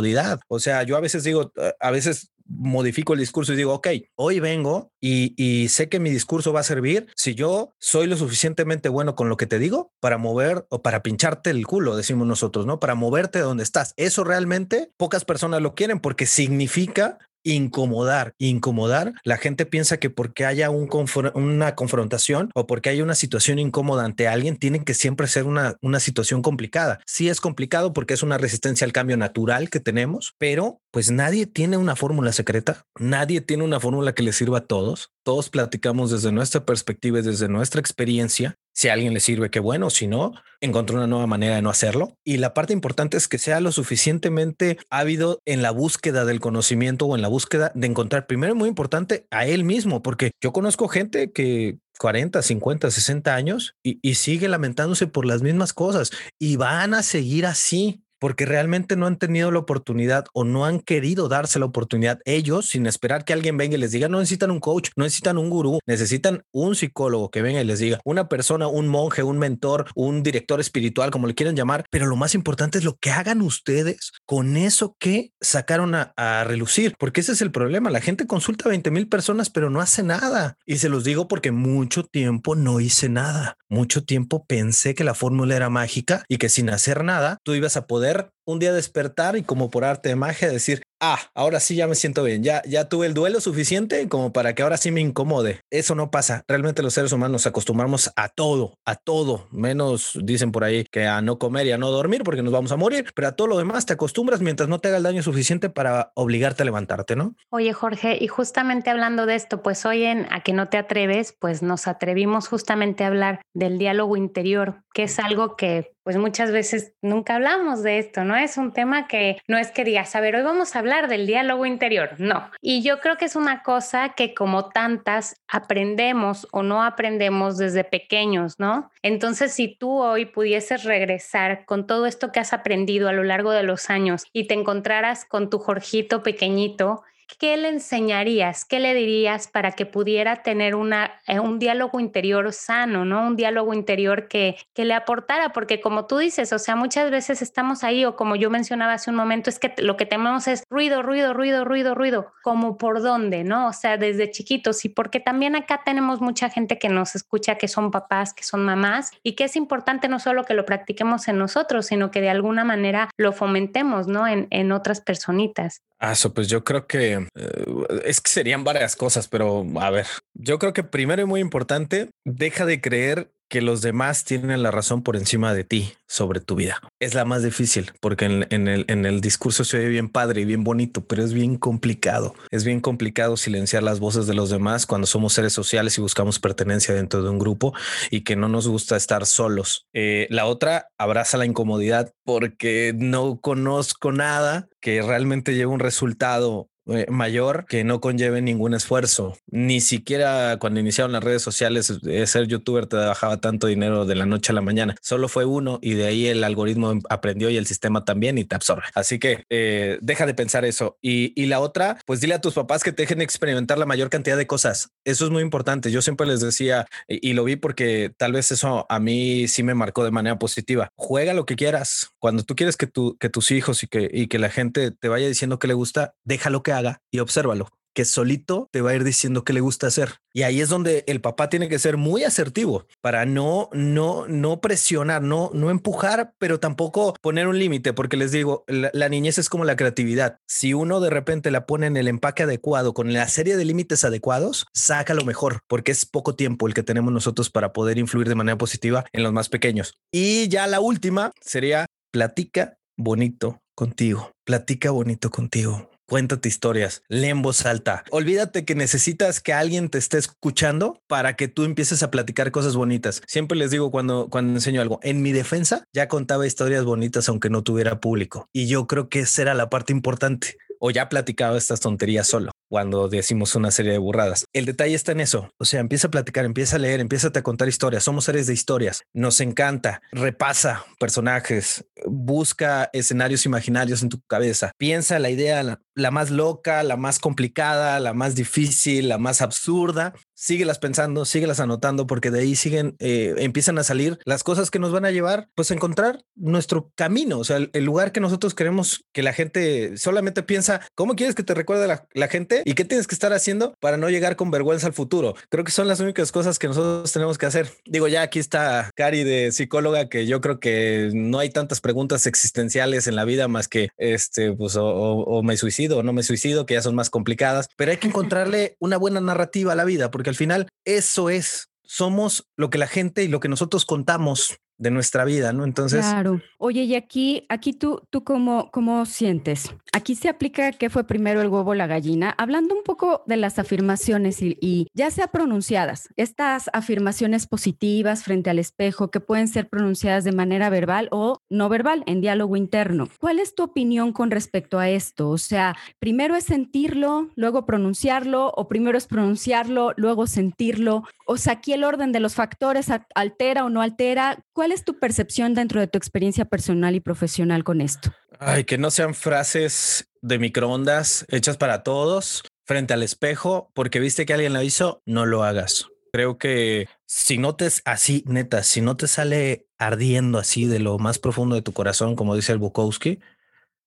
O 0.47 0.59
sea, 0.59 0.83
yo 0.83 0.97
a 0.97 1.01
veces 1.01 1.23
digo, 1.23 1.51
a 1.79 1.91
veces 1.91 2.33
modifico 2.45 3.13
el 3.13 3.19
discurso 3.19 3.53
y 3.53 3.55
digo, 3.55 3.73
ok, 3.73 3.87
hoy 4.15 4.39
vengo 4.39 4.91
y, 5.01 5.33
y, 5.37 5.69
sé 5.69 5.89
que 5.89 5.99
mi 5.99 6.09
discurso 6.09 6.53
va 6.53 6.59
a 6.59 6.63
servir 6.63 7.07
si 7.15 7.35
yo 7.35 7.73
soy 7.79 8.07
lo 8.07 8.17
suficientemente 8.17 8.89
bueno 8.89 9.15
con 9.15 9.29
lo 9.29 9.37
que 9.37 9.47
te 9.47 9.59
digo 9.59 9.93
para 9.99 10.17
mover 10.17 10.65
o 10.69 10.81
para 10.81 11.03
pincharte 11.03 11.49
el 11.49 11.65
culo, 11.65 11.95
decimos 11.95 12.27
nosotros, 12.27 12.65
¿no? 12.65 12.79
Para 12.79 12.95
moverte 12.95 13.39
de 13.39 13.45
donde 13.45 13.63
estás. 13.63 13.93
Eso 13.97 14.23
realmente 14.23 14.91
pocas 14.97 15.25
personas 15.25 15.61
lo 15.61 15.73
quieren 15.73 15.99
porque 15.99 16.25
significa 16.25 17.17
incomodar, 17.43 18.33
incomodar. 18.37 19.13
La 19.23 19.37
gente 19.37 19.65
piensa 19.65 19.97
que 19.97 20.09
porque 20.09 20.45
haya 20.45 20.69
un 20.69 20.89
una 21.35 21.75
confrontación 21.75 22.49
o 22.55 22.67
porque 22.67 22.89
haya 22.89 23.03
una 23.03 23.15
situación 23.15 23.59
incómoda 23.59 24.05
ante 24.05 24.27
alguien, 24.27 24.57
tiene 24.57 24.83
que 24.83 24.93
siempre 24.93 25.27
ser 25.27 25.45
una, 25.45 25.75
una 25.81 25.99
situación 25.99 26.41
complicada. 26.41 26.99
Sí 27.05 27.29
es 27.29 27.41
complicado 27.41 27.93
porque 27.93 28.13
es 28.13 28.23
una 28.23 28.37
resistencia 28.37 28.85
al 28.85 28.93
cambio 28.93 29.17
natural 29.17 29.69
que 29.69 29.79
tenemos, 29.79 30.35
pero 30.37 30.81
pues 30.91 31.11
nadie 31.11 31.45
tiene 31.45 31.77
una 31.77 31.95
fórmula 31.95 32.31
secreta, 32.31 32.85
nadie 32.99 33.41
tiene 33.41 33.63
una 33.63 33.79
fórmula 33.79 34.13
que 34.13 34.23
le 34.23 34.33
sirva 34.33 34.59
a 34.59 34.65
todos. 34.65 35.12
Todos 35.23 35.49
platicamos 35.49 36.11
desde 36.11 36.31
nuestra 36.31 36.65
perspectiva 36.65 37.19
y 37.19 37.23
desde 37.23 37.47
nuestra 37.47 37.79
experiencia 37.79 38.57
si 38.73 38.89
a 38.89 38.93
alguien 38.93 39.13
le 39.13 39.19
sirve, 39.19 39.51
qué 39.51 39.59
bueno. 39.59 39.89
Si 39.89 40.07
no, 40.07 40.33
encontró 40.59 40.97
una 40.97 41.07
nueva 41.07 41.27
manera 41.27 41.55
de 41.55 41.61
no 41.61 41.69
hacerlo. 41.69 42.17
Y 42.23 42.37
la 42.37 42.53
parte 42.53 42.73
importante 42.73 43.17
es 43.17 43.27
que 43.27 43.37
sea 43.37 43.59
lo 43.59 43.71
suficientemente 43.71 44.79
ávido 44.89 45.41
en 45.45 45.61
la 45.61 45.71
búsqueda 45.71 46.25
del 46.25 46.39
conocimiento 46.39 47.05
o 47.05 47.15
en 47.15 47.21
la 47.21 47.27
búsqueda 47.27 47.71
de 47.75 47.87
encontrar, 47.87 48.25
primero, 48.25 48.55
muy 48.55 48.67
importante, 48.67 49.27
a 49.29 49.45
él 49.45 49.63
mismo, 49.63 50.01
porque 50.01 50.31
yo 50.41 50.51
conozco 50.51 50.87
gente 50.87 51.31
que 51.31 51.77
40, 51.99 52.41
50, 52.41 52.89
60 52.89 53.35
años 53.35 53.75
y, 53.83 53.99
y 54.01 54.15
sigue 54.15 54.49
lamentándose 54.49 55.05
por 55.05 55.25
las 55.25 55.43
mismas 55.43 55.73
cosas 55.73 56.09
y 56.39 56.55
van 56.55 56.95
a 56.95 57.03
seguir 57.03 57.45
así 57.45 58.03
porque 58.23 58.45
realmente 58.45 58.95
no 58.95 59.05
han 59.05 59.17
tenido 59.17 59.51
la 59.51 59.59
oportunidad 59.59 60.27
o 60.31 60.45
no 60.45 60.63
han 60.63 60.79
querido 60.79 61.27
darse 61.27 61.59
la 61.59 61.65
oportunidad 61.65 62.21
ellos 62.23 62.67
sin 62.67 62.85
esperar 62.85 63.25
que 63.25 63.33
alguien 63.33 63.57
venga 63.57 63.75
y 63.75 63.79
les 63.81 63.91
diga, 63.91 64.07
no 64.07 64.19
necesitan 64.19 64.49
un 64.49 64.61
coach, 64.61 64.91
no 64.95 65.03
necesitan 65.03 65.37
un 65.37 65.49
gurú, 65.49 65.79
necesitan 65.85 66.45
un 66.53 66.73
psicólogo 66.73 67.31
que 67.31 67.41
venga 67.41 67.59
y 67.59 67.65
les 67.65 67.79
diga, 67.79 67.99
una 68.05 68.29
persona, 68.29 68.67
un 68.67 68.87
monje, 68.87 69.23
un 69.23 69.39
mentor, 69.39 69.87
un 69.93 70.23
director 70.23 70.61
espiritual, 70.61 71.11
como 71.11 71.27
le 71.27 71.35
quieran 71.35 71.57
llamar, 71.57 71.83
pero 71.89 72.05
lo 72.05 72.15
más 72.15 72.33
importante 72.33 72.77
es 72.77 72.85
lo 72.85 72.95
que 72.95 73.11
hagan 73.11 73.41
ustedes 73.41 74.13
con 74.25 74.57
eso 74.57 74.95
que 74.99 75.31
sacaron 75.41 75.95
a, 75.95 76.43
relucir, 76.43 76.95
porque 76.97 77.21
ese 77.21 77.33
es 77.33 77.41
el 77.41 77.51
problema, 77.51 77.89
la 77.89 78.01
gente 78.01 78.27
consulta 78.27 78.65
a 78.65 78.69
20 78.69 78.91
mil 78.91 79.07
personas, 79.07 79.49
pero 79.49 79.69
no 79.69 79.81
hace 79.81 80.03
nada. 80.03 80.57
Y 80.65 80.77
se 80.77 80.89
los 80.89 81.03
digo 81.03 81.27
porque 81.27 81.51
mucho 81.51 82.03
tiempo 82.03 82.55
no 82.55 82.79
hice 82.79 83.09
nada, 83.09 83.57
mucho 83.69 84.03
tiempo 84.03 84.45
pensé 84.45 84.95
que 84.95 85.03
la 85.03 85.13
fórmula 85.13 85.55
era 85.55 85.69
mágica 85.69 86.23
y 86.27 86.37
que 86.37 86.49
sin 86.49 86.69
hacer 86.69 87.03
nada 87.03 87.39
tú 87.43 87.53
ibas 87.53 87.77
a 87.77 87.87
poder 87.87 88.31
un 88.45 88.59
día 88.59 88.73
despertar 88.73 89.35
y 89.37 89.43
como 89.43 89.69
por 89.69 89.85
arte 89.85 90.09
de 90.09 90.15
magia 90.15 90.49
decir, 90.49 90.83
ah, 91.03 91.19
ahora 91.35 91.59
sí 91.59 91.75
ya 91.75 91.87
me 91.87 91.95
siento 91.95 92.23
bien, 92.23 92.43
ya, 92.43 92.61
ya 92.65 92.87
tuve 92.87 93.07
el 93.07 93.13
duelo 93.13 93.41
suficiente 93.41 94.07
como 94.07 94.31
para 94.31 94.55
que 94.55 94.63
ahora 94.63 94.77
sí 94.77 94.89
me 94.91 95.01
incomode. 95.01 95.59
Eso 95.69 95.95
no 95.95 96.11
pasa. 96.11 96.43
Realmente 96.47 96.81
los 96.81 96.93
seres 96.93 97.11
humanos 97.11 97.31
nos 97.33 97.47
acostumbramos 97.47 98.11
a 98.15 98.29
todo, 98.29 98.75
a 98.85 98.95
todo, 98.95 99.47
menos 99.51 100.17
dicen 100.23 100.51
por 100.51 100.63
ahí 100.63 100.85
que 100.91 101.05
a 101.05 101.21
no 101.21 101.37
comer 101.39 101.67
y 101.67 101.71
a 101.71 101.77
no 101.77 101.91
dormir 101.91 102.23
porque 102.23 102.41
nos 102.41 102.53
vamos 102.53 102.71
a 102.71 102.77
morir, 102.77 103.05
pero 103.15 103.27
a 103.27 103.35
todo 103.35 103.47
lo 103.47 103.57
demás 103.57 103.85
te 103.85 103.93
acostumbras 103.93 104.41
mientras 104.41 104.69
no 104.69 104.79
te 104.79 104.87
haga 104.87 104.97
el 104.97 105.03
daño 105.03 105.23
suficiente 105.23 105.69
para 105.69 106.11
obligarte 106.15 106.63
a 106.63 106.65
levantarte, 106.65 107.15
¿no? 107.15 107.35
Oye, 107.49 107.73
Jorge, 107.73 108.17
y 108.19 108.27
justamente 108.27 108.89
hablando 108.89 109.25
de 109.25 109.35
esto, 109.35 109.61
pues 109.61 109.85
hoy 109.85 110.03
en 110.03 110.31
A 110.31 110.41
que 110.41 110.53
no 110.53 110.69
te 110.69 110.77
atreves, 110.77 111.35
pues 111.37 111.61
nos 111.61 111.87
atrevimos 111.87 112.47
justamente 112.47 113.03
a 113.03 113.07
hablar 113.07 113.41
del 113.53 113.77
diálogo 113.77 114.15
interior, 114.15 114.83
que 114.93 115.03
es 115.03 115.19
algo 115.19 115.55
que 115.57 115.92
pues 116.03 116.17
muchas 116.17 116.51
veces 116.51 116.93
nunca 117.01 117.35
hablamos 117.35 117.81
de 117.81 117.99
esto, 117.99 118.23
¿no? 118.23 118.35
Es 118.35 118.57
un 118.57 118.73
tema 118.73 119.07
que 119.07 119.37
no 119.47 119.57
es 119.57 119.71
que 119.71 119.83
digas, 119.83 120.15
a 120.15 120.21
ver, 120.21 120.35
hoy 120.35 120.43
vamos 120.43 120.75
a 120.75 120.79
hablar 120.79 121.07
del 121.07 121.25
diálogo 121.25 121.65
interior, 121.65 122.11
no. 122.17 122.51
Y 122.61 122.83
yo 122.83 122.99
creo 122.99 123.17
que 123.17 123.25
es 123.25 123.35
una 123.35 123.63
cosa 123.63 124.09
que 124.09 124.33
como 124.33 124.69
tantas 124.69 125.41
aprendemos 125.47 126.47
o 126.51 126.61
no 126.63 126.83
aprendemos 126.83 127.57
desde 127.57 127.83
pequeños, 127.83 128.59
¿no? 128.59 128.91
Entonces, 129.01 129.53
si 129.53 129.75
tú 129.75 130.01
hoy 130.01 130.25
pudieses 130.25 130.83
regresar 130.83 131.65
con 131.65 131.87
todo 131.87 132.05
esto 132.05 132.31
que 132.31 132.39
has 132.39 132.53
aprendido 132.53 133.07
a 133.07 133.13
lo 133.13 133.23
largo 133.23 133.51
de 133.51 133.63
los 133.63 133.89
años 133.89 134.25
y 134.33 134.47
te 134.47 134.53
encontraras 134.53 135.25
con 135.25 135.49
tu 135.49 135.59
Jorgito 135.59 136.23
pequeñito, 136.23 137.03
¿qué 137.39 137.57
le 137.57 137.69
enseñarías? 137.69 138.65
¿Qué 138.65 138.79
le 138.79 138.93
dirías 138.93 139.47
para 139.47 139.71
que 139.71 139.85
pudiera 139.85 140.43
tener 140.43 140.75
una, 140.75 141.21
eh, 141.27 141.39
un 141.39 141.59
diálogo 141.59 141.99
interior 141.99 142.51
sano, 142.53 143.05
¿no? 143.05 143.27
Un 143.27 143.35
diálogo 143.35 143.73
interior 143.73 144.27
que, 144.27 144.57
que 144.73 144.85
le 144.85 144.93
aportara, 144.93 145.53
porque 145.53 145.81
como 145.81 146.05
tú 146.05 146.17
dices, 146.17 146.53
o 146.53 146.59
sea, 146.59 146.75
muchas 146.75 147.11
veces 147.11 147.41
estamos 147.41 147.83
ahí 147.83 148.05
o 148.05 148.15
como 148.15 148.35
yo 148.35 148.49
mencionaba 148.49 148.93
hace 148.93 149.09
un 149.09 149.15
momento, 149.15 149.49
es 149.49 149.59
que 149.59 149.73
lo 149.77 149.97
que 149.97 150.05
tenemos 150.05 150.47
es 150.47 150.63
ruido, 150.69 151.01
ruido, 151.01 151.33
ruido, 151.33 151.65
ruido, 151.65 151.95
ruido, 151.95 152.33
como 152.43 152.77
por 152.77 153.01
dónde, 153.01 153.43
¿no? 153.43 153.67
O 153.67 153.73
sea, 153.73 153.97
desde 153.97 154.31
chiquitos 154.31 154.85
y 154.85 154.89
porque 154.89 155.19
también 155.19 155.55
acá 155.55 155.81
tenemos 155.85 156.21
mucha 156.21 156.49
gente 156.49 156.79
que 156.79 156.89
nos 156.89 157.15
escucha, 157.15 157.55
que 157.55 157.67
son 157.67 157.91
papás, 157.91 158.33
que 158.33 158.43
son 158.43 158.63
mamás 158.63 159.11
y 159.23 159.33
que 159.33 159.45
es 159.45 159.55
importante 159.55 160.07
no 160.07 160.19
solo 160.19 160.43
que 160.43 160.53
lo 160.53 160.65
practiquemos 160.65 161.27
en 161.27 161.37
nosotros, 161.37 161.87
sino 161.87 162.11
que 162.11 162.21
de 162.21 162.29
alguna 162.29 162.63
manera 162.63 163.09
lo 163.17 163.31
fomentemos, 163.31 164.07
¿no? 164.07 164.27
En, 164.27 164.47
en 164.49 164.71
otras 164.71 165.01
personitas. 165.01 165.81
Ah, 166.05 166.15
pues 166.33 166.49
yo 166.49 166.65
creo 166.65 166.85
que 166.85 167.13
eh, 167.13 167.65
es 168.03 168.19
que 168.19 168.29
serían 168.29 168.65
varias 168.65 168.97
cosas, 168.97 169.29
pero 169.29 169.65
a 169.79 169.89
ver, 169.89 170.05
yo 170.33 170.59
creo 170.59 170.73
que 170.73 170.83
primero 170.83 171.21
y 171.21 171.25
muy 171.25 171.39
importante, 171.39 172.09
deja 172.25 172.65
de 172.65 172.81
creer 172.81 173.32
que 173.53 173.61
los 173.61 173.83
demás 173.83 174.23
tienen 174.23 174.63
la 174.63 174.71
razón 174.71 175.03
por 175.03 175.15
encima 175.15 175.53
de 175.53 175.63
ti 175.63 175.93
sobre 176.07 176.39
tu 176.39 176.55
vida. 176.55 176.81
Es 176.99 177.13
la 177.13 177.23
más 177.23 177.43
difícil 177.43 177.91
porque 178.01 178.25
en, 178.25 178.67
el, 178.67 179.21
discurso 179.21 179.63
se 179.63 179.77
ve 179.77 179.89
bien 179.89 180.09
padre 180.09 180.41
y 180.41 180.45
bien 180.45 180.63
bonito, 180.63 181.05
pero 181.05 181.23
es 181.23 181.33
bien 181.33 181.57
complicado. 181.57 182.33
Es 182.49 182.63
bien 182.63 182.81
complicado 182.81 183.37
silenciar 183.37 183.83
las 183.83 183.99
voces 183.99 184.25
de 184.25 184.33
los 184.33 184.49
demás 184.49 184.87
cuando 184.87 185.05
somos 185.05 185.33
seres 185.33 185.53
sociales 185.53 185.95
y 185.99 186.01
buscamos 186.01 186.39
pertenencia 186.39 186.95
dentro 186.95 187.21
de 187.21 187.29
un 187.29 187.37
grupo 187.37 187.75
y 188.09 188.21
que 188.21 188.35
no 188.35 188.49
nos 188.49 188.67
gusta 188.67 188.97
estar 188.97 189.27
solos. 189.27 189.85
Eh, 189.93 190.25
la 190.31 190.47
otra, 190.47 190.87
abraza 190.97 191.37
la 191.37 191.45
incomodidad 191.45 192.11
porque 192.25 192.95
no 192.97 193.39
conozco 193.39 194.11
nada 194.11 194.67
que 194.81 195.03
realmente 195.03 195.53
lleve 195.53 195.67
un 195.67 195.79
resultado 195.79 196.69
eh, 196.87 197.05
mayor 197.09 197.65
que 197.67 197.83
no 197.83 198.01
conlleve 198.01 198.41
ningún 198.41 198.73
esfuerzo. 198.73 199.37
Ni 199.47 199.81
siquiera 199.81 200.57
cuando 200.59 200.79
iniciaron 200.79 201.11
las 201.11 201.23
redes 201.23 201.41
sociales, 201.41 201.93
eh, 202.05 202.27
ser 202.27 202.47
youtuber 202.47 202.87
te 202.87 202.97
bajaba 202.97 203.37
tanto 203.37 203.67
dinero 203.67 204.05
de 204.05 204.15
la 204.15 204.25
noche 204.25 204.51
a 204.51 204.55
la 204.55 204.61
mañana. 204.61 204.95
Solo 205.01 205.27
fue 205.27 205.45
uno 205.45 205.79
y 205.81 205.93
de 205.93 206.07
ahí 206.07 206.27
el 206.27 206.43
algoritmo 206.43 206.99
aprendió 207.09 207.49
y 207.49 207.57
el 207.57 207.67
sistema 207.67 208.05
también 208.05 208.37
y 208.37 208.45
te 208.45 208.55
absorbe. 208.55 208.83
Así 208.95 209.19
que 209.19 209.45
eh, 209.49 209.97
deja 210.01 210.25
de 210.25 210.33
pensar 210.33 210.65
eso. 210.65 210.97
Y, 211.01 211.33
y 211.41 211.45
la 211.47 211.59
otra, 211.59 211.97
pues 212.05 212.21
dile 212.21 212.33
a 212.33 212.41
tus 212.41 212.53
papás 212.53 212.83
que 212.83 212.91
te 212.91 213.03
dejen 213.03 213.21
experimentar 213.21 213.77
la 213.77 213.85
mayor 213.85 214.09
cantidad 214.09 214.37
de 214.37 214.47
cosas. 214.47 214.91
Eso 215.05 215.25
es 215.25 215.31
muy 215.31 215.41
importante. 215.41 215.91
Yo 215.91 216.01
siempre 216.01 216.27
les 216.27 216.41
decía 216.41 216.87
y, 217.07 217.33
lo 217.33 217.43
vi 217.43 217.55
porque 217.55 218.11
tal 218.15 218.33
vez 218.33 218.51
eso 218.51 218.85
a 218.89 218.99
mí 218.99 219.47
sí 219.47 219.63
me 219.63 219.73
marcó 219.73 220.03
de 220.03 220.11
manera 220.11 220.37
positiva. 220.37 220.89
Juega 220.95 221.33
lo 221.33 221.45
que 221.45 221.55
quieras. 221.55 222.11
Cuando 222.19 222.43
tú 222.43 222.55
quieres 222.55 222.77
que, 222.77 222.87
tu, 222.87 223.17
que 223.17 223.29
tus 223.29 223.51
hijos 223.51 223.83
y 223.83 223.87
que, 223.87 224.09
y 224.11 224.27
que 224.27 224.39
la 224.39 224.49
gente 224.49 224.91
te 224.91 225.07
vaya 225.07 225.27
diciendo 225.27 225.59
que 225.59 225.67
le 225.67 225.73
gusta, 225.73 226.13
déjalo 226.23 226.63
que 226.63 226.72
haga 226.73 227.01
y 227.11 227.19
obsérvalo 227.19 227.69
que 227.93 228.05
solito 228.05 228.67
te 228.71 228.81
va 228.81 228.91
a 228.91 228.95
ir 228.95 229.03
diciendo 229.03 229.43
qué 229.43 229.53
le 229.53 229.61
gusta 229.61 229.87
hacer. 229.87 230.15
Y 230.33 230.43
ahí 230.43 230.61
es 230.61 230.69
donde 230.69 231.03
el 231.07 231.21
papá 231.21 231.49
tiene 231.49 231.69
que 231.69 231.79
ser 231.79 231.97
muy 231.97 232.23
asertivo 232.23 232.87
para 233.01 233.25
no, 233.25 233.69
no, 233.71 234.27
no 234.27 234.61
presionar, 234.61 235.21
no, 235.21 235.51
no 235.53 235.69
empujar, 235.69 236.33
pero 236.39 236.59
tampoco 236.59 237.13
poner 237.21 237.47
un 237.47 237.59
límite, 237.59 237.93
porque 237.93 238.17
les 238.17 238.31
digo, 238.31 238.65
la, 238.67 239.09
niñez 239.09 239.37
es 239.37 239.49
como 239.49 239.63
la 239.63 239.75
creatividad. 239.75 240.39
Si 240.47 240.73
uno 240.73 240.99
de 240.99 241.11
repente 241.11 241.51
la 241.51 241.65
pone 241.65 241.87
en 241.87 241.97
el 241.97 242.07
empaque 242.07 242.43
adecuado, 242.43 242.93
con 242.93 243.13
la 243.13 243.27
serie 243.27 243.55
de 243.55 243.65
límites 243.65 244.03
adecuados, 244.03 244.65
saca 244.73 245.13
lo 245.13 245.23
mejor, 245.23 245.59
porque 245.67 245.91
es 245.91 246.05
poco 246.05 246.35
tiempo 246.35 246.67
el 246.67 246.73
que 246.73 246.83
tenemos 246.83 247.13
nosotros 247.13 247.49
para 247.49 247.73
poder 247.73 247.97
influir 247.99 248.27
de 248.27 248.35
manera 248.35 248.57
positiva 248.57 249.05
en 249.13 249.23
los 249.23 249.33
más 249.33 249.49
pequeños. 249.49 249.93
Y 250.11 250.47
ya 250.47 250.65
la 250.67 250.79
última 250.79 251.31
sería 251.41 251.85
platica 252.11 252.77
bonito 252.97 253.61
contigo, 253.75 254.31
platica 254.45 254.91
bonito 254.91 255.29
contigo 255.29 255.92
cuéntate 256.07 256.49
historias, 256.49 257.03
lee 257.07 257.29
en 257.29 257.41
voz 257.41 257.65
alta. 257.65 258.03
Olvídate 258.11 258.65
que 258.65 258.75
necesitas 258.75 259.39
que 259.39 259.53
alguien 259.53 259.89
te 259.89 259.97
esté 259.97 260.17
escuchando 260.17 261.01
para 261.07 261.35
que 261.35 261.47
tú 261.47 261.63
empieces 261.63 262.03
a 262.03 262.11
platicar 262.11 262.51
cosas 262.51 262.75
bonitas. 262.75 263.21
Siempre 263.27 263.57
les 263.57 263.71
digo 263.71 263.91
cuando, 263.91 264.29
cuando 264.29 264.53
enseño 264.53 264.81
algo, 264.81 264.99
en 265.03 265.21
mi 265.21 265.31
defensa 265.31 265.83
ya 265.93 266.07
contaba 266.07 266.47
historias 266.47 266.85
bonitas 266.85 267.29
aunque 267.29 267.49
no 267.49 267.63
tuviera 267.63 267.99
público. 267.99 268.47
Y 268.53 268.67
yo 268.67 268.87
creo 268.87 269.09
que 269.09 269.19
esa 269.19 269.41
era 269.41 269.53
la 269.53 269.69
parte 269.69 269.93
importante. 269.93 270.57
O 270.85 270.91
ya 270.91 271.07
platicaba 271.07 271.57
estas 271.57 271.79
tonterías 271.79 272.27
solo 272.27 272.51
cuando 272.73 273.07
decimos 273.07 273.53
una 273.53 273.69
serie 273.69 273.91
de 273.91 273.99
burradas. 273.99 274.45
El 274.51 274.65
detalle 274.65 274.95
está 274.95 275.11
en 275.11 275.19
eso. 275.19 275.51
O 275.59 275.65
sea, 275.65 275.79
empieza 275.79 276.07
a 276.07 276.09
platicar, 276.09 276.43
empieza 276.43 276.77
a 276.77 276.79
leer, 276.79 277.01
empieza 277.01 277.27
a 277.31 277.43
contar 277.43 277.67
historias. 277.67 278.03
Somos 278.03 278.25
seres 278.25 278.47
de 278.47 278.53
historias. 278.53 279.03
Nos 279.13 279.41
encanta. 279.41 280.01
Repasa 280.11 280.83
personajes, 280.99 281.85
busca 282.07 282.89
escenarios 282.91 283.45
imaginarios 283.45 284.01
en 284.01 284.09
tu 284.09 284.21
cabeza. 284.21 284.71
Piensa 284.79 285.19
la 285.19 285.29
idea, 285.29 285.61
la, 285.93 286.11
más 286.11 286.31
loca, 286.31 286.81
la 286.81 286.97
más 286.97 287.19
complicada, 287.19 287.99
la 287.99 288.13
más 288.13 288.33
difícil, 288.33 289.07
la 289.07 289.19
más 289.19 289.43
absurda. 289.43 290.15
Síguelas 290.33 290.79
pensando, 290.79 291.25
síguelas 291.25 291.59
anotando, 291.59 292.07
porque 292.07 292.31
de 292.31 292.39
ahí 292.39 292.55
siguen, 292.55 292.95
eh, 292.97 293.35
empiezan 293.37 293.77
a 293.77 293.83
salir 293.83 294.17
las 294.25 294.43
cosas 294.43 294.71
que 294.71 294.79
nos 294.79 294.91
van 294.91 295.05
a 295.05 295.11
llevar, 295.11 295.47
pues 295.53 295.69
a 295.69 295.75
encontrar 295.75 296.25
nuestro 296.35 296.91
camino. 296.95 297.37
O 297.37 297.43
sea, 297.43 297.57
el, 297.57 297.85
lugar 297.85 298.11
que 298.11 298.19
nosotros 298.19 298.55
queremos 298.55 299.05
que 299.13 299.21
la 299.21 299.33
gente 299.33 299.95
solamente 299.97 300.41
piensa, 300.41 300.81
¿cómo 300.95 301.15
quieres 301.15 301.35
que 301.35 301.43
te 301.43 301.53
recuerde 301.53 301.87
la, 301.87 302.07
la 302.13 302.27
gente? 302.27 302.62
Y 302.63 302.73
qué 302.73 302.85
tienes 302.85 303.07
que 303.07 303.15
estar 303.15 303.33
haciendo 303.33 303.73
para 303.79 303.97
no 303.97 304.09
llegar 304.09 304.35
con 304.35 304.51
vergüenza 304.51 304.87
al 304.87 304.93
futuro. 304.93 305.35
Creo 305.49 305.63
que 305.63 305.71
son 305.71 305.87
las 305.87 305.99
únicas 305.99 306.31
cosas 306.31 306.59
que 306.59 306.67
nosotros 306.67 307.11
tenemos 307.11 307.37
que 307.37 307.45
hacer. 307.45 307.69
Digo, 307.85 308.07
ya 308.07 308.21
aquí 308.21 308.39
está 308.39 308.89
Cari 308.95 309.23
de 309.23 309.51
psicóloga, 309.51 310.09
que 310.09 310.25
yo 310.25 310.41
creo 310.41 310.59
que 310.59 311.11
no 311.13 311.39
hay 311.39 311.49
tantas 311.49 311.81
preguntas 311.81 312.27
existenciales 312.27 313.07
en 313.07 313.15
la 313.15 313.25
vida 313.25 313.47
más 313.47 313.67
que 313.67 313.89
este, 313.97 314.51
pues 314.53 314.75
o, 314.77 315.41
me 315.43 315.57
suicido 315.57 315.99
o 315.99 316.03
no 316.03 316.13
me 316.13 316.23
suicido, 316.23 316.65
que 316.65 316.75
ya 316.75 316.81
son 316.81 316.95
más 316.95 317.09
complicadas, 317.09 317.69
pero 317.75 317.91
hay 317.91 317.97
que 317.97 318.07
encontrarle 318.07 318.75
una 318.79 318.97
buena 318.97 319.21
narrativa 319.21 319.73
a 319.73 319.75
la 319.75 319.85
vida, 319.85 320.11
porque 320.11 320.29
al 320.29 320.35
final 320.35 320.67
eso 320.85 321.29
es 321.29 321.69
somos 321.85 322.47
lo 322.55 322.69
que 322.69 322.77
la 322.77 322.87
gente 322.87 323.23
y 323.23 323.27
lo 323.27 323.39
que 323.39 323.49
nosotros 323.49 323.85
contamos 323.85 324.57
de 324.77 324.91
nuestra 324.91 325.25
vida, 325.25 325.53
¿no? 325.53 325.63
Entonces. 325.63 326.05
Claro. 326.05 326.41
Oye, 326.57 326.83
y 326.83 326.95
aquí, 326.95 327.45
aquí 327.49 327.73
tú, 327.73 328.01
tú 328.09 328.23
cómo, 328.23 328.69
cómo 328.71 329.05
sientes? 329.05 329.73
Aquí 329.91 330.15
se 330.15 330.29
aplica 330.29 330.71
qué 330.71 330.89
fue 330.89 331.05
primero 331.05 331.41
el 331.41 331.49
huevo 331.49 331.71
o 331.71 331.75
la 331.75 331.87
gallina. 331.87 332.33
Hablando 332.37 332.75
un 332.75 332.83
poco 332.83 333.23
de 333.27 333.37
las 333.37 333.59
afirmaciones 333.59 334.41
y, 334.41 334.57
y, 334.59 334.87
ya 334.93 335.11
sea 335.11 335.27
pronunciadas, 335.27 336.09
estas 336.15 336.69
afirmaciones 336.73 337.47
positivas 337.47 338.23
frente 338.23 338.49
al 338.49 338.59
espejo 338.59 339.11
que 339.11 339.19
pueden 339.19 339.47
ser 339.47 339.69
pronunciadas 339.69 340.23
de 340.23 340.31
manera 340.31 340.69
verbal 340.69 341.07
o 341.11 341.37
no 341.49 341.69
verbal 341.69 342.03
en 342.05 342.21
diálogo 342.21 342.55
interno. 342.55 343.07
¿Cuál 343.19 343.39
es 343.39 343.55
tu 343.55 343.63
opinión 343.63 344.13
con 344.13 344.31
respecto 344.31 344.79
a 344.79 344.89
esto? 344.89 345.29
O 345.29 345.37
sea, 345.37 345.75
primero 345.99 346.35
es 346.35 346.45
sentirlo, 346.45 347.29
luego 347.35 347.65
pronunciarlo, 347.65 348.51
o 348.55 348.67
primero 348.67 348.97
es 348.97 349.07
pronunciarlo, 349.07 349.93
luego 349.95 350.27
sentirlo. 350.27 351.03
O 351.25 351.37
sea, 351.37 351.53
aquí 351.53 351.73
el 351.73 351.83
orden 351.83 352.11
de 352.11 352.19
los 352.19 352.35
factores 352.35 352.87
altera 353.15 353.65
o 353.65 353.69
no 353.69 353.81
altera. 353.81 354.43
¿Cuál 354.53 354.71
es 354.71 354.83
tu 354.83 354.99
percepción 354.99 355.53
dentro 355.53 355.79
de 355.79 355.87
tu 355.87 355.97
experiencia 355.97 356.45
personal 356.45 356.95
y 356.95 356.99
profesional 356.99 357.63
con 357.63 357.81
esto? 357.81 358.13
Ay, 358.39 358.63
que 358.63 358.77
no 358.77 358.91
sean 358.91 359.13
frases 359.13 360.09
de 360.21 360.39
microondas 360.39 361.25
hechas 361.29 361.57
para 361.57 361.83
todos 361.83 362.43
frente 362.65 362.93
al 362.93 363.03
espejo 363.03 363.71
porque 363.73 363.99
viste 363.99 364.25
que 364.25 364.33
alguien 364.33 364.53
lo 364.53 364.61
hizo, 364.61 365.01
no 365.05 365.25
lo 365.25 365.43
hagas. 365.43 365.87
Creo 366.11 366.37
que 366.37 366.87
si 367.07 367.37
no 367.37 367.55
te 367.55 367.69
así, 367.85 368.23
neta, 368.27 368.63
si 368.63 368.81
no 368.81 368.95
te 368.95 369.07
sale 369.07 369.67
ardiendo 369.79 370.37
así 370.37 370.65
de 370.65 370.79
lo 370.79 370.99
más 370.99 371.19
profundo 371.19 371.55
de 371.55 371.61
tu 371.61 371.73
corazón, 371.73 372.15
como 372.15 372.35
dice 372.35 372.51
el 372.51 372.59
Bukowski, 372.59 373.19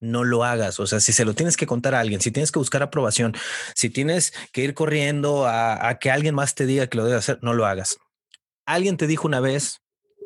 no 0.00 0.24
lo 0.24 0.44
hagas. 0.44 0.80
O 0.80 0.87
sea, 0.87 1.00
si 1.00 1.12
se 1.12 1.24
lo 1.24 1.35
tienes 1.35 1.56
que 1.56 1.66
contar 1.66 1.94
a 1.94 2.00
alguien, 2.00 2.20
si 2.20 2.30
tienes 2.30 2.52
que 2.52 2.59
buscar 2.59 2.82
aprobación, 2.82 3.35
si 3.74 3.90
tienes 3.90 4.32
que 4.52 4.62
ir 4.62 4.74
corriendo 4.74 5.46
a, 5.46 5.98
que 6.00 6.11
alguien 6.11 6.35
más 6.35 6.54
te 6.54 6.66
diga 6.66 6.87
que 6.87 6.98
lo 6.98 7.04
debe 7.04 7.18
hacer, 7.18 7.38
no 7.42 7.54
lo 7.54 7.66
hagas. 7.66 7.98
Alguien 8.66 8.96
te 8.96 9.06
dijo 9.06 9.26
una 9.26 9.40
vez, 9.40 9.80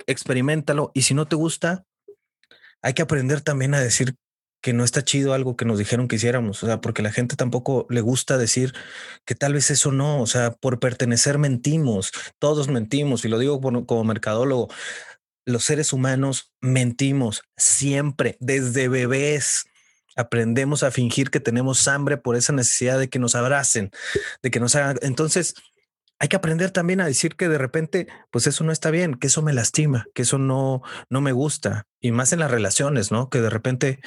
experimentalo 0.07 0.91
y 0.95 1.03
si 1.03 1.15
no 1.15 1.27
te 1.27 1.37
gusta, 1.37 1.85
hay 2.83 2.95
que 2.95 3.03
aprender 3.03 3.43
también 3.43 3.75
a 3.75 3.81
decir 3.81 4.15
que 4.63 4.73
no 4.73 4.85
está 4.85 5.03
chido 5.03 5.33
algo 5.33 5.57
que 5.57 5.65
nos 5.65 5.79
dijeron 5.79 6.07
que 6.07 6.17
hiciéramos, 6.17 6.63
o 6.63 6.67
sea, 6.67 6.81
porque 6.81 7.03
la 7.03 7.13
gente 7.13 7.35
tampoco 7.35 7.87
le 7.89 8.03
gusta 8.03 8.37
decir 8.37 8.75
que 9.25 9.35
tal 9.35 9.55
vez 9.55 9.71
eso 9.71 9.91
no, 9.91 10.21
o 10.21 10.27
sea, 10.27 10.53
por 10.53 10.79
pertenecer 10.81 11.39
mentimos, 11.39 12.13
todos 12.39 12.69
mentimos, 12.69 13.25
y 13.25 13.29
lo 13.29 13.39
digo 13.39 13.61
como 13.87 14.05
mercadólogo, 14.05 14.69
los 15.51 15.65
seres 15.65 15.93
humanos 15.93 16.53
mentimos 16.61 17.43
siempre, 17.57 18.37
desde 18.41 18.89
bebés. 18.89 19.67
Aprendemos 20.17 20.83
a 20.83 20.91
fingir 20.91 21.31
que 21.31 21.41
tenemos 21.41 21.87
hambre 21.89 22.17
por 22.17 22.37
esa 22.37 22.53
necesidad 22.53 22.99
de 22.99 23.09
que 23.09 23.19
nos 23.19 23.35
abracen, 23.35 23.91
de 24.43 24.51
que 24.51 24.61
nos 24.61 24.75
hagan. 24.75 24.99
Entonces, 25.03 25.55
hay 26.19 26.29
que 26.29 26.37
aprender 26.37 26.71
también 26.71 27.01
a 27.01 27.07
decir 27.07 27.37
que 27.37 27.49
de 27.49 27.57
repente, 27.57 28.07
pues 28.31 28.47
eso 28.47 28.63
no 28.63 28.73
está 28.73 28.91
bien, 28.91 29.15
que 29.15 29.29
eso 29.29 29.41
me 29.41 29.55
lastima, 29.55 30.07
que 30.15 30.23
eso 30.23 30.37
no, 30.39 30.83
no 31.09 31.21
me 31.21 31.33
gusta. 31.33 31.87
Y 32.01 32.13
más 32.13 32.33
en 32.33 32.41
las 32.41 32.51
relaciones, 32.51 33.11
¿no? 33.11 33.31
Que 33.31 33.41
de 33.41 33.49
repente 33.49 34.01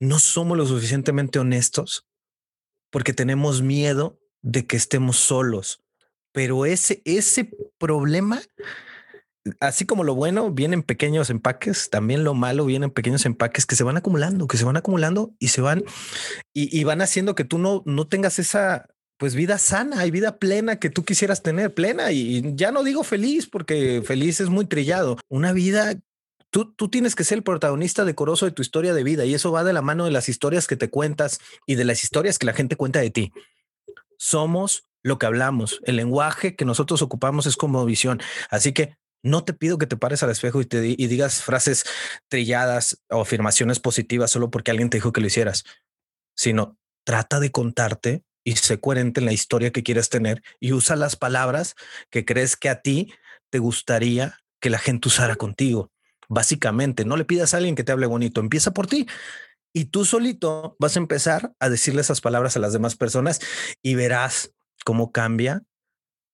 no 0.00 0.18
somos 0.18 0.56
lo 0.56 0.66
suficientemente 0.66 1.38
honestos 1.38 2.06
porque 2.90 3.12
tenemos 3.12 3.60
miedo 3.60 4.18
de 4.40 4.66
que 4.66 4.76
estemos 4.76 5.18
solos. 5.18 5.82
Pero 6.32 6.64
ese, 6.64 7.02
ese 7.04 7.50
problema, 7.78 8.40
así 9.60 9.86
como 9.86 10.04
lo 10.04 10.14
bueno 10.14 10.50
viene 10.50 10.74
en 10.74 10.82
pequeños 10.82 11.30
empaques, 11.30 11.90
también 11.90 12.24
lo 12.24 12.34
malo 12.34 12.64
viene 12.64 12.86
en 12.86 12.90
pequeños 12.90 13.26
empaques 13.26 13.66
que 13.66 13.76
se 13.76 13.84
van 13.84 13.96
acumulando, 13.96 14.46
que 14.46 14.56
se 14.56 14.64
van 14.64 14.76
acumulando 14.76 15.34
y 15.38 15.48
se 15.48 15.60
van 15.60 15.84
y, 16.52 16.78
y 16.78 16.84
van 16.84 17.00
haciendo 17.00 17.34
que 17.34 17.44
tú 17.44 17.58
no, 17.58 17.82
no 17.86 18.06
tengas 18.08 18.38
esa 18.38 18.86
pues 19.18 19.34
vida 19.34 19.58
sana 19.58 20.04
y 20.06 20.10
vida 20.10 20.38
plena 20.38 20.78
que 20.78 20.90
tú 20.90 21.04
quisieras 21.04 21.42
tener, 21.42 21.72
plena 21.72 22.12
y 22.12 22.54
ya 22.54 22.70
no 22.70 22.84
digo 22.84 23.02
feliz 23.02 23.46
porque 23.46 24.02
feliz 24.04 24.40
es 24.40 24.48
muy 24.48 24.66
trillado, 24.66 25.18
una 25.28 25.52
vida 25.52 25.94
Tú, 26.50 26.72
tú, 26.72 26.88
tienes 26.88 27.14
que 27.14 27.24
ser 27.24 27.38
el 27.38 27.42
protagonista 27.42 28.04
decoroso 28.04 28.46
de 28.46 28.52
tu 28.52 28.62
historia 28.62 28.94
de 28.94 29.02
vida 29.02 29.26
y 29.26 29.34
eso 29.34 29.52
va 29.52 29.64
de 29.64 29.74
la 29.74 29.82
mano 29.82 30.06
de 30.06 30.10
las 30.10 30.28
historias 30.30 30.66
que 30.66 30.76
te 30.76 30.88
cuentas 30.88 31.40
y 31.66 31.74
de 31.74 31.84
las 31.84 32.02
historias 32.02 32.38
que 32.38 32.46
la 32.46 32.54
gente 32.54 32.76
cuenta 32.76 33.00
de 33.00 33.10
ti. 33.10 33.32
Somos 34.16 34.84
lo 35.02 35.18
que 35.18 35.26
hablamos, 35.26 35.80
el 35.84 35.96
lenguaje 35.96 36.56
que 36.56 36.64
nosotros 36.64 37.02
ocupamos 37.02 37.46
es 37.46 37.56
como 37.56 37.84
visión. 37.84 38.20
Así 38.48 38.72
que 38.72 38.96
no 39.26 39.44
te 39.44 39.52
pido 39.52 39.78
que 39.78 39.86
te 39.86 39.96
pares 39.96 40.22
al 40.22 40.30
espejo 40.30 40.60
y, 40.60 40.66
te, 40.66 40.80
digas 40.80 41.42
frases 41.42 41.84
trilladas 42.28 43.02
o 43.10 43.20
afirmaciones 43.20 43.80
positivas 43.80 44.30
solo 44.30 44.50
porque 44.50 44.70
alguien 44.70 44.88
te 44.88 44.98
dijo 44.98 45.12
que 45.12 45.20
lo 45.20 45.26
hicieras, 45.26 45.64
sino 46.34 46.78
trata 47.04 47.40
de 47.40 47.50
contarte 47.50 48.22
y 48.44 48.56
sé 48.56 48.80
coherente 48.80 49.20
en 49.20 49.26
la 49.26 49.32
historia 49.32 49.72
que 49.72 49.82
quieres 49.82 50.08
tener 50.08 50.42
y 50.60 50.72
usa 50.72 50.96
las 50.96 51.16
palabras 51.16 51.74
que 52.10 52.24
crees 52.24 52.56
que 52.56 52.68
a 52.68 52.80
ti 52.80 53.12
te 53.50 53.58
gustaría 53.58 54.38
que 54.60 54.70
la 54.70 54.78
gente 54.78 55.08
usara 55.08 55.36
contigo. 55.36 55.90
Básicamente, 56.28 57.04
no 57.04 57.16
le 57.16 57.24
pidas 57.24 57.54
a 57.54 57.58
alguien 57.58 57.74
que 57.74 57.84
te 57.84 57.92
hable 57.92 58.06
bonito, 58.06 58.40
empieza 58.40 58.72
por 58.72 58.86
ti. 58.86 59.06
Y 59.72 59.86
tú 59.86 60.04
solito 60.04 60.76
vas 60.78 60.96
a 60.96 61.00
empezar 61.00 61.52
a 61.60 61.68
decirle 61.68 62.00
esas 62.00 62.20
palabras 62.20 62.56
a 62.56 62.60
las 62.60 62.72
demás 62.72 62.96
personas 62.96 63.40
y 63.82 63.94
verás 63.94 64.52
cómo 64.84 65.12
cambia 65.12 65.62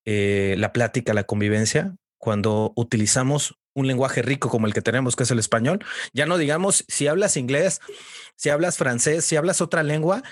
eh, 0.04 0.54
la 0.58 0.72
plática, 0.72 1.14
la 1.14 1.24
convivencia, 1.24 1.96
cuando 2.22 2.72
utilizamos 2.76 3.58
un 3.74 3.88
lenguaje 3.88 4.22
rico 4.22 4.48
como 4.48 4.68
el 4.68 4.74
que 4.74 4.80
tenemos, 4.80 5.16
que 5.16 5.24
es 5.24 5.30
el 5.32 5.40
español. 5.40 5.84
Ya 6.12 6.24
no 6.24 6.38
digamos 6.38 6.84
si 6.86 7.08
hablas 7.08 7.36
inglés, 7.36 7.80
si 8.36 8.48
hablas 8.48 8.76
francés, 8.76 9.24
si 9.24 9.34
hablas 9.34 9.60
otra 9.60 9.82
lengua, 9.82 10.22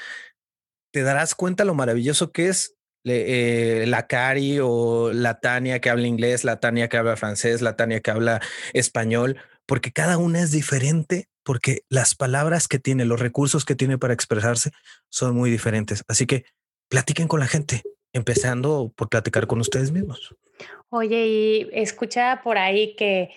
te 0.92 1.02
darás 1.02 1.34
cuenta 1.34 1.64
lo 1.64 1.74
maravilloso 1.74 2.30
que 2.30 2.46
es 2.46 2.76
eh, 3.04 3.86
la 3.88 4.06
Cari 4.06 4.60
o 4.62 5.10
la 5.12 5.40
Tania 5.40 5.80
que 5.80 5.90
habla 5.90 6.06
inglés, 6.06 6.44
la 6.44 6.60
Tania 6.60 6.88
que 6.88 6.96
habla 6.96 7.16
francés, 7.16 7.60
la 7.60 7.74
Tania 7.74 7.98
que 7.98 8.12
habla 8.12 8.40
español, 8.72 9.38
porque 9.66 9.90
cada 9.90 10.16
una 10.16 10.42
es 10.42 10.52
diferente, 10.52 11.28
porque 11.42 11.80
las 11.88 12.14
palabras 12.14 12.68
que 12.68 12.78
tiene, 12.78 13.04
los 13.04 13.18
recursos 13.18 13.64
que 13.64 13.74
tiene 13.74 13.98
para 13.98 14.14
expresarse 14.14 14.70
son 15.08 15.34
muy 15.34 15.50
diferentes. 15.50 16.04
Así 16.06 16.24
que 16.26 16.44
platiquen 16.88 17.26
con 17.26 17.40
la 17.40 17.48
gente, 17.48 17.82
empezando 18.12 18.92
por 18.94 19.08
platicar 19.08 19.46
con 19.46 19.60
ustedes 19.60 19.92
mismos. 19.92 20.34
Oye, 20.88 21.26
y 21.26 21.70
escucha 21.72 22.40
por 22.42 22.58
ahí 22.58 22.94
que 22.96 23.30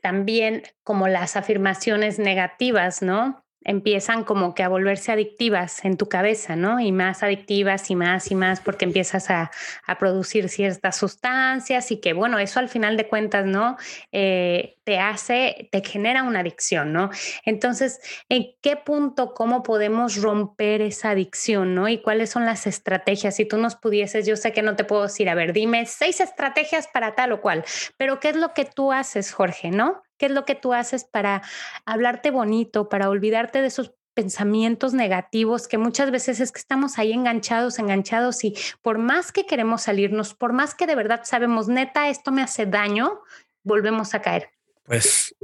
también 0.00 0.62
como 0.84 1.08
las 1.08 1.36
afirmaciones 1.36 2.18
negativas, 2.18 3.02
¿no? 3.02 3.44
Empiezan 3.64 4.24
como 4.24 4.54
que 4.54 4.62
a 4.62 4.68
volverse 4.68 5.12
adictivas 5.12 5.84
en 5.84 5.96
tu 5.96 6.08
cabeza, 6.08 6.56
¿no? 6.56 6.80
Y 6.80 6.92
más 6.92 7.22
adictivas 7.22 7.90
y 7.90 7.96
más 7.96 8.30
y 8.30 8.34
más 8.34 8.60
porque 8.60 8.84
empiezas 8.84 9.30
a, 9.30 9.50
producir 9.98 10.48
ciertas 10.48 10.96
sustancias 10.96 11.90
y 11.90 12.00
que, 12.00 12.12
bueno, 12.12 12.38
eso 12.38 12.60
al 12.60 12.68
final 12.68 12.96
de 12.96 13.08
cuentas, 13.08 13.46
¿no? 13.46 13.76
Eh, 14.12 14.76
te 14.84 14.98
hace, 14.98 15.68
te 15.72 15.82
genera 15.82 16.22
una 16.22 16.40
adicción, 16.40 16.92
¿no? 16.92 17.10
Entonces, 17.44 18.00
¿en 18.28 18.54
qué 18.62 18.76
punto, 18.76 19.34
cómo 19.34 19.62
podemos 19.62 20.16
romper 20.16 20.82
esa 20.82 21.10
adicción, 21.10 21.74
¿no? 21.74 21.88
Y 21.88 21.98
cuáles 22.00 22.30
son 22.30 22.46
las 22.46 22.66
estrategias? 22.66 23.36
Si 23.36 23.44
tú 23.44 23.58
nos 23.58 23.76
pudieses, 23.76 24.26
yo 24.26 24.36
sé 24.36 24.52
que 24.52 24.62
no 24.62 24.76
te 24.76 24.84
puedo 24.84 25.02
decir, 25.02 25.28
a 25.28 25.34
ver, 25.34 25.52
dime 25.52 25.84
seis 25.86 26.20
estrategias 26.20 26.86
para 26.88 27.14
tal 27.14 27.32
o 27.32 27.40
cual, 27.40 27.64
pero 27.96 28.20
¿qué 28.20 28.30
es 28.30 28.36
lo 28.36 28.54
que 28.54 28.64
tú 28.64 28.92
haces, 28.92 29.32
Jorge, 29.32 29.70
¿no? 29.70 30.02
¿Qué 30.18 30.26
es 30.26 30.32
lo 30.32 30.44
que 30.44 30.54
tú 30.54 30.74
haces 30.74 31.04
para 31.04 31.42
hablarte 31.86 32.30
bonito, 32.30 32.88
para 32.88 33.08
olvidarte 33.08 33.60
de 33.60 33.68
esos 33.68 33.92
pensamientos 34.18 34.94
negativos 34.94 35.68
que 35.68 35.78
muchas 35.78 36.10
veces 36.10 36.40
es 36.40 36.50
que 36.50 36.58
estamos 36.58 36.98
ahí 36.98 37.12
enganchados, 37.12 37.78
enganchados 37.78 38.42
y 38.42 38.56
por 38.82 38.98
más 38.98 39.30
que 39.30 39.46
queremos 39.46 39.82
salirnos, 39.82 40.34
por 40.34 40.52
más 40.52 40.74
que 40.74 40.88
de 40.88 40.96
verdad 40.96 41.20
sabemos, 41.22 41.68
neta, 41.68 42.08
esto 42.08 42.32
me 42.32 42.42
hace 42.42 42.66
daño, 42.66 43.20
volvemos 43.62 44.14
a 44.14 44.20
caer. 44.20 44.50
Pues 44.82 45.36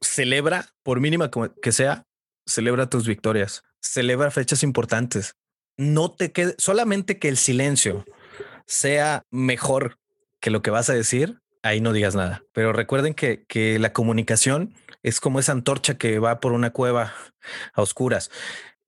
celebra, 0.00 0.66
por 0.82 1.00
mínima 1.00 1.30
que 1.60 1.70
sea, 1.70 2.06
celebra 2.46 2.88
tus 2.88 3.06
victorias, 3.06 3.62
celebra 3.78 4.30
fechas 4.30 4.62
importantes. 4.62 5.36
No 5.76 6.10
te 6.10 6.32
quede 6.32 6.54
solamente 6.56 7.18
que 7.18 7.28
el 7.28 7.36
silencio 7.36 8.06
sea 8.66 9.26
mejor 9.30 9.98
que 10.40 10.48
lo 10.48 10.62
que 10.62 10.70
vas 10.70 10.88
a 10.88 10.94
decir, 10.94 11.42
ahí 11.64 11.80
no 11.80 11.92
digas 11.92 12.14
nada. 12.14 12.44
Pero 12.52 12.72
recuerden 12.72 13.14
que, 13.14 13.44
que 13.46 13.78
la 13.78 13.92
comunicación 13.92 14.74
es 15.02 15.18
como 15.18 15.40
esa 15.40 15.52
antorcha 15.52 15.98
que 15.98 16.18
va 16.18 16.38
por 16.38 16.52
una 16.52 16.70
cueva 16.70 17.12
a 17.72 17.82
oscuras. 17.82 18.30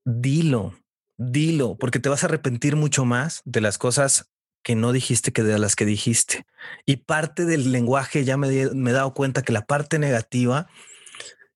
Dilo, 0.04 0.74
dilo, 1.16 1.76
porque 1.78 1.98
te 1.98 2.08
vas 2.08 2.22
a 2.22 2.26
arrepentir 2.26 2.76
mucho 2.76 3.04
más 3.04 3.42
de 3.44 3.60
las 3.60 3.78
cosas 3.78 4.30
que 4.62 4.74
no 4.74 4.92
dijiste 4.92 5.32
que 5.32 5.42
de 5.42 5.58
las 5.58 5.74
que 5.74 5.86
dijiste. 5.86 6.46
Y 6.84 6.96
parte 6.96 7.44
del 7.46 7.72
lenguaje 7.72 8.24
ya 8.24 8.36
me, 8.36 8.48
me 8.74 8.90
he 8.90 8.94
dado 8.94 9.14
cuenta 9.14 9.42
que 9.42 9.52
la 9.52 9.66
parte 9.66 9.98
negativa 9.98 10.68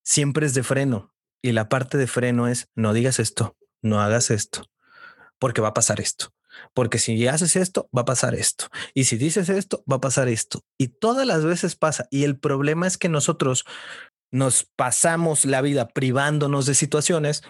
siempre 0.02 0.46
es 0.46 0.54
de 0.54 0.62
freno 0.62 1.14
y 1.42 1.52
la 1.52 1.68
parte 1.68 1.98
de 1.98 2.06
freno 2.06 2.48
es 2.48 2.68
no 2.74 2.92
digas 2.92 3.18
esto, 3.18 3.56
no 3.82 4.00
hagas 4.00 4.30
esto, 4.30 4.64
porque 5.38 5.60
va 5.60 5.68
a 5.68 5.74
pasar 5.74 6.00
esto. 6.00 6.32
Porque 6.74 6.98
si 6.98 7.26
haces 7.26 7.56
esto, 7.56 7.88
va 7.96 8.02
a 8.02 8.06
pasar 8.06 8.34
esto. 8.34 8.66
Y 8.94 9.04
si 9.04 9.16
dices 9.16 9.48
esto, 9.48 9.84
va 9.90 9.96
a 9.96 10.00
pasar 10.00 10.28
esto. 10.28 10.62
Y 10.78 10.88
todas 10.88 11.26
las 11.26 11.44
veces 11.44 11.76
pasa. 11.76 12.06
Y 12.10 12.24
el 12.24 12.38
problema 12.38 12.86
es 12.86 12.98
que 12.98 13.08
nosotros 13.08 13.64
nos 14.30 14.68
pasamos 14.76 15.44
la 15.44 15.60
vida 15.60 15.88
privándonos 15.88 16.66
de 16.66 16.74
situaciones 16.74 17.42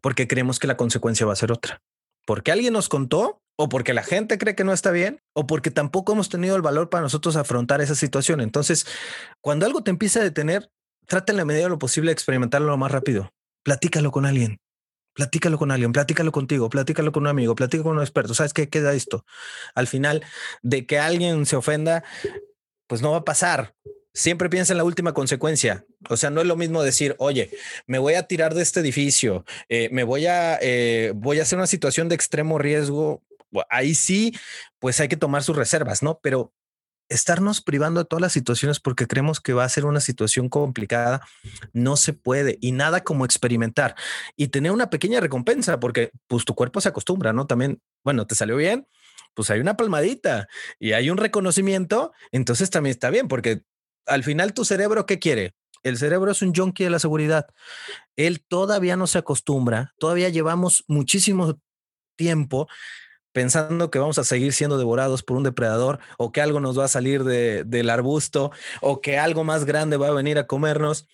porque 0.00 0.26
creemos 0.26 0.58
que 0.58 0.66
la 0.66 0.76
consecuencia 0.76 1.26
va 1.26 1.34
a 1.34 1.36
ser 1.36 1.52
otra. 1.52 1.82
Porque 2.26 2.52
alguien 2.52 2.72
nos 2.72 2.88
contó 2.88 3.42
o 3.56 3.68
porque 3.68 3.92
la 3.92 4.02
gente 4.02 4.38
cree 4.38 4.54
que 4.54 4.64
no 4.64 4.72
está 4.72 4.90
bien 4.90 5.20
o 5.34 5.46
porque 5.46 5.70
tampoco 5.70 6.12
hemos 6.12 6.28
tenido 6.28 6.56
el 6.56 6.62
valor 6.62 6.88
para 6.88 7.02
nosotros 7.02 7.36
afrontar 7.36 7.80
esa 7.80 7.94
situación. 7.94 8.40
Entonces, 8.40 8.86
cuando 9.40 9.66
algo 9.66 9.82
te 9.82 9.90
empieza 9.90 10.20
a 10.20 10.24
detener, 10.24 10.70
trata 11.06 11.32
en 11.32 11.36
la 11.36 11.44
medida 11.44 11.64
de 11.64 11.70
lo 11.70 11.78
posible 11.78 12.08
de 12.08 12.14
experimentarlo 12.14 12.68
lo 12.68 12.78
más 12.78 12.92
rápido. 12.92 13.32
Platícalo 13.64 14.10
con 14.10 14.26
alguien. 14.26 14.61
Platícalo 15.14 15.58
con 15.58 15.70
alguien, 15.70 15.92
platícalo 15.92 16.32
contigo, 16.32 16.70
platícalo 16.70 17.12
con 17.12 17.24
un 17.24 17.28
amigo, 17.28 17.54
platícalo 17.54 17.84
con 17.84 17.96
un 17.96 18.02
experto. 18.02 18.34
¿Sabes 18.34 18.54
qué 18.54 18.68
queda 18.68 18.94
esto? 18.94 19.26
Al 19.74 19.86
final, 19.86 20.24
de 20.62 20.86
que 20.86 20.98
alguien 20.98 21.44
se 21.44 21.56
ofenda, 21.56 22.02
pues 22.86 23.02
no 23.02 23.12
va 23.12 23.18
a 23.18 23.24
pasar. 23.24 23.74
Siempre 24.14 24.50
piensa 24.50 24.72
en 24.72 24.78
la 24.78 24.84
última 24.84 25.14
consecuencia. 25.14 25.86
O 26.08 26.16
sea, 26.16 26.30
no 26.30 26.40
es 26.40 26.46
lo 26.46 26.56
mismo 26.56 26.82
decir, 26.82 27.14
oye, 27.18 27.50
me 27.86 27.98
voy 27.98 28.14
a 28.14 28.24
tirar 28.24 28.54
de 28.54 28.62
este 28.62 28.80
edificio, 28.80 29.44
eh, 29.68 29.88
me 29.92 30.04
voy 30.04 30.26
a, 30.26 30.58
eh, 30.60 31.12
voy 31.14 31.38
a 31.38 31.42
hacer 31.42 31.58
una 31.58 31.66
situación 31.66 32.08
de 32.08 32.14
extremo 32.14 32.58
riesgo. 32.58 33.22
Ahí 33.68 33.94
sí, 33.94 34.34
pues 34.78 34.98
hay 35.00 35.08
que 35.08 35.16
tomar 35.16 35.42
sus 35.42 35.56
reservas, 35.56 36.02
¿no? 36.02 36.20
Pero 36.22 36.52
estarnos 37.08 37.60
privando 37.60 38.00
de 38.00 38.06
todas 38.06 38.20
las 38.20 38.32
situaciones 38.32 38.80
porque 38.80 39.06
creemos 39.06 39.40
que 39.40 39.52
va 39.52 39.64
a 39.64 39.68
ser 39.68 39.84
una 39.84 40.00
situación 40.00 40.48
complicada, 40.48 41.26
no 41.72 41.96
se 41.96 42.12
puede 42.12 42.58
y 42.60 42.72
nada 42.72 43.02
como 43.02 43.24
experimentar 43.24 43.94
y 44.36 44.48
tener 44.48 44.72
una 44.72 44.90
pequeña 44.90 45.20
recompensa 45.20 45.78
porque 45.80 46.10
pues 46.26 46.44
tu 46.44 46.54
cuerpo 46.54 46.80
se 46.80 46.88
acostumbra, 46.88 47.32
¿no? 47.32 47.46
También, 47.46 47.80
bueno, 48.04 48.26
te 48.26 48.34
salió 48.34 48.56
bien, 48.56 48.86
pues 49.34 49.50
hay 49.50 49.60
una 49.60 49.76
palmadita 49.76 50.48
y 50.78 50.92
hay 50.92 51.10
un 51.10 51.18
reconocimiento, 51.18 52.12
entonces 52.30 52.70
también 52.70 52.92
está 52.92 53.10
bien 53.10 53.28
porque 53.28 53.62
al 54.06 54.24
final 54.24 54.54
tu 54.54 54.64
cerebro, 54.64 55.06
¿qué 55.06 55.18
quiere? 55.18 55.54
El 55.82 55.98
cerebro 55.98 56.30
es 56.30 56.42
un 56.42 56.54
junkie 56.54 56.84
de 56.84 56.90
la 56.90 56.98
seguridad. 56.98 57.46
Él 58.16 58.44
todavía 58.46 58.96
no 58.96 59.06
se 59.06 59.18
acostumbra, 59.18 59.94
todavía 59.98 60.28
llevamos 60.28 60.84
muchísimo 60.86 61.58
tiempo 62.16 62.68
pensando 63.32 63.90
que 63.90 63.98
vamos 63.98 64.18
a 64.18 64.24
seguir 64.24 64.52
siendo 64.52 64.78
devorados 64.78 65.22
por 65.22 65.36
un 65.36 65.42
depredador 65.42 65.98
o 66.18 66.32
que 66.32 66.40
algo 66.40 66.60
nos 66.60 66.78
va 66.78 66.84
a 66.84 66.88
salir 66.88 67.24
del 67.24 67.90
arbusto 67.90 68.50
o 68.80 69.00
que 69.00 69.18
algo 69.18 69.44
más 69.44 69.64
grande 69.64 69.96
va 69.96 70.08
a 70.08 70.12
venir 70.12 70.38
a 70.38 70.46
comernos. 70.46 71.08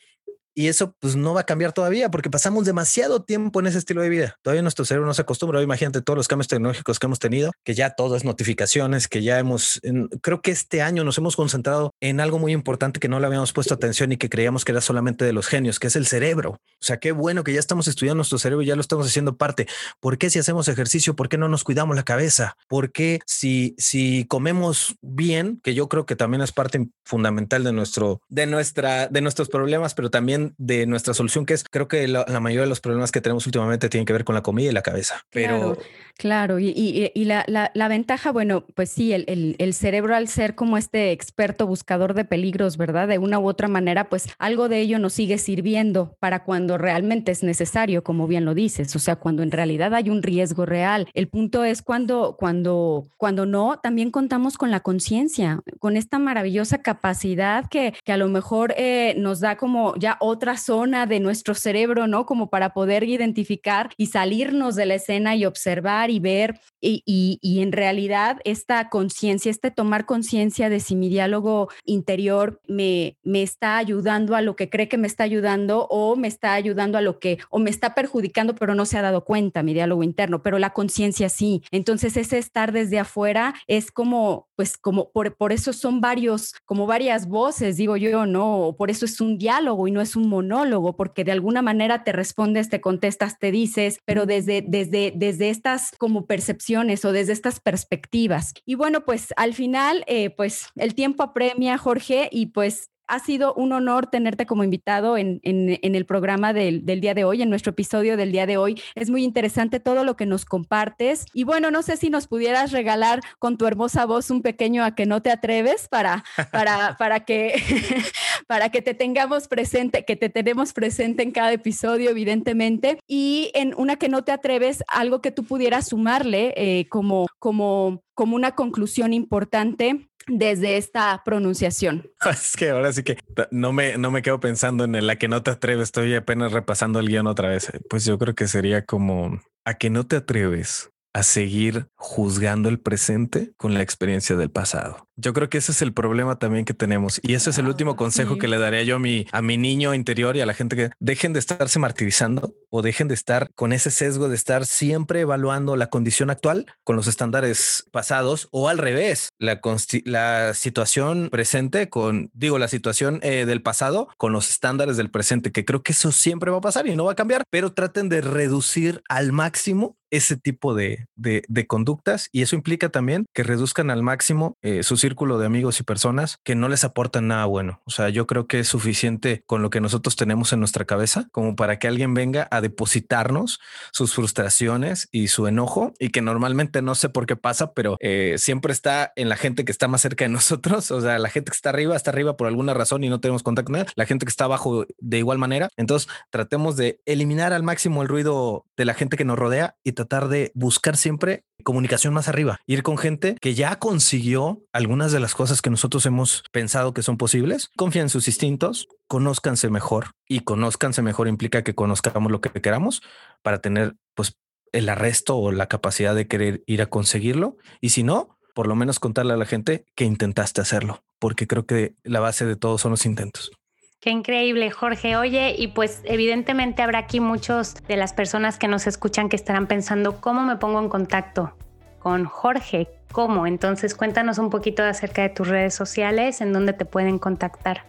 Y 0.59 0.66
eso 0.66 0.92
pues 0.99 1.14
no 1.14 1.35
va 1.35 1.42
a 1.42 1.47
cambiar 1.47 1.73
todavía 1.73 2.11
porque 2.11 2.31
pasamos 2.31 2.64
demasiado 2.64 3.23
tiempo 3.23 3.61
en 3.61 3.68
ese 3.68 3.79
estilo 3.79 4.03
de 4.03 4.09
vida. 4.09 4.38
Todavía 4.42 4.61
nuestro 4.61 4.85
cerebro 4.85 5.07
no 5.07 5.14
se 5.14 5.23
acostumbra. 5.23 5.62
Imagínate 5.62 6.03
todos 6.03 6.16
los 6.16 6.27
cambios 6.27 6.49
tecnológicos 6.49 6.99
que 6.99 7.07
hemos 7.07 7.21
tenido, 7.21 7.53
que 7.62 7.75
ya 7.75 7.90
todo 7.90 8.16
es 8.16 8.25
notificaciones, 8.25 9.07
que 9.07 9.23
ya 9.23 9.38
hemos, 9.38 9.81
creo 10.21 10.42
que 10.42 10.51
este 10.51 10.83
año 10.83 11.05
nos 11.05 11.16
hemos 11.16 11.37
concentrado 11.37 11.92
en 12.01 12.18
algo 12.18 12.40
muy 12.40 12.51
importante 12.51 12.99
que 12.99 13.09
no 13.09 13.21
le 13.21 13.27
habíamos 13.27 13.53
puesto 13.53 13.73
atención 13.73 14.11
y 14.11 14.16
que 14.16 14.29
creíamos 14.29 14.64
que 14.64 14.73
era 14.73 14.81
solamente 14.81 15.25
de 15.25 15.33
los 15.33 15.47
genios, 15.47 15.79
que 15.79 15.87
es 15.87 15.94
el 15.94 16.09
cerebro. 16.09 16.59
O 16.81 16.85
sea, 16.85 16.97
qué 16.97 17.12
bueno 17.12 17.44
que 17.44 17.53
ya 17.53 17.61
estamos 17.61 17.87
estudiando 17.87 18.16
nuestro 18.16 18.40
cerebro 18.40 18.62
y 18.62 18.66
ya 18.66 18.75
lo 18.75 18.81
estamos 18.81 19.07
haciendo 19.07 19.37
parte. 19.37 19.68
¿Por 20.01 20.18
qué 20.18 20.29
si 20.29 20.40
hacemos 20.40 20.66
ejercicio, 20.66 21.14
por 21.14 21.29
qué 21.29 21.38
no 21.38 21.49
nos 21.49 21.62
cuidamos 21.62 21.94
la 21.94 22.03
cabeza? 22.03 22.57
¿Por 22.66 22.90
qué 22.90 23.21
si, 23.27 23.77
si 23.79 24.25
comemos 24.25 24.97
bien, 25.03 25.61
que 25.62 25.75
yo 25.75 25.88
creo 25.88 26.05
que 26.05 26.16
también 26.16 26.40
es 26.42 26.51
parte 26.51 26.88
fundamental 27.05 27.62
de 27.62 27.73
nuestro, 27.73 28.23
de 28.29 28.47
nuestra, 28.47 29.07
de 29.07 29.21
nuestros 29.21 29.49
problemas, 29.49 29.94
pero 29.94 30.11
también 30.11 30.48
de 30.57 30.87
nuestra 30.87 31.15
solución, 31.15 31.47
que 31.47 31.55
es 31.55 31.65
creo 31.65 31.89
que 31.89 32.07
la, 32.09 32.25
mayoría 32.41 32.63
de 32.63 32.69
los 32.69 32.81
problemas 32.81 33.13
que 33.13 33.21
tenemos 33.21 33.47
últimamente 33.47 33.89
tienen 33.89 34.07
que 34.07 34.13
ver 34.13 34.25
con 34.25 34.35
la 34.35 34.43
comida 34.43 34.71
y 34.71 34.73
la 34.73 34.83
cabeza. 34.83 35.23
Pero 35.31 35.77
claro, 36.17 36.59
y, 36.59 36.73
y, 37.15 37.25
la, 37.25 37.45
la, 37.47 37.89
ventaja, 37.89 38.33
bueno, 38.33 38.65
pues 38.75 38.91
sí, 38.91 39.13
el, 39.13 39.57
el, 39.59 39.75
cerebro 39.75 40.17
al 40.17 40.29
ser 40.29 40.55
como 40.55 40.77
este 40.77 41.13
experto 41.13 41.67
buscador 41.67 42.15
de 42.15 42.25
peligros, 42.25 42.77
¿verdad? 42.77 43.09
De 43.09 43.19
una 43.19 43.39
u 43.39 43.49
otra 43.49 43.69
manera, 43.69 44.09
pues 44.09 44.29
algo 44.39 44.69
de 44.69 44.81
ello 44.81 44.99
nos 44.99 45.13
sigue 45.13 45.39
sirviendo 45.39 46.17
para 46.21 46.45
cuando 46.45 46.79
realmente 46.79 47.33
es 47.33 47.43
necesario, 47.43 48.03
como 48.03 48.27
bien 48.27 48.45
lo 48.45 48.55
dices, 48.55 48.95
o 48.97 48.99
sea, 48.99 49.17
cuando 49.17 49.43
en 49.43 49.51
realidad 49.51 49.95
hay 49.95 50.11
un 50.11 50.23
riesgo 50.23 50.67
real. 50.67 51.09
El 51.15 51.29
punto 51.29 51.65
es 51.65 51.83
cuando, 51.83 52.37
cuando, 52.39 53.09
cuando 53.17 53.47
no, 53.47 53.79
también 53.81 54.11
contamos 54.11 54.59
con 54.59 54.71
la 54.71 54.81
conciencia, 54.81 55.61
con 55.79 55.97
esta 55.97 56.19
maravillosa 56.19 56.79
capacidad 56.79 57.69
que, 57.69 57.95
que 58.05 58.13
a 58.13 58.17
lo 58.17 58.29
mejor 58.29 58.75
eh, 58.77 59.15
nos 59.17 59.41
da 59.41 59.57
como 59.57 59.95
ya 59.97 60.17
otra 60.38 60.57
zona 60.57 61.07
de 61.07 61.18
nuestro 61.18 61.55
cerebro, 61.55 62.07
¿no? 62.07 62.24
Como 62.24 62.48
para 62.48 62.72
poder 62.72 63.03
identificar 63.03 63.90
y 63.96 64.07
salirnos 64.07 64.77
de 64.77 64.87
la 64.87 64.94
escena 64.94 65.35
y 65.35 65.44
observar 65.44 66.11
y 66.11 66.20
ver. 66.20 66.61
Y, 66.81 67.03
y, 67.42 67.61
en 67.61 67.72
realidad 67.72 68.38
esta 68.44 68.88
conciencia, 68.88 69.51
este 69.51 69.72
tomar 69.72 70.07
conciencia 70.07 70.70
de 70.70 70.79
si 70.79 70.94
mi 70.94 71.09
diálogo 71.09 71.68
interior 71.85 72.61
me, 72.68 73.18
me 73.24 73.42
está 73.42 73.79
ayudando 73.79 74.37
a 74.37 74.42
lo 74.42 74.55
que 74.55 74.70
cree 74.70 74.88
que 74.88 74.96
me 74.96 75.09
está 75.09 75.24
ayudando 75.24 75.88
o 75.90 76.14
me 76.14 76.29
está 76.29 76.55
ayudando 76.55 76.96
a 76.96 77.01
lo 77.01 77.18
que, 77.18 77.38
o 77.51 77.59
me 77.59 77.70
está 77.70 77.96
perjudicando, 77.96 78.55
pero 78.55 78.77
no 78.77 78.87
se 78.87 78.96
ha 78.96 79.03
dado 79.03 79.24
cuenta 79.24 79.64
mi 79.64 79.74
diálogo 79.74 80.05
interno, 80.05 80.40
pero 80.40 80.61
la 80.61 80.72
conciencia 80.72 81.29
sí. 81.29 81.64
Entonces 81.72 82.16
ese 82.16 82.38
estar 82.38 82.70
desde 82.70 83.01
afuera 83.01 83.55
es 83.66 83.90
como, 83.90 84.46
pues 84.55 84.79
como, 84.79 85.11
por, 85.11 85.37
por 85.37 85.53
eso 85.53 85.72
son 85.72 86.01
varios, 86.01 86.55
como 86.64 86.87
varias 86.87 87.27
voces, 87.27 87.77
digo 87.77 87.96
yo, 87.96 88.24
¿no? 88.24 88.77
Por 88.79 88.88
eso 88.88 89.05
es 89.05 89.20
un 89.20 89.37
diálogo 89.37 89.88
y 89.88 89.90
no 89.90 90.01
es 90.01 90.14
un 90.19 90.29
monólogo, 90.29 90.97
porque 90.97 91.25
de 91.25 91.33
alguna 91.33 91.63
manera 91.63 92.05
te 92.05 92.13
respondes, 92.13 92.69
te 92.69 92.81
contestas, 92.81 93.39
te 93.39 93.51
dices, 93.51 94.01
pero 94.05 94.27
desde, 94.27 94.63
desde, 94.67 95.13
desde 95.15 95.51
estas 95.51 95.93
como 95.99 96.27
percepciones 96.27 97.05
o 97.05 97.12
desde 97.12 97.33
estas 97.33 97.61
perspectivas. 97.61 98.53
Y 98.66 98.75
bueno, 98.75 99.05
pues 99.05 99.33
al 99.37 99.55
final, 99.55 100.05
eh, 100.07 100.31
pues 100.31 100.69
el 100.77 100.95
tiempo 100.95 101.23
apremia, 101.23 101.79
Jorge, 101.79 102.29
y 102.31 102.47
pues 102.47 102.91
ha 103.09 103.19
sido 103.19 103.55
un 103.55 103.73
honor 103.73 104.07
tenerte 104.07 104.47
como 104.47 104.62
invitado 104.62 105.16
en, 105.16 105.41
el 105.43 106.07
programa 106.07 106.53
del, 106.53 106.85
del, 106.85 107.01
día 107.01 107.14
de 107.14 107.25
hoy, 107.25 107.43
en 107.43 107.51
nuestro 107.51 107.71
episodio 107.71 108.16
del 108.16 108.31
día 108.31 108.47
de 108.47 108.59
hoy. 108.59 108.81
Es 108.95 109.11
muy 109.11 109.25
interesante 109.25 109.81
todo 109.81 110.05
lo 110.05 110.14
que 110.14 110.27
nos 110.27 110.45
compartes. 110.45 111.25
Y 111.33 111.45
bueno, 111.45 111.71
no 111.71 111.83
sé 111.83 111.97
si 111.97 112.11
nos 112.11 112.29
pudieras 112.29 112.71
regalar 112.71 113.21
con 113.39 113.57
tu 113.57 113.66
hermosa 113.66 114.05
voz 114.05 114.31
un 114.31 114.43
pequeño 114.43 114.85
a 114.85 114.95
que 114.95 115.07
no 115.07 115.23
te 115.23 115.31
atreves 115.31 115.89
para, 115.89 116.23
para, 116.53 116.97
para, 116.99 117.21
que, 117.21 117.55
para 118.49 118.70
que 118.70 118.82
te 118.82 118.94
tengamos 118.94 119.46
presente, 119.46 120.05
que 120.05 120.16
te 120.16 120.30
tenemos 120.30 120.72
presente 120.72 121.22
en 121.22 121.30
cada 121.30 121.53
episodio, 121.53 122.11
evidentemente. 122.11 122.99
Y 123.07 123.53
en 123.55 123.74
una 123.76 123.96
que 123.96 124.09
no 124.09 124.24
te 124.24 124.32
atreves, 124.32 124.82
algo 124.88 125.20
que 125.20 125.30
tú 125.30 125.44
pudieras 125.44 125.88
sumarle 125.88 126.55
eh, 126.57 126.88
como, 126.88 127.26
como, 127.38 128.03
como 128.14 128.34
una 128.34 128.53
conclusión 128.53 129.12
importante 129.12 130.09
desde 130.26 130.78
esta 130.78 131.22
pronunciación. 131.24 132.11
Es 132.30 132.57
que 132.57 132.70
ahora 132.70 132.92
sí 132.92 133.03
que 133.03 133.18
no 133.51 133.72
me, 133.72 133.99
no 133.99 134.11
me 134.11 134.22
quedo 134.22 134.40
pensando 134.40 134.84
en 134.84 135.07
la 135.07 135.16
que 135.16 135.28
no 135.28 135.42
te 135.42 135.51
atreves, 135.51 135.84
estoy 135.84 136.14
apenas 136.14 136.53
repasando 136.53 137.01
el 137.01 137.09
guion 137.09 137.26
otra 137.26 137.51
vez. 137.51 137.70
Pues 137.88 138.05
yo 138.07 138.18
creo 138.18 138.34
que 138.34 138.49
sería 138.49 138.84
como 138.84 139.40
a 139.64 139.74
que 139.74 139.90
no 139.90 140.07
te 140.07 140.16
atreves 140.16 140.90
a 141.12 141.22
seguir 141.22 141.88
juzgando 141.96 142.68
el 142.68 142.80
presente 142.80 143.53
con 143.57 143.74
la 143.74 143.82
experiencia 143.82 144.36
del 144.36 144.51
pasado. 144.51 145.08
Yo 145.21 145.33
creo 145.33 145.49
que 145.49 145.59
ese 145.59 145.73
es 145.73 145.83
el 145.83 145.93
problema 145.93 146.39
también 146.39 146.64
que 146.64 146.75
tenemos. 146.75 147.21
Y 147.23 147.35
ese 147.35 147.51
es 147.51 147.59
el 147.59 147.66
último 147.66 147.97
consejo 147.97 148.39
que 148.39 148.47
le 148.47 148.59
daría 148.59 148.85
yo 148.85 148.97
a 148.97 148.99
mi 149.01 149.27
a 149.33 149.43
mi 149.43 149.57
niño 149.57 149.93
interior 149.93 150.37
y 150.37 150.41
a 150.41 150.47
la 150.47 150.55
gente 150.55 150.77
que 150.77 150.91
dejen 151.01 151.33
de 151.33 151.41
estarse 151.41 151.79
martirizando 151.81 152.55
o 152.71 152.83
dejen 152.83 153.09
de 153.09 153.14
estar 153.14 153.51
con 153.57 153.73
ese 153.73 153.91
sesgo 153.91 154.29
de 154.29 154.37
estar 154.37 154.64
siempre 154.64 155.21
evaluando 155.21 155.75
la 155.75 155.89
condición 155.89 156.31
actual 156.31 156.66
con 156.85 156.95
los 156.95 157.09
estándares 157.09 157.89
pasados 157.91 158.49
o 158.53 158.69
al 158.69 158.79
revés, 158.79 159.31
la 159.39 159.61
la 160.05 160.55
situación 160.55 161.29
presente 161.31 161.89
con 161.89 162.31
digo 162.33 162.59
la 162.59 162.69
situación 162.69 163.21
eh, 163.23 163.45
del 163.45 163.62
pasado 163.62 164.09
con 164.16 164.33
los 164.33 164.49
estándares 164.49 164.97
del 164.97 165.11
presente, 165.11 165.51
que 165.51 165.64
creo 165.64 165.83
que 165.83 165.93
eso 165.93 166.12
siempre 166.12 166.51
va 166.51 166.59
a 166.59 166.62
pasar 166.62 166.87
y 166.87 166.95
no 166.95 167.05
va 167.05 167.12
a 167.12 167.16
cambiar, 167.16 167.43
pero 167.51 167.73
traten 167.73 168.09
de 168.09 168.21
reducir 168.21 169.03
al 169.09 169.33
máximo 169.33 169.97
ese 170.11 170.37
tipo 170.37 170.75
de, 170.75 171.07
de, 171.16 171.66
conductas. 171.66 172.29
Y 172.33 172.43
eso 172.43 172.57
implica 172.57 172.89
también 172.89 173.27
que 173.35 173.43
reduzcan 173.43 173.91
al 173.91 174.03
máximo 174.03 174.57
eh, 174.62 174.83
su 174.83 174.97
círculo 175.09 175.39
de 175.39 175.47
amigos 175.47 175.81
y 175.81 175.85
personas 175.85 176.39
que 176.45 176.55
no 176.55 176.69
les 176.69 176.85
aportan 176.85 177.29
nada 177.29 177.47
bueno. 177.47 177.81
O 177.87 177.91
sea, 177.91 178.11
yo 178.11 178.27
creo 178.27 178.47
que 178.47 178.59
es 178.59 178.69
suficiente 178.69 179.43
con 179.47 179.63
lo 179.63 179.71
que 179.71 179.81
nosotros 179.81 180.17
tenemos 180.17 180.53
en 180.53 180.59
nuestra 180.59 180.85
cabeza 180.85 181.29
como 181.33 181.57
para 181.57 181.79
que 181.79 181.89
alguien 181.89 182.13
venga 182.13 182.47
a 182.51 182.61
depositarnos 182.61 183.59
sus 183.91 184.15
frustraciones 184.15 185.09
y 185.11 185.29
su 185.29 185.47
enojo 185.47 185.95
y 185.99 186.11
que 186.11 186.21
normalmente 186.21 186.83
no 186.83 186.95
sé 186.95 187.09
por 187.09 187.25
qué 187.25 187.37
pasa, 187.37 187.73
pero 187.73 187.97
eh, 188.01 188.35
siempre 188.37 188.71
está 188.75 189.15
en 189.17 189.31
la 189.31 189.37
gente 189.37 189.65
que 189.65 189.73
está 189.73 189.89
más 189.89 190.03
cerca 190.03 190.27
de 190.27 190.29
nosotros. 190.39 190.91
O 190.91 191.01
sea, 191.01 191.19
la 191.19 191.31
gente 191.31 191.53
que 191.53 191.57
está 191.57 191.71
arriba 191.71 191.97
está 191.97 192.11
arriba 192.11 192.37
por 192.37 192.47
alguna 192.47 192.75
razón 192.75 193.03
y 193.03 193.09
no 193.09 193.19
tenemos 193.19 193.43
contacto 193.43 193.73
con 193.73 193.81
él. 193.81 193.87
La 193.95 194.05
gente 194.05 194.27
que 194.27 194.31
está 194.31 194.45
abajo 194.45 194.85
de 194.99 195.19
igual 195.19 195.39
manera. 195.39 195.71
Entonces 195.79 196.11
tratemos 196.29 196.77
de 196.77 197.01
eliminar 197.07 197.55
al 197.55 197.63
máximo 197.63 198.03
el 198.03 198.09
ruido 198.09 198.67
de 198.77 198.85
la 198.85 198.93
gente 198.93 199.17
que 199.17 199.25
nos 199.25 199.39
rodea 199.39 199.77
y 199.83 199.93
tratar 199.93 200.29
de 200.29 200.53
buscar 200.55 200.99
siempre 200.99 201.45
comunicación 201.65 202.15
más 202.15 202.29
arriba, 202.29 202.61
ir 202.67 202.83
con 202.83 202.99
gente 202.99 203.37
que 203.41 203.55
ya 203.55 203.77
consiguió 203.77 204.63
algunas 204.99 205.12
de 205.12 205.20
las 205.20 205.36
cosas 205.36 205.62
que 205.62 205.70
nosotros 205.70 206.05
hemos 206.07 206.42
pensado 206.51 206.92
que 206.92 207.03
son 207.03 207.18
posibles, 207.18 207.70
confía 207.76 208.03
en 208.03 208.09
sus 208.09 208.26
instintos, 208.26 208.88
conózcanse 209.07 209.70
mejor 209.70 210.07
y 210.26 210.40
conózcanse 210.40 211.03
mejor 211.03 211.28
implica 211.28 211.62
que 211.62 211.76
conozcamos 211.76 212.32
lo 212.32 212.40
que 212.40 212.51
queramos 212.61 213.01
para 213.42 213.61
tener 213.61 213.94
pues 214.14 214.36
el 214.72 214.88
arresto 214.88 215.36
o 215.36 215.53
la 215.53 215.68
capacidad 215.68 216.16
de 216.16 216.26
querer 216.26 216.64
ir 216.66 216.82
a 216.82 216.86
conseguirlo 216.86 217.59
y 217.80 217.90
si 217.90 218.03
no, 218.03 218.40
por 218.57 218.66
lo 218.66 218.74
menos 218.74 218.99
contarle 218.99 219.34
a 219.34 219.36
la 219.36 219.46
gente 219.46 219.84
que 219.94 220.05
intentaste 220.05 220.61
hacerlo, 220.61 221.05
porque 221.20 221.46
creo 221.46 221.64
que 221.64 221.94
la 222.03 222.18
base 222.18 222.44
de 222.44 222.57
todo 222.57 222.76
son 222.76 222.90
los 222.90 223.07
intentos. 223.07 223.53
Qué 224.01 224.11
increíble, 224.11 224.68
Jorge. 224.72 225.16
Oye, 225.16 225.55
y 225.57 225.68
pues 225.68 226.01
evidentemente 226.07 226.82
habrá 226.82 226.99
aquí 226.99 227.20
muchos 227.20 227.74
de 227.86 227.96
las 227.96 228.14
personas 228.14 228.59
que 228.59 228.66
nos 228.66 228.88
escuchan 228.88 229.28
que 229.28 229.36
estarán 229.36 229.68
pensando, 229.68 230.20
¿cómo 230.20 230.42
me 230.42 230.57
pongo 230.57 230.80
en 230.80 230.88
contacto 230.88 231.57
con 232.01 232.24
Jorge? 232.24 232.97
¿Cómo? 233.13 233.47
Entonces 233.47 233.95
cuéntanos 233.95 234.39
un 234.39 234.51
poquito 234.51 234.83
acerca 234.83 235.23
de 235.23 235.31
tus 235.31 235.49
redes 235.49 235.75
sociales, 235.75 236.41
en 236.41 236.53
dónde 236.53 236.73
te 236.73 236.85
pueden 236.85 237.19
contactar. 237.19 237.85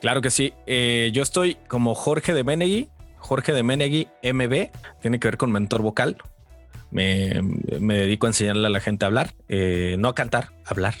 Claro 0.00 0.20
que 0.20 0.30
sí. 0.30 0.52
Eh, 0.66 1.10
yo 1.12 1.22
estoy 1.22 1.56
como 1.68 1.94
Jorge 1.94 2.34
de 2.34 2.42
Menegui, 2.42 2.88
Jorge 3.18 3.52
de 3.52 3.62
Menegui 3.62 4.08
MB, 4.22 4.70
tiene 5.00 5.20
que 5.20 5.28
ver 5.28 5.36
con 5.36 5.52
mentor 5.52 5.82
vocal. 5.82 6.16
Me, 6.90 7.40
dedico 7.70 8.26
a 8.26 8.30
enseñarle 8.30 8.66
a 8.66 8.70
la 8.70 8.80
gente 8.80 9.04
a 9.04 9.08
hablar, 9.08 9.34
eh, 9.48 9.96
no 9.98 10.08
a 10.08 10.14
cantar, 10.14 10.50
a 10.66 10.70
hablar. 10.70 10.94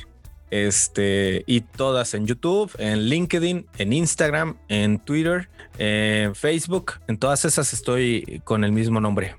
Este, 0.50 1.44
y 1.46 1.62
todas 1.62 2.14
en 2.14 2.26
YouTube, 2.26 2.70
en 2.78 3.06
LinkedIn, 3.08 3.66
en 3.78 3.92
Instagram, 3.92 4.56
en 4.68 4.98
Twitter, 4.98 5.48
en 5.78 6.34
Facebook. 6.34 7.00
En 7.08 7.18
todas 7.18 7.44
esas 7.44 7.72
estoy 7.72 8.40
con 8.44 8.62
el 8.62 8.70
mismo 8.70 9.00
nombre. 9.00 9.34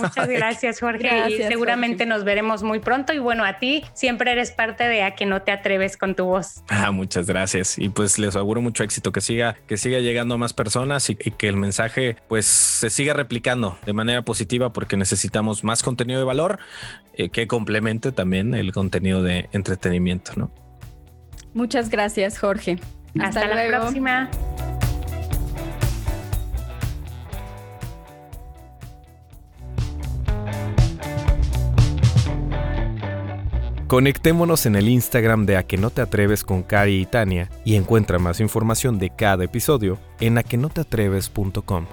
Muchas 0.00 0.28
gracias, 0.28 0.80
Jorge. 0.80 1.30
y 1.30 1.36
seguramente 1.38 2.06
nos 2.06 2.24
veremos 2.24 2.62
muy 2.62 2.80
pronto. 2.80 3.12
Y 3.12 3.18
bueno, 3.18 3.44
a 3.44 3.58
ti 3.58 3.84
siempre 3.94 4.32
eres 4.32 4.50
parte 4.50 4.84
de 4.84 5.02
a 5.02 5.14
que 5.14 5.26
no 5.26 5.42
te 5.42 5.52
atreves 5.52 5.96
con 5.96 6.14
tu 6.14 6.24
voz. 6.24 6.62
Ah, 6.68 6.90
muchas 6.90 7.26
gracias. 7.26 7.78
Y 7.78 7.88
pues 7.88 8.18
les 8.18 8.36
auguro 8.36 8.60
mucho 8.60 8.84
éxito, 8.84 9.12
que 9.12 9.20
siga, 9.20 9.56
que 9.66 9.76
siga 9.76 9.98
llegando 9.98 10.34
a 10.34 10.38
más 10.38 10.52
personas 10.52 11.10
y, 11.10 11.16
que 11.16 11.48
el 11.48 11.56
mensaje 11.56 12.16
pues 12.28 12.46
se 12.46 12.90
siga 12.90 13.14
replicando 13.14 13.78
de 13.86 13.92
manera 13.92 14.22
positiva 14.22 14.72
porque 14.72 14.96
necesitamos 14.96 15.64
más 15.64 15.82
contenido 15.82 16.18
de 16.18 16.24
valor 16.24 16.58
eh, 17.14 17.30
que 17.30 17.46
complemente 17.46 18.12
también 18.12 18.54
el 18.54 18.72
contenido 18.72 19.22
de 19.22 19.48
entretenimiento, 19.52 20.32
¿no? 20.36 20.50
Muchas 21.54 21.90
gracias, 21.90 22.38
Jorge. 22.38 22.78
Hasta, 23.18 23.46
la 23.46 23.66
próxima. 23.66 24.30
Conectémonos 33.90 34.66
en 34.66 34.76
el 34.76 34.88
Instagram 34.88 35.46
de 35.46 35.56
A 35.56 35.64
que 35.64 35.76
no 35.76 35.90
te 35.90 36.00
atreves 36.00 36.44
con 36.44 36.62
Cari 36.62 37.00
y 37.00 37.06
Tania 37.06 37.50
y 37.64 37.74
encuentra 37.74 38.20
más 38.20 38.38
información 38.38 39.00
de 39.00 39.10
cada 39.10 39.42
episodio 39.42 39.98
en 40.20 40.38
aquenoteatreves.com. 40.38 41.86